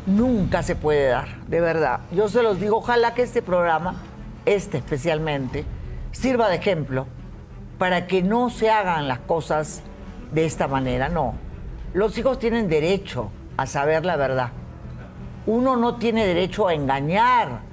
nunca 0.06 0.62
se 0.62 0.76
puede 0.76 1.08
dar, 1.08 1.40
de 1.46 1.60
verdad. 1.60 2.00
Yo 2.12 2.28
se 2.28 2.42
los 2.42 2.60
digo, 2.60 2.78
ojalá 2.78 3.14
que 3.14 3.22
este 3.22 3.40
programa, 3.40 4.02
este 4.44 4.78
especialmente, 4.78 5.64
sirva 6.12 6.48
de 6.48 6.56
ejemplo 6.56 7.06
para 7.78 8.06
que 8.06 8.22
no 8.22 8.50
se 8.50 8.70
hagan 8.70 9.08
las 9.08 9.20
cosas 9.20 9.82
de 10.32 10.44
esta 10.44 10.68
manera, 10.68 11.08
no. 11.08 11.34
Los 11.94 12.18
hijos 12.18 12.38
tienen 12.38 12.68
derecho 12.68 13.30
a 13.56 13.66
saber 13.66 14.04
la 14.04 14.16
verdad. 14.16 14.50
Uno 15.46 15.76
no 15.76 15.96
tiene 15.96 16.26
derecho 16.26 16.68
a 16.68 16.74
engañar 16.74 17.67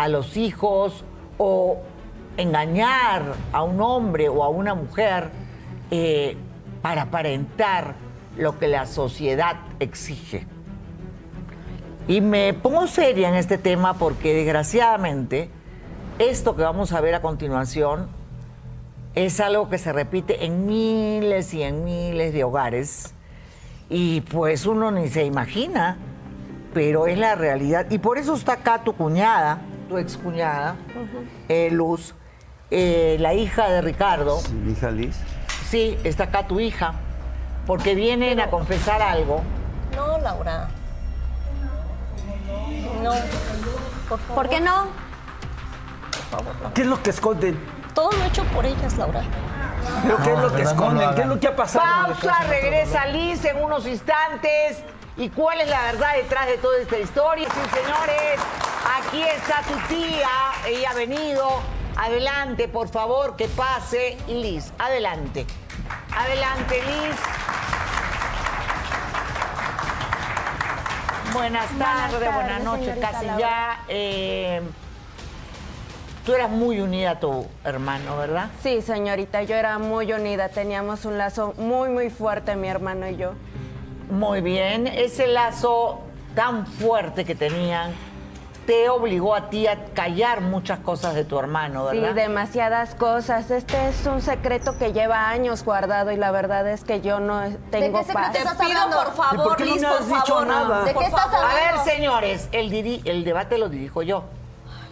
a 0.00 0.08
los 0.08 0.38
hijos 0.38 1.04
o 1.36 1.76
engañar 2.38 3.34
a 3.52 3.62
un 3.62 3.82
hombre 3.82 4.30
o 4.30 4.42
a 4.42 4.48
una 4.48 4.74
mujer 4.74 5.28
eh, 5.90 6.38
para 6.80 7.02
aparentar 7.02 7.96
lo 8.38 8.58
que 8.58 8.66
la 8.66 8.86
sociedad 8.86 9.56
exige. 9.78 10.46
Y 12.08 12.22
me 12.22 12.54
pongo 12.54 12.86
seria 12.86 13.28
en 13.28 13.34
este 13.34 13.58
tema 13.58 13.92
porque 13.92 14.32
desgraciadamente 14.32 15.50
esto 16.18 16.56
que 16.56 16.62
vamos 16.62 16.94
a 16.94 17.02
ver 17.02 17.14
a 17.14 17.20
continuación 17.20 18.08
es 19.14 19.38
algo 19.38 19.68
que 19.68 19.76
se 19.76 19.92
repite 19.92 20.46
en 20.46 20.64
miles 20.64 21.52
y 21.52 21.62
en 21.62 21.84
miles 21.84 22.32
de 22.32 22.42
hogares 22.42 23.12
y 23.90 24.22
pues 24.22 24.64
uno 24.64 24.90
ni 24.92 25.08
se 25.08 25.26
imagina, 25.26 25.98
pero 26.72 27.06
es 27.06 27.18
la 27.18 27.34
realidad. 27.34 27.86
Y 27.90 27.98
por 27.98 28.16
eso 28.16 28.34
está 28.34 28.54
acá 28.54 28.82
tu 28.82 28.94
cuñada, 28.94 29.60
tu 29.90 29.98
excuñada, 29.98 30.76
eh, 31.48 31.68
Luz, 31.72 32.14
eh, 32.70 33.16
la 33.18 33.34
hija 33.34 33.68
de 33.68 33.82
Ricardo. 33.82 34.40
Mi 34.64 34.72
hija 34.72 34.88
Liz. 34.92 35.16
Sí, 35.68 35.98
está 36.04 36.24
acá 36.24 36.46
tu 36.46 36.60
hija, 36.60 36.94
porque 37.66 37.96
vienen 37.96 38.38
a 38.38 38.50
confesar 38.50 39.02
algo. 39.02 39.42
No, 39.96 40.18
Laura. 40.18 40.68
No. 43.02 43.10
Por 44.08 44.20
favor. 44.20 44.34
¿Por 44.36 44.48
qué 44.48 44.60
no? 44.60 44.86
Por 46.30 46.44
favor. 46.44 46.72
¿Qué 46.72 46.82
es 46.82 46.86
lo 46.86 47.02
que 47.02 47.10
esconden? 47.10 47.58
Todo 47.92 48.12
lo 48.12 48.24
hecho 48.26 48.44
por 48.44 48.64
ellas, 48.64 48.96
Laura. 48.96 49.22
¿Pero 50.04 50.16
qué 50.18 50.32
es 50.32 50.38
lo 50.38 50.50
que 50.50 50.56
verdad, 50.56 50.74
no 50.76 50.80
lo 50.80 50.86
esconden? 50.86 51.14
¿Qué 51.16 51.20
es 51.22 51.26
lo 51.26 51.40
que 51.40 51.48
ha 51.48 51.56
pasado? 51.56 52.14
Pausa, 52.14 52.44
regresa 52.48 53.06
Liz 53.06 53.44
en 53.44 53.60
unos 53.60 53.86
instantes. 53.88 54.84
¿Y 55.16 55.30
cuál 55.30 55.60
es 55.60 55.68
la 55.68 55.82
verdad 55.82 56.14
detrás 56.14 56.46
de 56.46 56.58
toda 56.58 56.78
esta 56.78 56.96
historia? 56.96 57.48
Sí, 57.48 57.60
señores, 57.82 58.40
aquí 58.84 59.22
está 59.22 59.62
tu 59.62 59.74
tía. 59.94 60.28
Ella 60.66 60.90
ha 60.90 60.94
venido. 60.94 61.48
Adelante, 61.96 62.68
por 62.68 62.88
favor, 62.88 63.36
que 63.36 63.48
pase 63.48 64.16
Liz. 64.28 64.72
Adelante. 64.78 65.46
Adelante, 66.16 66.80
Liz. 66.82 67.16
Buenas 71.32 71.70
tardes, 71.78 72.34
buenas, 72.34 72.62
noches, 72.64 72.98
casi 73.00 73.26
Laura. 73.26 73.38
ya. 73.38 73.84
Eh, 73.88 74.60
tú 76.26 76.34
eras 76.34 76.50
muy 76.50 76.80
unida 76.80 77.12
a 77.12 77.20
tu 77.20 77.46
hermano, 77.64 78.16
¿verdad? 78.16 78.48
Sí, 78.62 78.82
señorita, 78.82 79.42
yo 79.44 79.54
era 79.54 79.78
muy 79.78 80.12
unida, 80.12 80.48
teníamos 80.48 81.04
un 81.04 81.18
lazo 81.18 81.54
muy, 81.56 81.88
muy 81.88 82.10
fuerte, 82.10 82.56
mi 82.56 82.68
hermano 82.68 83.08
y 83.08 83.16
yo. 83.16 83.34
Muy 84.10 84.40
bien, 84.40 84.88
ese 84.88 85.28
lazo 85.28 86.00
tan 86.34 86.66
fuerte 86.66 87.24
que 87.24 87.36
tenían 87.36 87.92
te 88.70 88.88
obligó 88.88 89.34
a 89.34 89.50
ti 89.50 89.66
a 89.66 89.86
callar 89.94 90.42
muchas 90.42 90.78
cosas 90.78 91.16
de 91.16 91.24
tu 91.24 91.36
hermano, 91.40 91.90
Sí, 91.90 91.98
¿verdad? 91.98 92.14
demasiadas 92.14 92.94
cosas. 92.94 93.50
Este 93.50 93.88
es 93.88 94.06
un 94.06 94.22
secreto 94.22 94.78
que 94.78 94.92
lleva 94.92 95.28
años 95.28 95.64
guardado 95.64 96.12
y 96.12 96.16
la 96.16 96.30
verdad 96.30 96.68
es 96.68 96.84
que 96.84 97.00
yo 97.00 97.18
no 97.18 97.40
tengo 97.72 97.98
qué 97.98 98.04
secreto 98.04 98.12
paz. 98.28 98.36
estás 98.36 98.58
Te 98.58 98.66
pido, 98.66 98.78
hablando? 98.80 98.96
por 99.02 99.14
favor, 99.16 99.34
¿Y 99.34 99.38
por 99.48 99.56
qué 99.56 99.64
no 99.64 99.74
Liz, 99.74 99.82
por 99.84 99.92
has 99.98 100.06
dicho 100.06 100.20
favor. 100.26 100.46
nada? 100.46 100.84
¿De 100.84 100.94
qué 100.94 101.04
estás 101.04 101.20
favor. 101.32 101.50
A 101.50 101.54
ver, 101.54 101.64
hablando? 101.70 101.90
señores, 101.90 102.48
el, 102.52 102.70
diri- 102.70 103.02
el 103.06 103.24
debate 103.24 103.58
lo 103.58 103.68
dirijo 103.68 104.02
yo. 104.02 104.22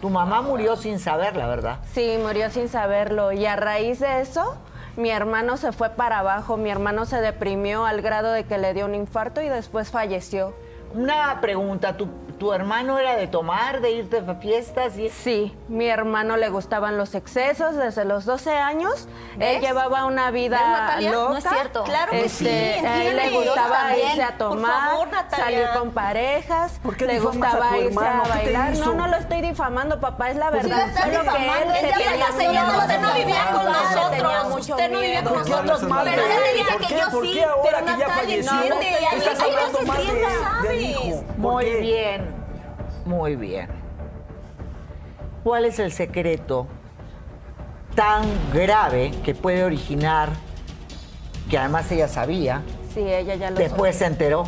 Tu 0.01 0.09
mamá 0.09 0.41
murió 0.41 0.75
sin 0.75 0.99
saber, 0.99 1.37
la 1.37 1.47
verdad. 1.47 1.77
Sí, 1.93 2.17
murió 2.21 2.49
sin 2.49 2.67
saberlo 2.67 3.31
y 3.31 3.45
a 3.45 3.55
raíz 3.55 3.99
de 4.01 4.19
eso 4.19 4.57
mi 4.97 5.09
hermano 5.09 5.55
se 5.55 5.71
fue 5.71 5.89
para 5.91 6.19
abajo, 6.19 6.57
mi 6.57 6.69
hermano 6.69 7.05
se 7.05 7.21
deprimió 7.21 7.85
al 7.85 8.01
grado 8.01 8.33
de 8.33 8.43
que 8.43 8.57
le 8.57 8.73
dio 8.73 8.83
un 8.87 8.93
infarto 8.95 9.41
y 9.41 9.47
después 9.47 9.89
falleció. 9.89 10.53
Una 10.93 11.39
pregunta, 11.39 11.95
¿tu, 11.95 12.09
tu 12.39 12.53
hermano 12.53 12.97
era 12.97 13.15
de 13.15 13.27
tomar, 13.27 13.81
de 13.81 13.91
irte 13.91 14.23
a 14.27 14.35
fiestas? 14.35 14.97
Y... 14.97 15.09
Sí, 15.09 15.55
mi 15.67 15.87
hermano 15.87 16.37
le 16.37 16.49
gustaban 16.49 16.97
los 16.97 17.13
excesos 17.13 17.75
desde 17.75 18.05
los 18.05 18.25
12 18.25 18.51
años. 18.57 19.07
¿Ves? 19.37 19.57
Él 19.57 19.61
llevaba 19.61 20.05
una 20.05 20.31
vida 20.31 20.97
loca. 21.01 21.29
No 21.29 21.37
es 21.37 21.43
cierto. 21.43 21.83
Claro 21.83 22.11
que 22.11 22.25
Este, 22.25 22.77
sí, 22.79 22.85
a 22.85 23.03
él 23.03 23.15
le 23.17 23.29
gustaba 23.31 23.97
irse 23.97 24.23
a 24.23 24.37
tomar, 24.37 24.89
favor, 24.89 25.09
salir 25.29 25.67
con 25.77 25.91
parejas, 25.91 26.79
¿Por 26.81 26.95
qué 26.97 27.05
le 27.05 27.17
a 27.17 27.19
gustaba 27.19 27.69
tu 27.69 27.75
irse 27.75 27.87
hermano? 27.87 28.23
a 28.23 28.25
¿Qué 28.25 28.31
te 28.31 28.53
bailar. 28.53 28.77
No, 28.77 28.93
no 28.93 29.07
lo 29.07 29.17
estoy 29.17 29.41
difamando, 29.41 29.99
papá, 29.99 30.29
es 30.29 30.37
la 30.37 30.49
Pues 30.49 30.63
sí 30.63 30.69
verdad. 30.69 30.85
la 30.85 30.89
estás 30.93 31.03
Solo 31.05 31.17
que 31.31 31.39
difamando, 31.39 31.73
él 31.73 31.85
ella 31.85 31.93
se 31.97 32.03
ya 32.03 32.09
tenía 32.09 32.25
la 32.25 32.31
señora, 32.37 32.63
mucho 32.63 32.79
usted 32.79 32.99
no 33.01 33.13
vivía 33.13 33.45
con 33.51 33.61
Él 33.67 33.73
nosotros, 33.73 34.11
tenía 34.11 34.43
mucho 34.43 34.77
usted 34.89 35.01
no 35.01 35.01
vivía 35.01 35.23
con 35.23 35.31
miedo. 35.31 35.33
¿Por 35.33 35.45
qué 35.45 35.53
hablas 35.53 35.83
mal 35.83 36.05
de 36.05 36.11
Pero 36.11 36.23
yo 36.27 36.33
te 36.65 36.71
¿Por 36.73 36.87
que 36.87 36.93
yo 36.99 37.11
¿Por 37.11 37.25
sí, 37.25 37.33
qué 37.33 37.43
ahora 37.43 37.63
pero 37.63 37.85
que 37.85 37.91
ya 37.99 38.07
Natalia, 38.07 38.35
entiende, 38.35 38.89
estás 39.17 39.39
ella- 39.39 39.47
ella 39.47 39.59
hablando 39.59 39.81
mal 39.85 40.07
de 40.07 41.23
Muy 41.37 41.65
bien, 41.81 42.35
muy 43.05 43.35
bien. 43.35 43.69
¿Cuál 45.43 45.65
es 45.65 45.79
el 45.79 45.91
secreto 45.91 46.67
tan 47.95 48.23
grave 48.53 49.11
que 49.23 49.33
puede 49.33 49.63
originar, 49.63 50.29
que 51.49 51.57
además 51.57 51.91
ella 51.91 52.07
sabía, 52.07 52.61
Sí, 52.93 53.01
ella 53.01 53.35
ya 53.35 53.49
lo 53.51 53.57
después 53.57 53.95
se 53.95 54.05
enteró, 54.05 54.43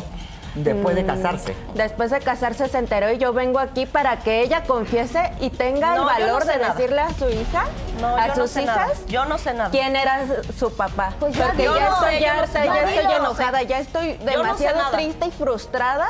después 0.54 0.94
de 0.96 1.02
Mm, 1.02 1.06
casarse? 1.06 1.54
Después 1.74 2.10
de 2.10 2.20
casarse 2.20 2.68
se 2.68 2.78
enteró 2.78 3.10
y 3.10 3.18
yo 3.18 3.32
vengo 3.32 3.58
aquí 3.58 3.86
para 3.86 4.18
que 4.18 4.40
ella 4.42 4.62
confiese 4.64 5.32
y 5.40 5.50
tenga 5.50 5.88
No, 5.94 5.94
el 5.94 6.00
no 6.00 6.06
valor 6.06 6.42
sé 6.44 6.52
de 6.52 6.58
nada. 6.58 6.74
decirle 6.74 7.00
a 7.00 7.10
su 7.14 7.28
hija, 7.28 7.64
No, 8.00 8.16
a 8.16 8.28
yo 8.28 8.34
no 8.34 8.42
sus 8.42 8.50
sé 8.50 8.62
hijas, 8.62 8.76
nada. 8.76 8.92
Yo 9.08 9.24
no 9.24 9.38
sé 9.38 9.54
nada. 9.54 9.70
quién 9.70 9.96
era 9.96 10.20
su 10.58 10.72
papá. 10.74 11.12
Pues 11.20 11.34
ya 11.34 11.46
Porque 11.46 11.64
ya 11.64 11.70
estoy 11.88 12.14
sé, 12.14 12.20
ya 12.20 12.46
sé. 12.46 12.98
estoy 12.98 13.14
enojada, 13.16 13.58
sé. 13.60 13.66
ya 13.66 13.78
estoy 13.78 14.08
Yo 14.18 14.42
no 14.42 14.56
sé 14.56 14.64
demasiado 14.64 14.90
triste 14.92 15.26
y 15.26 15.30
frustrada 15.30 16.08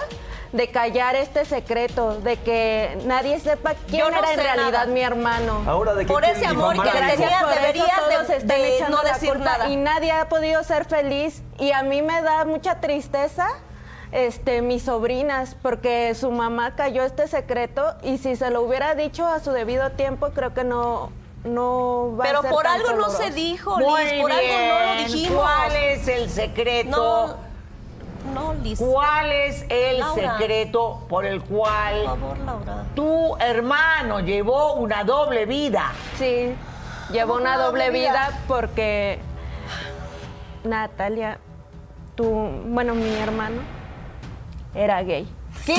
de 0.52 0.70
callar 0.70 1.16
este 1.16 1.46
secreto, 1.46 2.20
de 2.20 2.37
que 2.37 2.98
nadie 3.07 3.40
sepa 3.40 3.72
quién 3.88 4.02
no 4.11 4.18
era 4.18 4.33
en 4.35 4.38
realidad 4.38 4.70
nada. 4.72 4.87
mi 4.87 5.00
hermano. 5.00 5.62
Ahora 5.66 5.94
de 5.94 6.05
que 6.05 6.12
Por 6.12 6.24
ese 6.26 6.44
amor 6.46 6.74
que 6.74 6.90
le 6.92 7.07
tenías, 7.16 7.48
deberías 7.55 8.28
de- 8.28 8.40
de 8.44 8.76
echando 8.76 8.98
no 8.98 9.02
la 9.02 9.12
decir 9.14 9.38
nada. 9.38 9.68
Y 9.70 9.76
nadie 9.76 10.12
ha 10.12 10.28
podido 10.28 10.62
ser 10.62 10.85
feliz. 10.85 11.42
Y 11.59 11.72
a 11.72 11.83
mí 11.83 12.02
me 12.02 12.20
da 12.20 12.44
mucha 12.44 12.81
tristeza 12.81 13.48
este, 14.12 14.62
mis 14.62 14.83
sobrinas, 14.85 15.57
porque 15.62 16.14
su 16.14 16.31
mamá 16.31 16.77
cayó 16.77 17.03
este 17.03 17.27
secreto 17.29 17.94
y 18.03 18.18
si 18.18 18.37
se 18.37 18.51
lo 18.51 18.62
hubiera 18.62 18.94
dicho 18.94 19.27
a 19.27 19.40
su 19.40 19.51
debido 19.53 19.90
tiempo, 19.92 20.29
creo 20.35 20.53
que 20.55 20.64
no, 20.64 21.11
no 21.44 22.14
va 22.16 22.25
Pero 22.25 22.38
a 22.38 22.42
ser 22.42 22.51
por 22.51 22.62
tan 22.64 22.81
algo 22.81 22.92
no 22.92 23.11
se 23.11 23.31
dijo, 23.31 23.79
Muy 23.79 24.05
Liz, 24.05 24.20
por 24.20 24.33
algo 24.33 24.53
no 24.68 24.84
lo 24.95 25.03
dijimos. 25.03 25.41
¿Cuál 25.43 25.76
es 25.76 26.09
el 26.09 26.30
secreto 26.30 27.37
No. 27.37 27.53
No, 28.34 28.55
Liz. 28.62 28.78
¿Cuál 28.78 29.32
es 29.32 29.64
el 29.68 29.99
Laura. 29.99 30.39
secreto 30.39 31.05
por 31.09 31.24
el 31.24 31.43
cual 31.43 32.03
Por 32.05 32.18
favor, 32.20 32.39
Laura. 32.39 32.84
tu 32.95 33.37
hermano 33.39 34.20
llevó 34.20 34.74
una 34.74 35.03
doble 35.03 35.45
vida? 35.47 35.91
Sí, 36.18 36.55
llevó 37.11 37.34
una 37.34 37.57
doble 37.59 37.91
vida 37.91 38.30
porque 38.47 39.18
Natalia, 40.62 41.39
tu, 42.14 42.24
bueno, 42.66 42.95
mi 42.95 43.12
hermano, 43.16 43.62
era 44.75 45.03
gay. 45.03 45.29
¿Qué? 45.66 45.75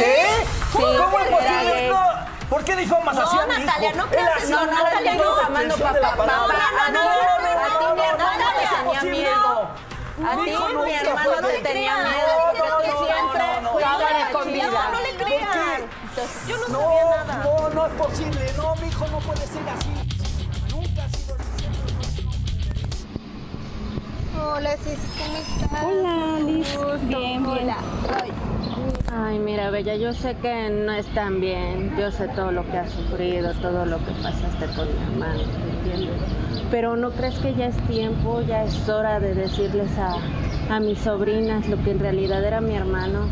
Sí, 0.72 0.78
¿Cómo 0.78 1.20
es 1.20 1.28
posible? 1.30 1.90
No, 1.90 2.04
¿Por 2.50 2.64
qué 2.64 2.76
difamas 2.76 3.18
así 3.18 3.38
a 3.38 3.46
mi 3.48 3.54
hijo? 3.54 3.64
Natalia, 3.66 3.92
no 3.94 4.06
creas 4.08 4.50
No, 4.50 4.66
Natalia, 4.66 5.14
no, 5.16 5.36
difamando 5.36 5.60
extensión 5.62 5.94
de 5.94 6.00
la 6.00 6.10
papá. 6.12 6.26
palabra. 6.26 6.58
A 6.84 6.86
ti, 6.88 7.86
mi 7.96 8.02
hermano 8.04 8.46
te 8.60 8.68
tenía 8.68 9.04
miedo. 9.04 9.70
no. 10.18 10.28
A 10.28 10.36
ti 10.36 10.42
mi 10.42 10.92
hermano 10.94 11.48
te 11.48 11.60
tenía 11.62 11.98
No, 11.98 12.10
miedo 12.10 12.28
no, 12.38 12.46
porque 12.46 12.70
no, 12.70 12.78
tú 12.78 12.88
no, 12.88 13.06
siempre 13.06 13.44
no, 13.44 13.62
no, 13.62 13.70
fuiste 13.72 14.64
no. 14.68 14.72
No, 14.72 14.92
no 14.92 15.00
le 15.02 15.14
¿Por 15.14 15.26
crean. 15.28 15.82
qué? 16.16 16.24
Yo 16.48 16.58
no, 16.58 16.68
No, 16.68 16.80
sabía 16.80 17.24
nada. 17.26 17.44
no, 17.44 17.70
no 17.70 17.86
es 17.88 17.94
posible. 17.94 18.54
No, 18.58 18.76
mi 18.76 18.88
hijo 18.88 19.08
no 19.08 19.20
puede 19.20 19.48
ser 19.48 19.64
así. 19.70 19.90
Nunca 20.70 21.04
ha 21.04 21.10
sido 21.10 21.36
Hola, 24.54 24.78
Cici, 24.78 25.08
¿cómo 25.18 25.38
estás? 25.38 25.84
Hola, 25.84 26.40
Liz. 26.46 26.78
Bien, 27.08 27.44
bien. 27.44 27.76
Ay, 29.16 29.38
mira, 29.38 29.70
Bella, 29.70 29.96
yo 29.96 30.12
sé 30.12 30.36
que 30.42 30.72
no 30.72 30.92
están 30.92 31.40
bien. 31.40 31.96
Yo 32.00 32.10
sé 32.12 32.28
todo 32.30 32.52
lo 32.52 32.66
que 32.72 32.78
has 32.80 32.90
sufrido, 32.90 33.54
todo 33.62 33.86
lo 33.86 33.98
que 34.00 34.12
pasaste 34.24 34.66
con 34.76 34.88
mi 34.88 35.20
¿me 35.20 35.34
entiendes? 35.78 36.20
Pero 36.72 36.96
¿no 36.96 37.12
crees 37.12 37.36
que 37.36 37.54
ya 37.54 37.68
es 37.68 37.78
tiempo, 37.88 38.42
ya 38.42 38.64
es 38.64 38.90
hora 38.90 39.20
de 39.20 39.36
decirles 39.36 39.92
a, 40.00 40.18
a 40.76 40.80
mis 40.80 40.98
sobrinas 40.98 41.70
lo 41.70 41.78
que 41.84 41.92
en 41.92 42.00
realidad 42.00 42.44
era 42.44 42.60
mi 42.60 42.74
hermano? 42.74 43.28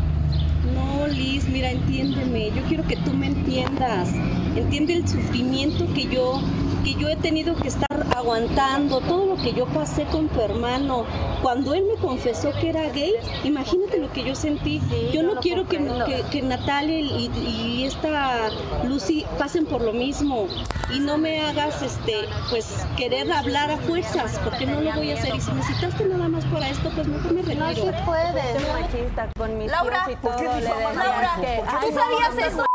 No, 0.72 1.08
Liz, 1.08 1.48
mira, 1.48 1.72
entiéndeme. 1.72 2.52
Yo 2.52 2.62
quiero 2.68 2.84
que 2.84 2.96
tú 2.98 3.12
me 3.12 3.26
entiendas. 3.26 4.14
Entiende 4.54 4.94
el 4.94 5.08
sufrimiento 5.08 5.86
que 5.94 6.04
yo, 6.04 6.40
que 6.82 6.94
yo 6.94 7.08
he 7.08 7.16
tenido 7.16 7.54
que 7.56 7.68
estar 7.68 7.86
aguantando, 8.16 9.00
todo 9.00 9.26
lo 9.26 9.36
que 9.42 9.52
yo 9.52 9.66
pasé 9.66 10.04
con 10.06 10.28
tu 10.28 10.40
hermano. 10.40 11.04
Cuando 11.42 11.74
él 11.74 11.84
me 11.84 12.00
confesó 12.00 12.50
que 12.60 12.70
era 12.70 12.88
gay, 12.90 13.12
imagínate 13.44 13.98
lo 13.98 14.10
que 14.12 14.24
yo 14.24 14.34
sentí. 14.34 14.80
yo 15.12 15.22
yo 15.22 15.22
no 15.22 15.40
quiero 15.40 15.66
que, 15.66 15.78
que, 15.78 16.22
que 16.30 16.42
Natalia 16.42 16.98
y, 17.00 17.30
y 17.36 17.84
esta 17.84 18.48
Lucy 18.84 19.24
pasen 19.38 19.66
por 19.66 19.82
lo 19.82 19.92
mismo. 19.92 20.46
Y 20.92 21.00
no 21.00 21.16
me 21.16 21.40
hagas, 21.40 21.80
este, 21.80 22.14
pues, 22.50 22.84
querer 22.96 23.30
hablar 23.32 23.70
a 23.70 23.78
fuerzas, 23.78 24.38
porque 24.44 24.66
no 24.66 24.80
lo 24.80 24.92
voy 24.92 25.12
a 25.12 25.14
hacer. 25.14 25.34
Y 25.34 25.40
si 25.40 25.52
necesitaste 25.52 26.04
nada 26.04 26.28
más 26.28 26.44
para 26.46 26.68
esto, 26.68 26.90
pues 26.94 27.06
mejor 27.06 27.32
me 27.32 27.42
retiro. 27.42 27.66
No 27.66 27.74
se 27.74 27.92
puede. 28.04 28.42
Machista 28.72 29.28
con 29.38 29.58
mis 29.58 29.70
Laura, 29.70 30.06
y 30.10 30.16
¿por 30.16 30.36
todo. 30.36 30.42
qué 30.42 30.48
le 30.48 30.60
difamas 30.60 30.94
decía 30.94 31.02
a 31.02 31.12
Laura? 31.12 31.32
que, 31.40 31.56
¿Por 31.56 31.64
qué 31.64 31.76
"Ay, 31.80 31.90
tú 31.90 31.98
sabías 31.98 32.34
no, 32.34 32.40
eso? 32.40 32.66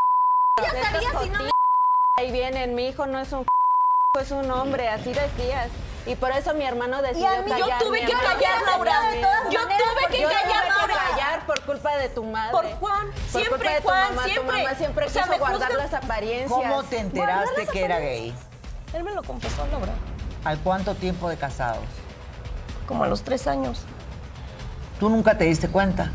Ya 0.57 0.83
sabías 0.91 1.25
y 1.25 1.29
no 1.29 1.39
Ahí 2.15 2.31
vienen, 2.31 2.73
mi 2.73 2.87
hijo 2.87 3.05
no 3.05 3.19
es 3.19 3.31
un 3.31 3.45
es 4.19 4.31
un 4.31 4.49
hombre, 4.51 4.89
así 4.89 5.13
decías. 5.13 5.69
Y 6.05 6.15
por 6.15 6.31
eso 6.31 6.53
mi 6.53 6.63
hermano 6.63 7.01
decidió 7.01 7.27
mí- 7.43 7.51
yo 7.51 7.59
callar. 7.65 7.79
tuve 7.79 7.99
que 7.99 8.13
callar, 8.13 8.61
Laura. 8.65 9.01
De 9.11 9.21
todas 9.21 9.43
Yo 9.49 9.59
tuve 9.61 10.07
que 10.17 10.23
callar, 10.23 10.63
Laura. 10.77 10.93
callar 11.11 11.45
por 11.45 11.61
culpa 11.63 11.97
de 11.97 12.07
tu 12.09 12.23
madre. 12.23 12.51
Por 12.51 12.65
Juan, 12.79 13.07
Por 13.11 13.41
siempre 13.41 13.49
culpa 13.57 13.71
de 13.71 13.81
tu 13.81 13.87
Juan, 13.89 14.15
mamá. 14.15 14.23
siempre. 14.23 14.57
Tu 14.57 14.63
mamá 14.63 14.75
siempre 14.75 15.05
O 15.05 15.09
sea, 15.09 15.23
quiso 15.23 15.37
guardar 15.37 15.73
las 15.73 15.93
apariencias. 15.93 16.49
¿Cómo 16.49 16.83
te 16.83 16.99
enteraste 16.99 17.67
que 17.67 17.83
era 17.83 17.99
gay? 17.99 18.33
Él 18.93 19.03
me 19.03 19.11
lo 19.13 19.21
confesó, 19.23 19.67
Laura. 19.69 19.91
¿Al 20.45 20.57
cuánto 20.59 20.95
tiempo 20.95 21.27
de 21.27 21.35
casados? 21.35 21.83
Como 22.87 23.03
a 23.03 23.07
los 23.07 23.23
tres 23.23 23.45
años. 23.47 23.83
¿Tú 25.01 25.09
nunca 25.09 25.37
te 25.37 25.43
diste 25.43 25.67
cuenta? 25.67 26.09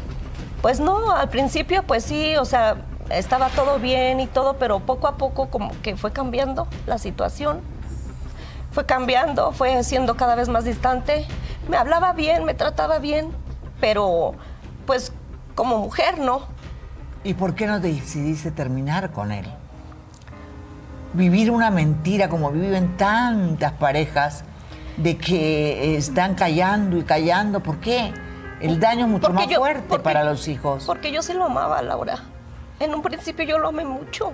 Pues 0.62 0.80
no, 0.80 1.10
al 1.12 1.28
principio 1.28 1.82
pues 1.82 2.02
sí, 2.04 2.36
o 2.38 2.44
sea, 2.46 2.76
estaba 3.10 3.50
todo 3.50 3.78
bien 3.78 4.20
y 4.20 4.26
todo, 4.26 4.54
pero 4.56 4.80
poco 4.80 5.06
a 5.06 5.16
poco 5.18 5.50
como 5.50 5.78
que 5.82 5.96
fue 5.96 6.12
cambiando 6.12 6.66
la 6.86 6.96
situación. 6.96 7.60
Fue 8.72 8.86
cambiando, 8.86 9.52
fue 9.52 9.82
siendo 9.84 10.16
cada 10.16 10.34
vez 10.34 10.48
más 10.48 10.64
distante. 10.64 11.26
Me 11.68 11.76
hablaba 11.76 12.12
bien, 12.12 12.44
me 12.44 12.54
trataba 12.54 12.98
bien, 12.98 13.30
pero 13.80 14.32
pues 14.86 15.12
como 15.54 15.78
mujer 15.78 16.18
no. 16.18 16.42
¿Y 17.24 17.34
por 17.34 17.54
qué 17.54 17.66
no 17.66 17.78
decidiste 17.80 18.50
terminar 18.50 19.12
con 19.12 19.30
él? 19.30 19.46
Vivir 21.12 21.50
una 21.50 21.70
mentira 21.70 22.28
como 22.28 22.50
viven 22.50 22.96
tantas 22.96 23.72
parejas 23.72 24.44
de 24.96 25.18
que 25.18 25.96
están 25.96 26.34
callando 26.34 26.96
y 26.96 27.02
callando. 27.02 27.60
¿Por 27.60 27.78
qué? 27.78 28.12
El 28.60 28.80
daño 28.80 29.04
es 29.04 29.10
mucho 29.10 29.26
Porque 29.28 29.42
más 29.44 29.48
yo- 29.48 29.58
fuerte 29.58 29.84
porque- 29.88 30.02
para 30.04 30.24
los 30.24 30.48
hijos. 30.48 30.84
Porque 30.86 31.12
yo 31.12 31.20
sí 31.22 31.34
lo 31.34 31.44
amaba, 31.44 31.82
Laura. 31.82 32.18
En 32.80 32.94
un 32.94 33.02
principio 33.02 33.44
yo 33.44 33.58
lo 33.58 33.68
amé 33.68 33.84
mucho. 33.84 34.32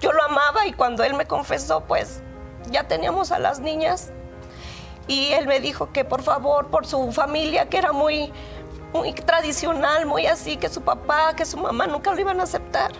Yo 0.00 0.12
lo 0.12 0.22
amaba 0.24 0.66
y 0.66 0.72
cuando 0.72 1.04
él 1.04 1.14
me 1.14 1.26
confesó, 1.26 1.82
pues 1.84 2.22
ya 2.70 2.84
teníamos 2.88 3.32
a 3.32 3.38
las 3.38 3.60
niñas. 3.60 4.12
Y 5.06 5.32
él 5.32 5.46
me 5.46 5.60
dijo 5.60 5.92
que 5.92 6.04
por 6.04 6.22
favor, 6.22 6.68
por 6.68 6.86
su 6.86 7.12
familia, 7.12 7.68
que 7.68 7.76
era 7.78 7.92
muy, 7.92 8.32
muy 8.92 9.12
tradicional, 9.12 10.06
muy 10.06 10.26
así, 10.26 10.56
que 10.56 10.68
su 10.68 10.80
papá, 10.82 11.34
que 11.36 11.44
su 11.44 11.56
mamá 11.58 11.86
nunca 11.86 12.12
lo 12.12 12.20
iban 12.20 12.40
a 12.40 12.44
aceptar. 12.44 12.92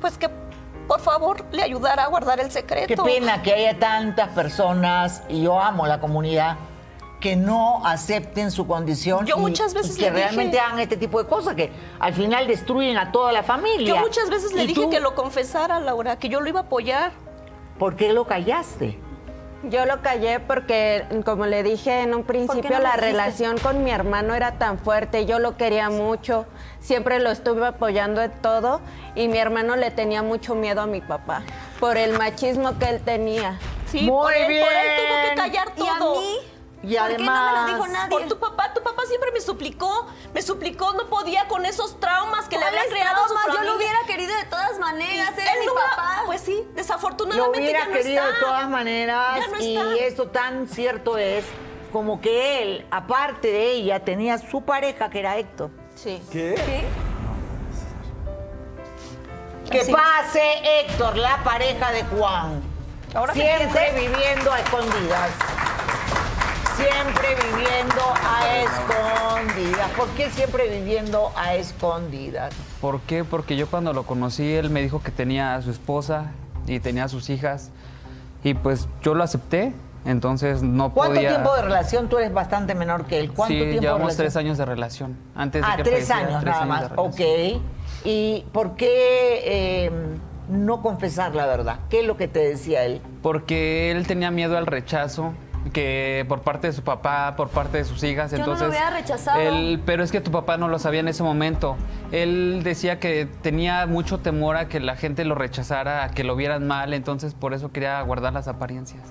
Pues 0.00 0.18
que 0.18 0.28
por 0.86 1.00
favor 1.00 1.46
le 1.50 1.62
ayudara 1.62 2.04
a 2.04 2.08
guardar 2.08 2.40
el 2.40 2.50
secreto. 2.50 2.88
Qué 2.88 2.96
pena 2.96 3.42
que 3.42 3.54
haya 3.54 3.78
tantas 3.78 4.28
personas, 4.30 5.22
y 5.30 5.42
yo 5.42 5.58
amo 5.58 5.86
la 5.86 5.98
comunidad, 5.98 6.56
que 7.20 7.36
no 7.36 7.80
acepten 7.86 8.50
su 8.50 8.66
condición 8.66 9.24
Yo 9.24 9.36
y- 9.38 9.40
muchas 9.40 9.72
veces 9.72 9.96
y 9.96 10.00
que 10.00 10.10
le 10.10 10.10
dije- 10.10 10.24
realmente 10.24 10.60
hagan 10.60 10.78
este 10.80 10.98
tipo 10.98 11.22
de 11.22 11.26
cosas 11.26 11.54
que 11.54 11.72
al 11.98 12.12
final 12.12 12.46
destruyen 12.46 12.98
a 12.98 13.12
toda 13.12 13.32
la 13.32 13.42
familia. 13.42 13.88
Yo 13.88 13.96
muchas 13.96 14.28
veces 14.28 14.52
le 14.52 14.64
¿Y 14.64 14.66
dije 14.66 14.82
tú 14.82 14.90
que 14.90 15.00
lo 15.00 15.14
confesara, 15.14 15.80
Laura, 15.80 16.18
que 16.18 16.28
yo 16.28 16.42
lo 16.42 16.48
iba 16.50 16.60
a 16.60 16.64
apoyar. 16.64 17.12
¿Por 17.78 17.96
qué 17.96 18.12
lo 18.12 18.24
callaste? 18.26 18.98
Yo 19.64 19.86
lo 19.86 20.02
callé 20.02 20.40
porque, 20.40 21.04
como 21.24 21.46
le 21.46 21.62
dije 21.62 22.00
en 22.02 22.14
un 22.14 22.22
principio, 22.24 22.70
no 22.70 22.80
la 22.80 22.96
relación 22.96 23.56
con 23.58 23.82
mi 23.82 23.90
hermano 23.90 24.34
era 24.34 24.58
tan 24.58 24.78
fuerte, 24.78 25.24
yo 25.24 25.38
lo 25.38 25.56
quería 25.56 25.88
mucho, 25.88 26.44
siempre 26.80 27.18
lo 27.18 27.30
estuve 27.30 27.66
apoyando 27.66 28.20
en 28.20 28.30
todo 28.42 28.82
y 29.14 29.26
mi 29.28 29.38
hermano 29.38 29.74
le 29.76 29.90
tenía 29.90 30.22
mucho 30.22 30.54
miedo 30.54 30.82
a 30.82 30.86
mi 30.86 31.00
papá 31.00 31.42
por 31.80 31.96
el 31.96 32.12
machismo 32.18 32.78
que 32.78 32.90
él 32.90 33.00
tenía. 33.00 33.58
Sí, 33.86 34.02
Muy 34.02 34.10
por 34.10 34.32
él, 34.34 34.42
por 34.42 34.52
él 34.52 34.58
bien. 34.58 35.08
tuvo 35.08 35.30
que 35.30 35.34
callar 35.34 35.68
¿Y 35.76 35.80
a 35.88 35.98
todo. 35.98 36.20
mí? 36.20 36.36
Y 36.86 36.96
¿Por 36.96 37.16
qué 37.16 37.22
no 37.24 37.32
me 37.32 37.52
lo 37.60 37.66
dijo 37.66 37.86
nadie? 37.88 38.10
Por 38.10 38.28
tu 38.28 38.38
papá, 38.38 38.74
tu 38.74 38.82
papá 38.82 39.02
siempre 39.08 39.30
me 39.32 39.40
suplicó, 39.40 40.06
me 40.34 40.42
suplicó, 40.42 40.92
no 40.92 41.08
podía 41.08 41.48
con 41.48 41.64
esos 41.64 41.98
traumas 41.98 42.46
que 42.48 42.58
le 42.58 42.64
había 42.64 42.80
¿Cuáles 42.80 42.92
creado 42.94 43.24
a 43.24 43.28
su 43.28 43.34
traumas? 43.34 43.46
Yo 43.46 43.52
familia. 43.54 43.70
lo 43.70 43.76
hubiera 43.78 43.98
querido 44.06 44.36
de 44.36 44.44
todas 44.44 44.78
maneras, 44.78 45.32
Y 45.36 45.40
era 45.40 45.52
él 45.54 45.60
mi 45.60 45.66
no 45.66 45.74
papá. 45.74 46.22
Pues 46.26 46.40
sí, 46.42 46.62
Lo 46.68 46.74
desafortunadamente 46.74 47.58
hubiera 47.60 47.78
ya 47.80 47.86
no 47.86 47.92
querido 47.92 48.22
está. 48.22 48.34
de 48.34 48.40
todas 48.40 48.68
maneras 48.68 49.36
Ya 49.40 49.46
no 49.48 49.60
y 49.60 49.76
está. 49.76 50.04
eso 50.04 50.26
tan 50.28 50.68
cierto 50.68 51.16
es 51.16 51.44
como 51.92 52.20
que 52.20 52.62
él, 52.62 52.86
aparte 52.90 53.48
de 53.48 53.70
ella, 53.72 54.00
tenía 54.00 54.36
su 54.38 54.62
pareja 54.62 55.08
que 55.10 55.20
era 55.20 55.38
Héctor. 55.38 55.70
Sí. 55.94 56.20
¿Qué? 56.30 56.84
Que 59.70 59.80
Así. 59.80 59.92
pase 59.92 60.80
Héctor, 60.80 61.16
la 61.16 61.38
pareja 61.42 61.90
de 61.92 62.04
Juan. 62.04 62.62
Ahora 63.14 63.32
que 63.32 63.40
Siempre 63.40 63.92
viviendo 63.92 64.52
a 64.52 64.60
escondidas. 64.60 65.30
Siempre 66.76 67.28
viviendo 67.52 68.02
a 68.24 68.62
escondidas. 68.62 69.90
¿Por 69.96 70.08
qué 70.10 70.30
siempre 70.30 70.68
viviendo 70.68 71.30
a 71.36 71.54
escondidas? 71.54 72.52
¿Por 72.80 73.00
qué? 73.02 73.24
Porque 73.24 73.56
yo 73.56 73.68
cuando 73.68 73.92
lo 73.92 74.04
conocí, 74.04 74.54
él 74.54 74.70
me 74.70 74.82
dijo 74.82 75.00
que 75.02 75.10
tenía 75.12 75.54
a 75.54 75.62
su 75.62 75.70
esposa 75.70 76.32
y 76.66 76.80
tenía 76.80 77.04
a 77.04 77.08
sus 77.08 77.30
hijas. 77.30 77.70
Y 78.42 78.54
pues 78.54 78.88
yo 79.02 79.14
lo 79.14 79.22
acepté, 79.22 79.72
entonces 80.04 80.62
no 80.62 80.92
¿Cuánto 80.92 81.14
podía... 81.14 81.30
tiempo 81.30 81.54
de 81.54 81.62
relación? 81.62 82.08
Tú 82.08 82.18
eres 82.18 82.32
bastante 82.32 82.74
menor 82.74 83.06
que 83.06 83.20
él. 83.20 83.32
¿Cuánto 83.32 83.52
sí, 83.52 83.58
tiempo 83.60 83.74
de 83.76 83.80
llevamos 83.80 84.16
tres 84.16 84.36
años 84.36 84.58
de 84.58 84.64
relación. 84.64 85.16
Antes 85.34 85.62
de 85.62 85.68
Ah, 85.70 85.76
que 85.76 85.82
tres 85.84 86.10
años 86.10 86.40
tres 86.40 86.54
nada 86.54 86.62
años 86.62 86.90
más. 86.90 86.98
Ok. 86.98 87.20
¿Y 88.04 88.44
por 88.52 88.74
qué 88.74 89.40
eh, 89.44 89.90
no 90.48 90.82
confesar 90.82 91.34
la 91.34 91.46
verdad? 91.46 91.78
¿Qué 91.88 92.00
es 92.00 92.06
lo 92.06 92.16
que 92.16 92.28
te 92.28 92.40
decía 92.40 92.84
él? 92.84 93.00
Porque 93.22 93.92
él 93.92 94.06
tenía 94.06 94.30
miedo 94.30 94.58
al 94.58 94.66
rechazo, 94.66 95.32
que 95.72 96.24
por 96.28 96.42
parte 96.42 96.66
de 96.66 96.72
su 96.72 96.82
papá, 96.82 97.34
por 97.36 97.48
parte 97.48 97.78
de 97.78 97.84
sus 97.84 98.02
hijas. 98.04 98.30
Yo 98.30 98.38
no 98.38 98.46
lo 98.46 98.52
entonces, 98.52 98.68
hubiera 98.68 98.90
rechazado. 98.90 99.40
él- 99.40 99.80
pero 99.86 100.02
es 100.04 100.12
que 100.12 100.20
tu 100.20 100.30
papá 100.30 100.56
no 100.56 100.68
lo 100.68 100.78
sabía 100.78 101.00
en 101.00 101.08
ese 101.08 101.22
momento. 101.22 101.76
Él 102.12 102.60
decía 102.62 103.00
que 103.00 103.26
tenía 103.42 103.86
mucho 103.86 104.18
temor 104.18 104.56
a 104.56 104.68
que 104.68 104.78
la 104.80 104.96
gente 104.96 105.24
lo 105.24 105.34
rechazara, 105.34 106.04
a 106.04 106.10
que 106.10 106.22
lo 106.24 106.36
vieran 106.36 106.66
mal, 106.66 106.92
entonces 106.94 107.34
por 107.34 107.54
eso 107.54 107.72
quería 107.72 108.00
guardar 108.02 108.32
las 108.32 108.46
apariencias. 108.48 109.02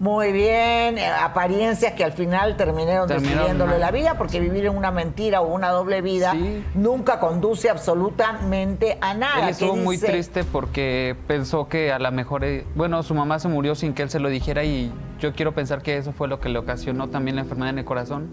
Muy 0.00 0.32
bien, 0.32 0.98
eh, 0.98 1.06
apariencias 1.06 1.92
que 1.92 2.02
al 2.02 2.12
final 2.12 2.56
terminaron 2.56 3.06
Terminaron 3.06 3.38
destruyéndole 3.38 3.78
la 3.78 3.92
vida, 3.92 4.14
porque 4.18 4.40
vivir 4.40 4.66
en 4.66 4.76
una 4.76 4.90
mentira 4.90 5.42
o 5.42 5.54
una 5.54 5.68
doble 5.68 6.02
vida 6.02 6.34
nunca 6.74 7.20
conduce 7.20 7.70
absolutamente 7.70 8.98
a 9.00 9.14
nada. 9.14 9.38
Él 9.40 9.44
¿Qué 9.44 9.50
estuvo 9.52 9.76
muy 9.76 9.96
dice? 9.96 10.08
triste 10.08 10.42
porque 10.42 11.14
pensó 11.28 11.68
que 11.68 11.92
a 11.92 12.00
lo 12.00 12.10
mejor, 12.10 12.42
eh, 12.44 12.66
bueno, 12.74 13.02
su 13.04 13.14
mamá 13.14 13.38
se 13.38 13.46
murió 13.46 13.76
sin 13.76 13.94
que 13.94 14.02
él 14.02 14.10
se 14.10 14.18
lo 14.18 14.28
dijera 14.28 14.64
y 14.64 14.92
yo 15.22 15.32
quiero 15.34 15.52
pensar 15.52 15.82
que 15.82 15.96
eso 15.96 16.12
fue 16.12 16.26
lo 16.28 16.40
que 16.40 16.48
le 16.48 16.58
ocasionó 16.58 17.08
también 17.08 17.36
la 17.36 17.42
enfermedad 17.42 17.70
en 17.70 17.78
el 17.78 17.84
corazón 17.84 18.28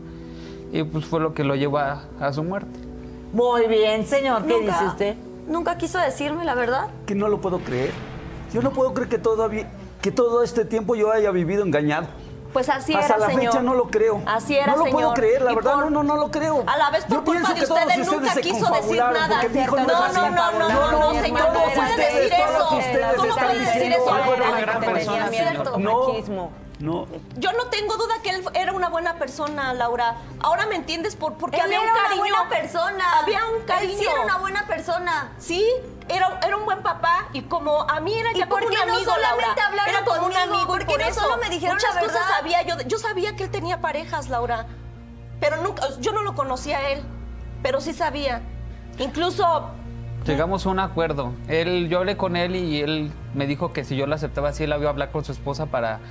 y 0.72 0.84
pues 0.84 1.06
fue 1.06 1.20
lo 1.20 1.34
que 1.34 1.44
lo 1.44 1.56
llevó 1.56 1.78
a, 1.78 2.04
a 2.20 2.34
su 2.34 2.44
muerte. 2.44 2.80
Muy 3.32 3.68
bien, 3.68 4.06
señor. 4.08 4.44
¿Qué 4.44 4.54
Nunca- 4.54 4.72
dice 4.74 4.86
usted? 4.86 5.16
Nunca 5.48 5.78
quiso 5.78 5.98
decirme 6.00 6.46
la 6.46 6.56
verdad. 6.56 6.88
Que 7.06 7.16
no 7.16 7.28
lo 7.28 7.42
puedo 7.42 7.60
creer. 7.60 7.92
Yo 8.54 8.62
no 8.62 8.72
puedo 8.72 8.94
creer 8.94 9.10
que 9.10 9.18
todavía, 9.20 9.68
que 10.02 10.12
todo 10.12 10.44
este 10.44 10.66
tiempo 10.66 10.96
yo 10.96 11.12
haya 11.12 11.30
vivido 11.32 11.64
engañado. 11.64 12.08
Pues 12.54 12.68
así 12.70 12.96
Hasta 12.96 13.16
era, 13.16 13.18
la 13.20 13.26
señor. 13.28 13.44
fecha 13.54 13.62
no 13.62 13.76
lo 13.76 13.90
creo. 13.90 14.22
Así 14.26 14.56
era, 14.56 14.68
No 14.68 14.78
lo 14.78 14.84
señor. 14.86 14.94
puedo 15.02 15.14
creer, 15.14 15.42
la 15.44 15.52
Y 15.52 15.56
verdad, 15.56 15.74
por- 15.74 15.84
no, 15.84 15.90
no, 15.92 16.04
no 16.04 16.18
lo 16.18 16.32
creo. 16.32 16.64
A 16.66 16.78
la 16.78 16.90
vez 16.90 17.06
por 17.06 17.18
Yo 17.18 17.24
culpa 17.24 17.54
de 17.54 17.62
ustedes 17.64 17.70
ustedes 17.70 18.12
nunca 18.12 18.42
quiso 18.42 18.74
decir 18.74 18.98
nada. 18.98 19.28
porque 19.42 19.50
mi 19.50 19.60
hijo 19.64 19.76
no 19.76 19.84
no, 19.86 20.08
no, 20.08 20.12
no, 20.12 20.32
no, 20.32 20.60
no, 20.70 20.92
no, 20.92 21.14
no, 21.14 21.22
señor, 21.22 21.40
no 21.40 21.54
puede 21.54 21.96
decir 21.98 22.34
eso. 22.34 22.76
ustedes 22.78 23.06
¿Cómo 23.16 23.26
están 23.30 23.46
puede 23.48 23.60
decir 23.60 23.92
eso? 23.92 24.14
algo 24.14 24.34
Era 24.34 24.50
una 24.50 24.60
gran 24.62 24.80
no 24.82 24.86
persona, 24.88 25.28
señor. 25.30 25.80
No. 25.80 26.50
No. 26.80 27.08
Yo 27.36 27.52
no 27.52 27.66
tengo 27.66 27.98
duda 27.98 28.16
que 28.24 28.30
él 28.30 28.46
era 28.54 28.72
una 28.72 28.88
buena 28.88 29.16
persona, 29.16 29.74
Laura. 29.74 30.16
Ahora 30.40 30.66
me 30.66 30.76
entiendes 30.76 31.16
por 31.18 31.34
porque 31.34 31.58
Él 31.58 31.64
había 31.64 31.82
un 31.82 31.88
era 31.88 32.06
una 32.06 32.16
buena 32.16 32.50
persona. 32.50 33.20
Había 33.22 33.46
un 33.48 33.66
cariño. 33.66 33.94
Él 33.94 34.00
sí 34.00 34.06
era 34.10 34.22
una 34.22 34.38
buena 34.38 34.66
persona. 34.66 35.34
Sí, 35.38 35.66
era, 36.08 36.40
era 36.42 36.56
un 36.56 36.64
buen 36.64 36.82
papá 36.82 37.28
y 37.34 37.42
como 37.42 37.82
a 37.82 38.00
mí 38.00 38.14
era 38.14 38.32
¿Y 38.32 38.40
ya 38.40 38.48
por 38.48 38.64
como 38.64 38.70
un 38.70 38.76
no 38.76 38.94
amigo, 38.94 39.12
solamente 39.12 39.46
Laura. 39.46 39.68
hablaron 39.68 39.94
Era 39.94 40.06
como 40.06 40.26
un 40.26 40.38
amigo 40.38 40.68
¿Por 40.68 40.82
y 40.82 40.86
qué 40.86 40.92
por 40.92 41.02
no 41.02 41.08
eso 41.08 41.22
solo 41.22 41.38
me 41.38 41.50
dijeron 41.50 41.76
muchas 41.76 41.96
la 41.96 42.02
cosas 42.02 42.28
sabía 42.30 42.62
yo. 42.62 42.76
Yo 42.88 42.98
sabía 42.98 43.36
que 43.36 43.44
él 43.44 43.52
tenía 43.52 43.82
parejas, 43.82 44.30
Laura, 44.30 44.66
pero 45.42 45.58
nunca, 45.58 45.84
yo 46.00 46.14
no 46.14 46.22
lo 46.22 46.34
conocía 46.34 46.78
a 46.78 46.90
él, 46.92 47.04
pero 47.62 47.82
sí 47.82 47.94
sabía. 47.94 48.42
Incluso 49.00 49.72
Llegamos 50.26 50.66
a 50.66 50.70
un 50.70 50.80
acuerdo. 50.80 51.34
Él, 51.48 51.88
yo 51.90 52.00
hablé 52.00 52.18
con 52.18 52.36
él 52.36 52.56
y 52.56 52.82
él 52.82 53.12
me 53.34 53.48
dijo 53.48 53.74
que 53.74 53.84
si 53.84 53.96
yo 53.96 54.06
lo 54.06 54.16
aceptaba, 54.16 54.52
sí, 54.54 54.64
él 54.64 54.74
había 54.74 54.90
hablar 54.90 55.12
con 55.12 55.24
su 55.24 55.32
esposa 55.32 55.68
para, 55.68 56.02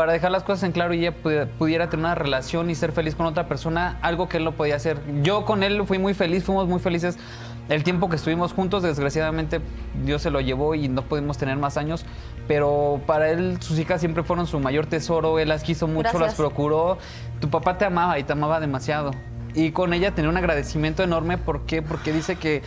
para 0.00 0.12
dejar 0.14 0.30
las 0.30 0.44
cosas 0.44 0.62
en 0.62 0.72
claro 0.72 0.94
y 0.94 1.00
ella 1.00 1.12
pu- 1.22 1.46
pudiera 1.58 1.90
tener 1.90 2.06
una 2.06 2.14
relación 2.14 2.70
y 2.70 2.74
ser 2.74 2.90
feliz 2.90 3.14
con 3.14 3.26
otra 3.26 3.48
persona, 3.48 3.98
algo 4.00 4.30
que 4.30 4.38
él 4.38 4.44
no 4.44 4.52
podía 4.52 4.76
hacer. 4.76 4.96
Yo 5.22 5.44
con 5.44 5.62
él 5.62 5.82
fui 5.84 5.98
muy 5.98 6.14
feliz, 6.14 6.42
fuimos 6.42 6.66
muy 6.66 6.80
felices. 6.80 7.18
El 7.68 7.84
tiempo 7.84 8.08
que 8.08 8.16
estuvimos 8.16 8.54
juntos, 8.54 8.82
desgraciadamente, 8.82 9.60
Dios 10.02 10.22
se 10.22 10.30
lo 10.30 10.40
llevó 10.40 10.74
y 10.74 10.88
no 10.88 11.02
pudimos 11.02 11.36
tener 11.36 11.58
más 11.58 11.76
años, 11.76 12.06
pero 12.48 13.02
para 13.06 13.28
él 13.30 13.58
sus 13.60 13.78
hijas 13.78 14.00
siempre 14.00 14.22
fueron 14.22 14.46
su 14.46 14.58
mayor 14.58 14.86
tesoro, 14.86 15.38
él 15.38 15.50
las 15.50 15.62
quiso 15.64 15.86
mucho, 15.86 16.04
Gracias. 16.08 16.22
las 16.22 16.34
procuró. 16.34 16.96
Tu 17.38 17.50
papá 17.50 17.76
te 17.76 17.84
amaba 17.84 18.18
y 18.18 18.22
te 18.24 18.32
amaba 18.32 18.58
demasiado. 18.58 19.10
Y 19.52 19.72
con 19.72 19.92
ella 19.92 20.14
tenía 20.14 20.30
un 20.30 20.38
agradecimiento 20.38 21.02
enorme, 21.02 21.36
¿por 21.36 21.66
qué? 21.66 21.82
Porque 21.82 22.10
dice 22.14 22.36
que 22.36 22.62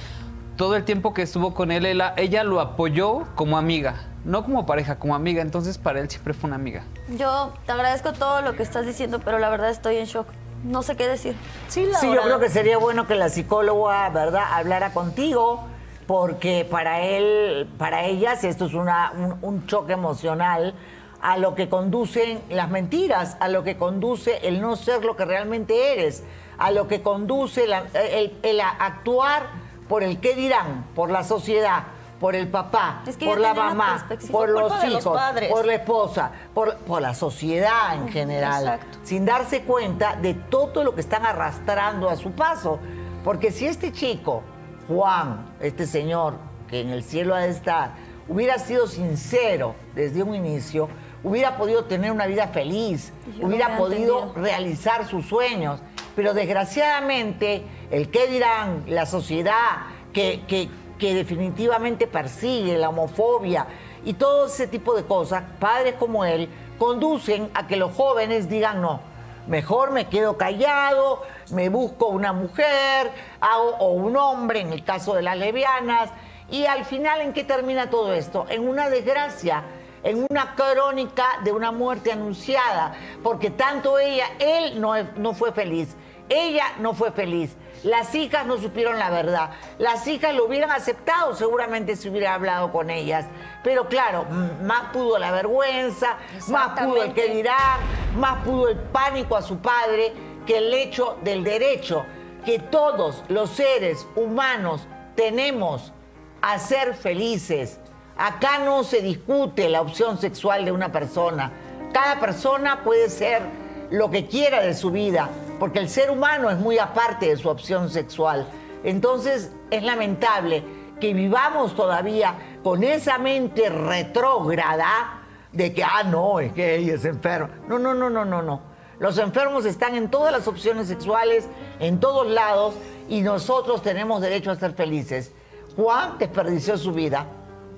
todo 0.55 0.75
el 0.75 0.83
tiempo 0.83 1.15
que 1.15 1.23
estuvo 1.23 1.55
con 1.55 1.71
él, 1.71 1.87
él- 1.87 2.03
ella 2.15 2.43
lo 2.43 2.61
apoyó 2.61 3.23
como 3.33 3.57
amiga, 3.57 3.95
no 4.25 4.43
como 4.43 4.65
pareja, 4.65 4.97
como 4.97 5.15
amiga. 5.15 5.41
Entonces 5.41 5.77
para 5.77 5.99
él 5.99 6.09
siempre 6.09 6.33
fue 6.33 6.47
una 6.47 6.55
amiga. 6.55 6.83
Yo 7.17 7.53
te 7.65 7.71
agradezco 7.71 8.13
todo 8.13 8.41
lo 8.41 8.55
que 8.55 8.63
estás 8.63 8.85
diciendo, 8.85 9.19
pero 9.23 9.39
la 9.39 9.49
verdad 9.49 9.69
estoy 9.69 9.97
en 9.97 10.05
shock. 10.05 10.27
No 10.63 10.81
sé 10.81 10.95
qué 10.95 11.07
decir. 11.07 11.35
sí, 11.67 11.83
Laura. 11.83 11.99
Sí, 11.99 12.07
yo 12.13 12.21
creo 12.21 12.39
que 12.39 12.49
sería 12.49 12.77
bueno 12.77 13.05
que 13.05 13.15
la 13.15 13.27
psicóloga, 13.29 14.09
¿verdad?, 14.09 14.43
hablara 14.53 14.93
contigo, 14.93 15.61
porque 16.07 16.65
para 16.69 17.01
él, 17.01 17.67
para 17.77 18.05
ellas, 18.05 18.43
esto 18.45 18.65
es 18.67 18.73
una, 18.73 19.11
un, 19.11 19.37
un 19.41 19.67
choque 19.67 19.93
emocional 19.93 20.73
a 21.21 21.37
lo 21.37 21.53
que 21.55 21.67
conducen 21.69 22.41
las 22.49 22.69
mentiras, 22.69 23.35
a 23.41 23.47
lo 23.49 23.63
que 23.63 23.75
conduce 23.77 24.47
el 24.47 24.61
no 24.61 24.75
ser 24.77 25.03
lo 25.03 25.15
que 25.17 25.25
realmente 25.25 25.93
eres, 25.93 26.23
a 26.57 26.71
lo 26.71 26.87
que 26.87 27.01
conduce 27.01 27.67
la- 27.67 27.83
el, 27.93 28.37
el 28.43 28.61
actuar 28.61 29.47
por 29.89 30.01
el 30.03 30.19
qué 30.19 30.33
dirán, 30.35 30.85
por 30.95 31.09
la 31.11 31.23
sociedad, 31.23 31.83
por 32.23 32.37
el 32.37 32.47
papá, 32.47 33.03
Es 33.05 33.17
que 33.17 33.25
por 33.25 33.37
la 33.37 33.53
mamá, 33.53 34.07
por 34.31 34.47
los 34.47 34.71
hijos, 34.85 35.03
por 35.49 35.65
la 35.65 35.73
esposa, 35.73 36.31
por, 36.53 36.77
por 36.77 37.01
la 37.01 37.13
sociedad 37.13 37.95
en 37.95 38.07
general, 38.07 38.63
exacto. 38.63 38.97
sin 39.03 39.25
darse 39.25 39.63
cuenta 39.63 40.15
de 40.15 40.33
todo 40.33 40.85
lo 40.85 40.95
que 40.95 41.01
están 41.01 41.25
arrastrando 41.25 42.09
a 42.09 42.15
su 42.15 42.31
paso. 42.31 42.79
Porque 43.25 43.51
si 43.51 43.65
este 43.65 43.91
chico, 43.91 44.41
Juan, 44.87 45.47
este 45.59 45.85
señor, 45.85 46.35
que 46.69 46.79
en 46.79 46.91
el 46.91 47.03
cielo 47.03 47.35
ha 47.35 47.39
de 47.41 47.49
estar, 47.49 47.91
hubiera 48.29 48.57
sido 48.57 48.87
sincero 48.87 49.75
desde 49.93 50.23
un 50.23 50.33
inicio, 50.33 50.87
hubiera 51.25 51.57
podido 51.57 51.83
tener 51.83 52.09
una 52.13 52.25
vida 52.25 52.47
feliz, 52.47 53.11
Yo 53.37 53.47
hubiera 53.47 53.75
podido 53.75 54.19
entendido. 54.19 54.33
realizar 54.45 55.05
sus 55.09 55.25
sueños. 55.25 55.81
Pero 56.15 56.33
desgraciadamente, 56.33 57.65
el 57.91 58.09
qué 58.09 58.27
dirán, 58.27 58.85
la 58.87 59.05
sociedad 59.05 59.87
que, 60.13 60.43
que- 60.47 60.69
que 61.03 61.13
definitivamente 61.13 62.07
persigue 62.07 62.77
la 62.77 62.87
homofobia 62.87 63.67
y 64.05 64.13
todo 64.13 64.45
ese 64.45 64.67
tipo 64.67 64.95
de 64.95 65.03
cosas, 65.03 65.43
padres 65.59 65.95
como 65.95 66.23
él, 66.23 66.47
conducen 66.79 67.49
a 67.53 67.67
que 67.67 67.75
los 67.75 67.93
jóvenes 67.93 68.47
digan 68.47 68.81
no. 68.81 69.01
Mejor 69.47 69.91
me 69.91 70.07
quedo 70.07 70.37
callado, 70.37 71.21
me 71.51 71.67
busco 71.67 72.05
una 72.07 72.31
mujer 72.31 73.11
hago- 73.41 73.75
o 73.79 73.89
un 73.89 74.15
hombre, 74.15 74.61
en 74.61 74.71
el 74.71 74.85
caso 74.85 75.13
de 75.13 75.23
las 75.23 75.35
lesbianas, 75.37 76.09
y 76.49 76.67
al 76.67 76.85
final, 76.85 77.19
¿en 77.19 77.33
qué 77.33 77.43
termina 77.43 77.89
todo 77.89 78.13
esto? 78.13 78.45
En 78.47 78.65
una 78.65 78.89
desgracia, 78.89 79.61
en 80.03 80.25
una 80.29 80.55
crónica 80.55 81.25
de 81.43 81.51
una 81.51 81.73
muerte 81.73 82.13
anunciada, 82.13 82.95
porque 83.21 83.49
tanto 83.49 83.99
ella, 83.99 84.27
él 84.39 84.79
no, 84.79 84.93
no 85.17 85.33
fue 85.33 85.51
feliz, 85.51 85.97
ella 86.29 86.63
no 86.79 86.93
fue 86.93 87.11
feliz, 87.11 87.57
las 87.83 88.15
hijas 88.15 88.45
no 88.45 88.57
supieron 88.57 88.97
la 88.97 89.09
verdad, 89.09 89.51
las 89.77 90.07
hijas 90.07 90.33
lo 90.33 90.45
hubieran 90.45 90.71
aceptado 90.71 91.35
seguramente 91.35 91.95
si 91.95 92.09
hubiera 92.09 92.33
hablado 92.33 92.71
con 92.71 92.89
ellas, 92.89 93.25
pero 93.63 93.87
claro, 93.87 94.25
más 94.63 94.91
pudo 94.93 95.19
la 95.19 95.31
vergüenza, 95.31 96.17
más 96.47 96.79
pudo 96.79 97.03
el 97.03 97.13
que 97.13 97.29
dirán, 97.29 97.79
más 98.17 98.43
pudo 98.45 98.69
el 98.69 98.77
pánico 98.77 99.35
a 99.35 99.41
su 99.41 99.57
padre 99.59 100.13
que 100.45 100.57
el 100.57 100.73
hecho 100.73 101.17
del 101.23 101.43
derecho 101.43 102.05
que 102.45 102.59
todos 102.59 103.23
los 103.29 103.49
seres 103.49 104.05
humanos 104.15 104.87
tenemos 105.15 105.93
a 106.41 106.59
ser 106.59 106.93
felices. 106.93 107.79
Acá 108.17 108.59
no 108.59 108.83
se 108.83 109.01
discute 109.01 109.69
la 109.69 109.81
opción 109.81 110.19
sexual 110.19 110.65
de 110.65 110.71
una 110.71 110.91
persona. 110.91 111.51
Cada 111.93 112.19
persona 112.19 112.83
puede 112.83 113.09
ser 113.09 113.41
lo 113.89 114.09
que 114.09 114.27
quiera 114.27 114.61
de 114.61 114.73
su 114.73 114.91
vida, 114.91 115.29
porque 115.63 115.79
el 115.79 115.87
ser 115.87 116.11
humano 116.11 116.49
es 116.49 116.57
muy 116.57 116.77
aparte 116.77 117.27
de 117.27 117.37
su 117.37 117.47
opción 117.47 117.89
sexual. 117.89 118.45
Entonces 118.83 119.49
es 119.71 119.81
lamentable 119.81 120.61
que 120.99 121.13
vivamos 121.13 121.73
todavía 121.73 122.57
con 122.61 122.83
esa 122.83 123.17
mente 123.17 123.69
retrógrada 123.69 125.21
de 125.53 125.73
que, 125.73 125.81
ah, 125.81 126.03
no, 126.03 126.41
es 126.41 126.51
que 126.51 126.75
ella 126.75 126.95
es 126.95 127.05
enferma. 127.05 127.49
No, 127.69 127.79
no, 127.79 127.93
no, 127.93 128.09
no, 128.09 128.25
no, 128.25 128.41
no. 128.41 128.59
Los 128.99 129.17
enfermos 129.17 129.63
están 129.63 129.95
en 129.95 130.11
todas 130.11 130.33
las 130.33 130.49
opciones 130.49 130.89
sexuales, 130.89 131.47
en 131.79 132.01
todos 132.01 132.27
lados, 132.27 132.75
y 133.07 133.21
nosotros 133.21 133.81
tenemos 133.81 134.19
derecho 134.19 134.51
a 134.51 134.57
ser 134.57 134.73
felices. 134.73 135.31
Juan 135.77 136.17
desperdició 136.17 136.77
su 136.77 136.91
vida. 136.91 137.25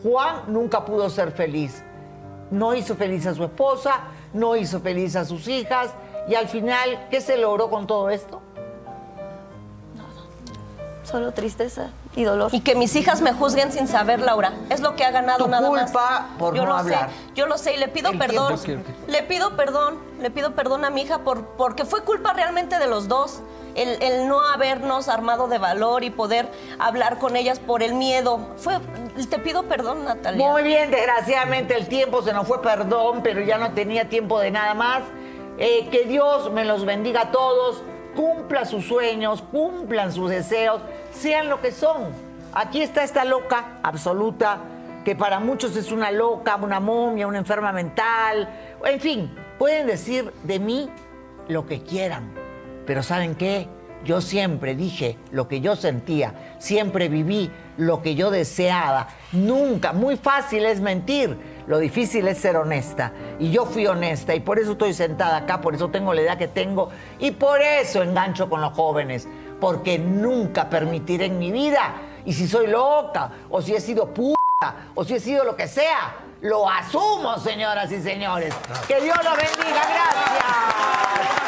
Juan 0.02 0.46
nunca 0.48 0.84
pudo 0.84 1.08
ser 1.12 1.32
feliz. 1.34 1.84
No 2.50 2.74
hizo 2.74 2.96
feliz 2.96 3.28
a 3.28 3.36
su 3.36 3.44
esposa, 3.44 4.06
no 4.34 4.56
hizo 4.56 4.80
feliz 4.80 5.16
a 5.16 5.24
sus 5.24 5.48
hijas, 5.48 5.94
y 6.28 6.36
al 6.36 6.48
final, 6.48 7.08
¿qué 7.10 7.22
se 7.22 7.38
logró 7.38 7.70
con 7.70 7.88
todo 7.88 8.10
esto? 8.10 8.42
Solo 11.04 11.32
tristeza 11.34 11.90
y 12.16 12.24
dolor. 12.24 12.50
Y 12.52 12.62
que 12.62 12.74
mis 12.74 12.96
hijas 12.96 13.22
me 13.22 13.32
juzguen 13.32 13.72
sin 13.72 13.88
saber, 13.88 14.20
Laura. 14.22 14.54
Es 14.72 14.82
lo 14.82 14.96
que 14.96 15.06
ha 15.06 15.12
ganado 15.12 15.46
Tu 15.46 15.52
nada 15.52 15.70
más. 15.70 15.92
culpa 15.92 16.30
por 16.40 16.56
yo 16.56 16.64
no 16.64 16.70
lo 16.70 16.78
hablar. 16.78 17.10
sé, 17.10 17.16
yo 17.36 17.46
lo 17.46 17.58
sé 17.60 17.76
y 17.76 17.78
le 17.78 17.88
pido 17.90 18.10
El 18.12 18.18
perdón. 18.18 18.58
tiempo. 18.60 18.90
Le 19.08 19.22
pido 19.22 19.56
perdón, 19.56 20.00
le 20.20 20.32
pido 20.32 20.56
perdón 20.56 20.84
a 20.84 20.90
mi 20.90 21.04
hija 21.04 21.20
por, 21.20 21.46
porque 21.58 21.86
fue 21.86 22.04
culpa 22.04 22.34
realmente 22.34 22.80
de 22.80 22.88
los 22.88 23.08
dos. 23.08 23.42
El, 23.76 24.02
el 24.02 24.28
no 24.28 24.40
habernos 24.40 25.08
armado 25.10 25.48
de 25.48 25.58
valor 25.60 26.04
y 26.04 26.10
poder 26.10 26.50
hablar 26.80 27.20
con 27.20 27.36
ellas 27.36 27.60
por 27.60 27.84
el 27.84 27.94
miedo. 27.94 28.40
Fue, 28.58 28.80
te 29.30 29.38
pido 29.38 29.64
perdón, 29.64 30.06
Natalia. 30.06 30.50
Muy 30.50 30.64
bien, 30.64 30.90
desgraciadamente 30.90 31.76
el 31.78 31.88
tiempo 31.88 32.24
se 32.24 32.34
nos 32.34 32.48
fue, 32.48 32.62
perdón, 32.64 33.20
pero 33.22 33.42
ya 33.42 33.58
no 33.60 33.74
tenía 33.74 34.10
tiempo 34.10 34.40
de 34.40 34.50
nada 34.50 34.74
más. 34.74 35.04
Eh, 35.58 35.88
que 35.90 36.06
Dios 36.06 36.52
me 36.52 36.66
los 36.66 36.86
bendiga 36.86 37.22
a 37.22 37.32
todos, 37.32 37.82
cumpla 38.16 38.66
sus 38.66 38.86
sueños, 38.86 39.42
cumplan 39.42 40.12
sus 40.12 40.30
deseos, 40.30 40.82
sean 41.12 41.50
lo 41.50 41.62
que 41.62 41.72
son. 41.72 42.10
Aquí 42.54 42.82
está 42.82 43.04
esta 43.04 43.26
loca 43.26 43.80
absoluta, 43.84 44.60
que 45.04 45.16
para 45.16 45.40
muchos 45.40 45.76
es 45.76 45.92
una 45.92 46.12
loca, 46.12 46.56
una 46.56 46.80
momia, 46.80 47.28
una 47.28 47.38
enferma 47.38 47.72
mental, 47.72 48.50
en 48.84 49.00
fin, 49.00 49.36
pueden 49.58 49.88
decir 49.88 50.32
de 50.44 50.60
mí 50.60 50.90
lo 51.48 51.66
que 51.66 51.82
quieran. 51.84 52.34
Pero 52.86 53.04
¿saben 53.04 53.36
qué? 53.36 53.68
Yo 54.04 54.22
siempre 54.22 54.76
dije 54.76 55.18
lo 55.32 55.48
que 55.48 55.62
yo 55.62 55.76
sentía, 55.76 56.56
siempre 56.60 57.10
viví 57.10 57.50
lo 57.78 58.02
que 58.02 58.16
yo 58.16 58.30
deseaba. 58.30 59.08
Nunca, 59.32 59.94
muy 59.94 60.16
fácil 60.16 60.66
es 60.66 60.80
mentir, 60.80 61.38
lo 61.68 61.80
difícil 61.80 62.28
es 62.28 62.38
ser 62.38 62.58
honesta. 62.58 63.12
Y 63.40 63.52
yo 63.52 63.66
fui 63.66 63.88
honesta 63.88 64.36
y 64.36 64.40
por 64.40 64.60
eso 64.60 64.74
estoy 64.74 64.94
sentada 64.94 65.38
acá, 65.38 65.62
por 65.62 65.76
eso 65.76 65.90
tengo 65.90 66.14
la 66.14 66.22
edad 66.22 66.38
que 66.38 66.48
tengo 66.48 66.90
y 67.20 67.32
por 67.32 67.62
eso 67.62 68.04
engancho 68.04 68.50
con 68.50 68.62
los 68.62 68.74
jóvenes, 68.74 69.28
porque 69.60 69.98
nunca 69.98 70.70
permitiré 70.70 71.26
en 71.26 71.40
mi 71.40 71.52
vida, 71.52 71.96
y 72.26 72.34
si 72.34 72.48
soy 72.48 72.68
loca, 72.68 73.32
o 73.50 73.62
si 73.62 73.76
he 73.76 73.82
sido 73.82 74.14
puta, 74.14 74.36
o 74.96 75.04
si 75.04 75.16
he 75.16 75.20
sido 75.20 75.44
lo 75.44 75.56
que 75.56 75.68
sea, 75.68 76.16
lo 76.42 76.70
asumo, 76.70 77.38
señoras 77.38 77.92
y 77.92 78.02
señores. 78.02 78.54
Que 78.88 79.02
Dios 79.02 79.18
los 79.24 79.36
bendiga, 79.36 79.82
gracias. 79.90 81.45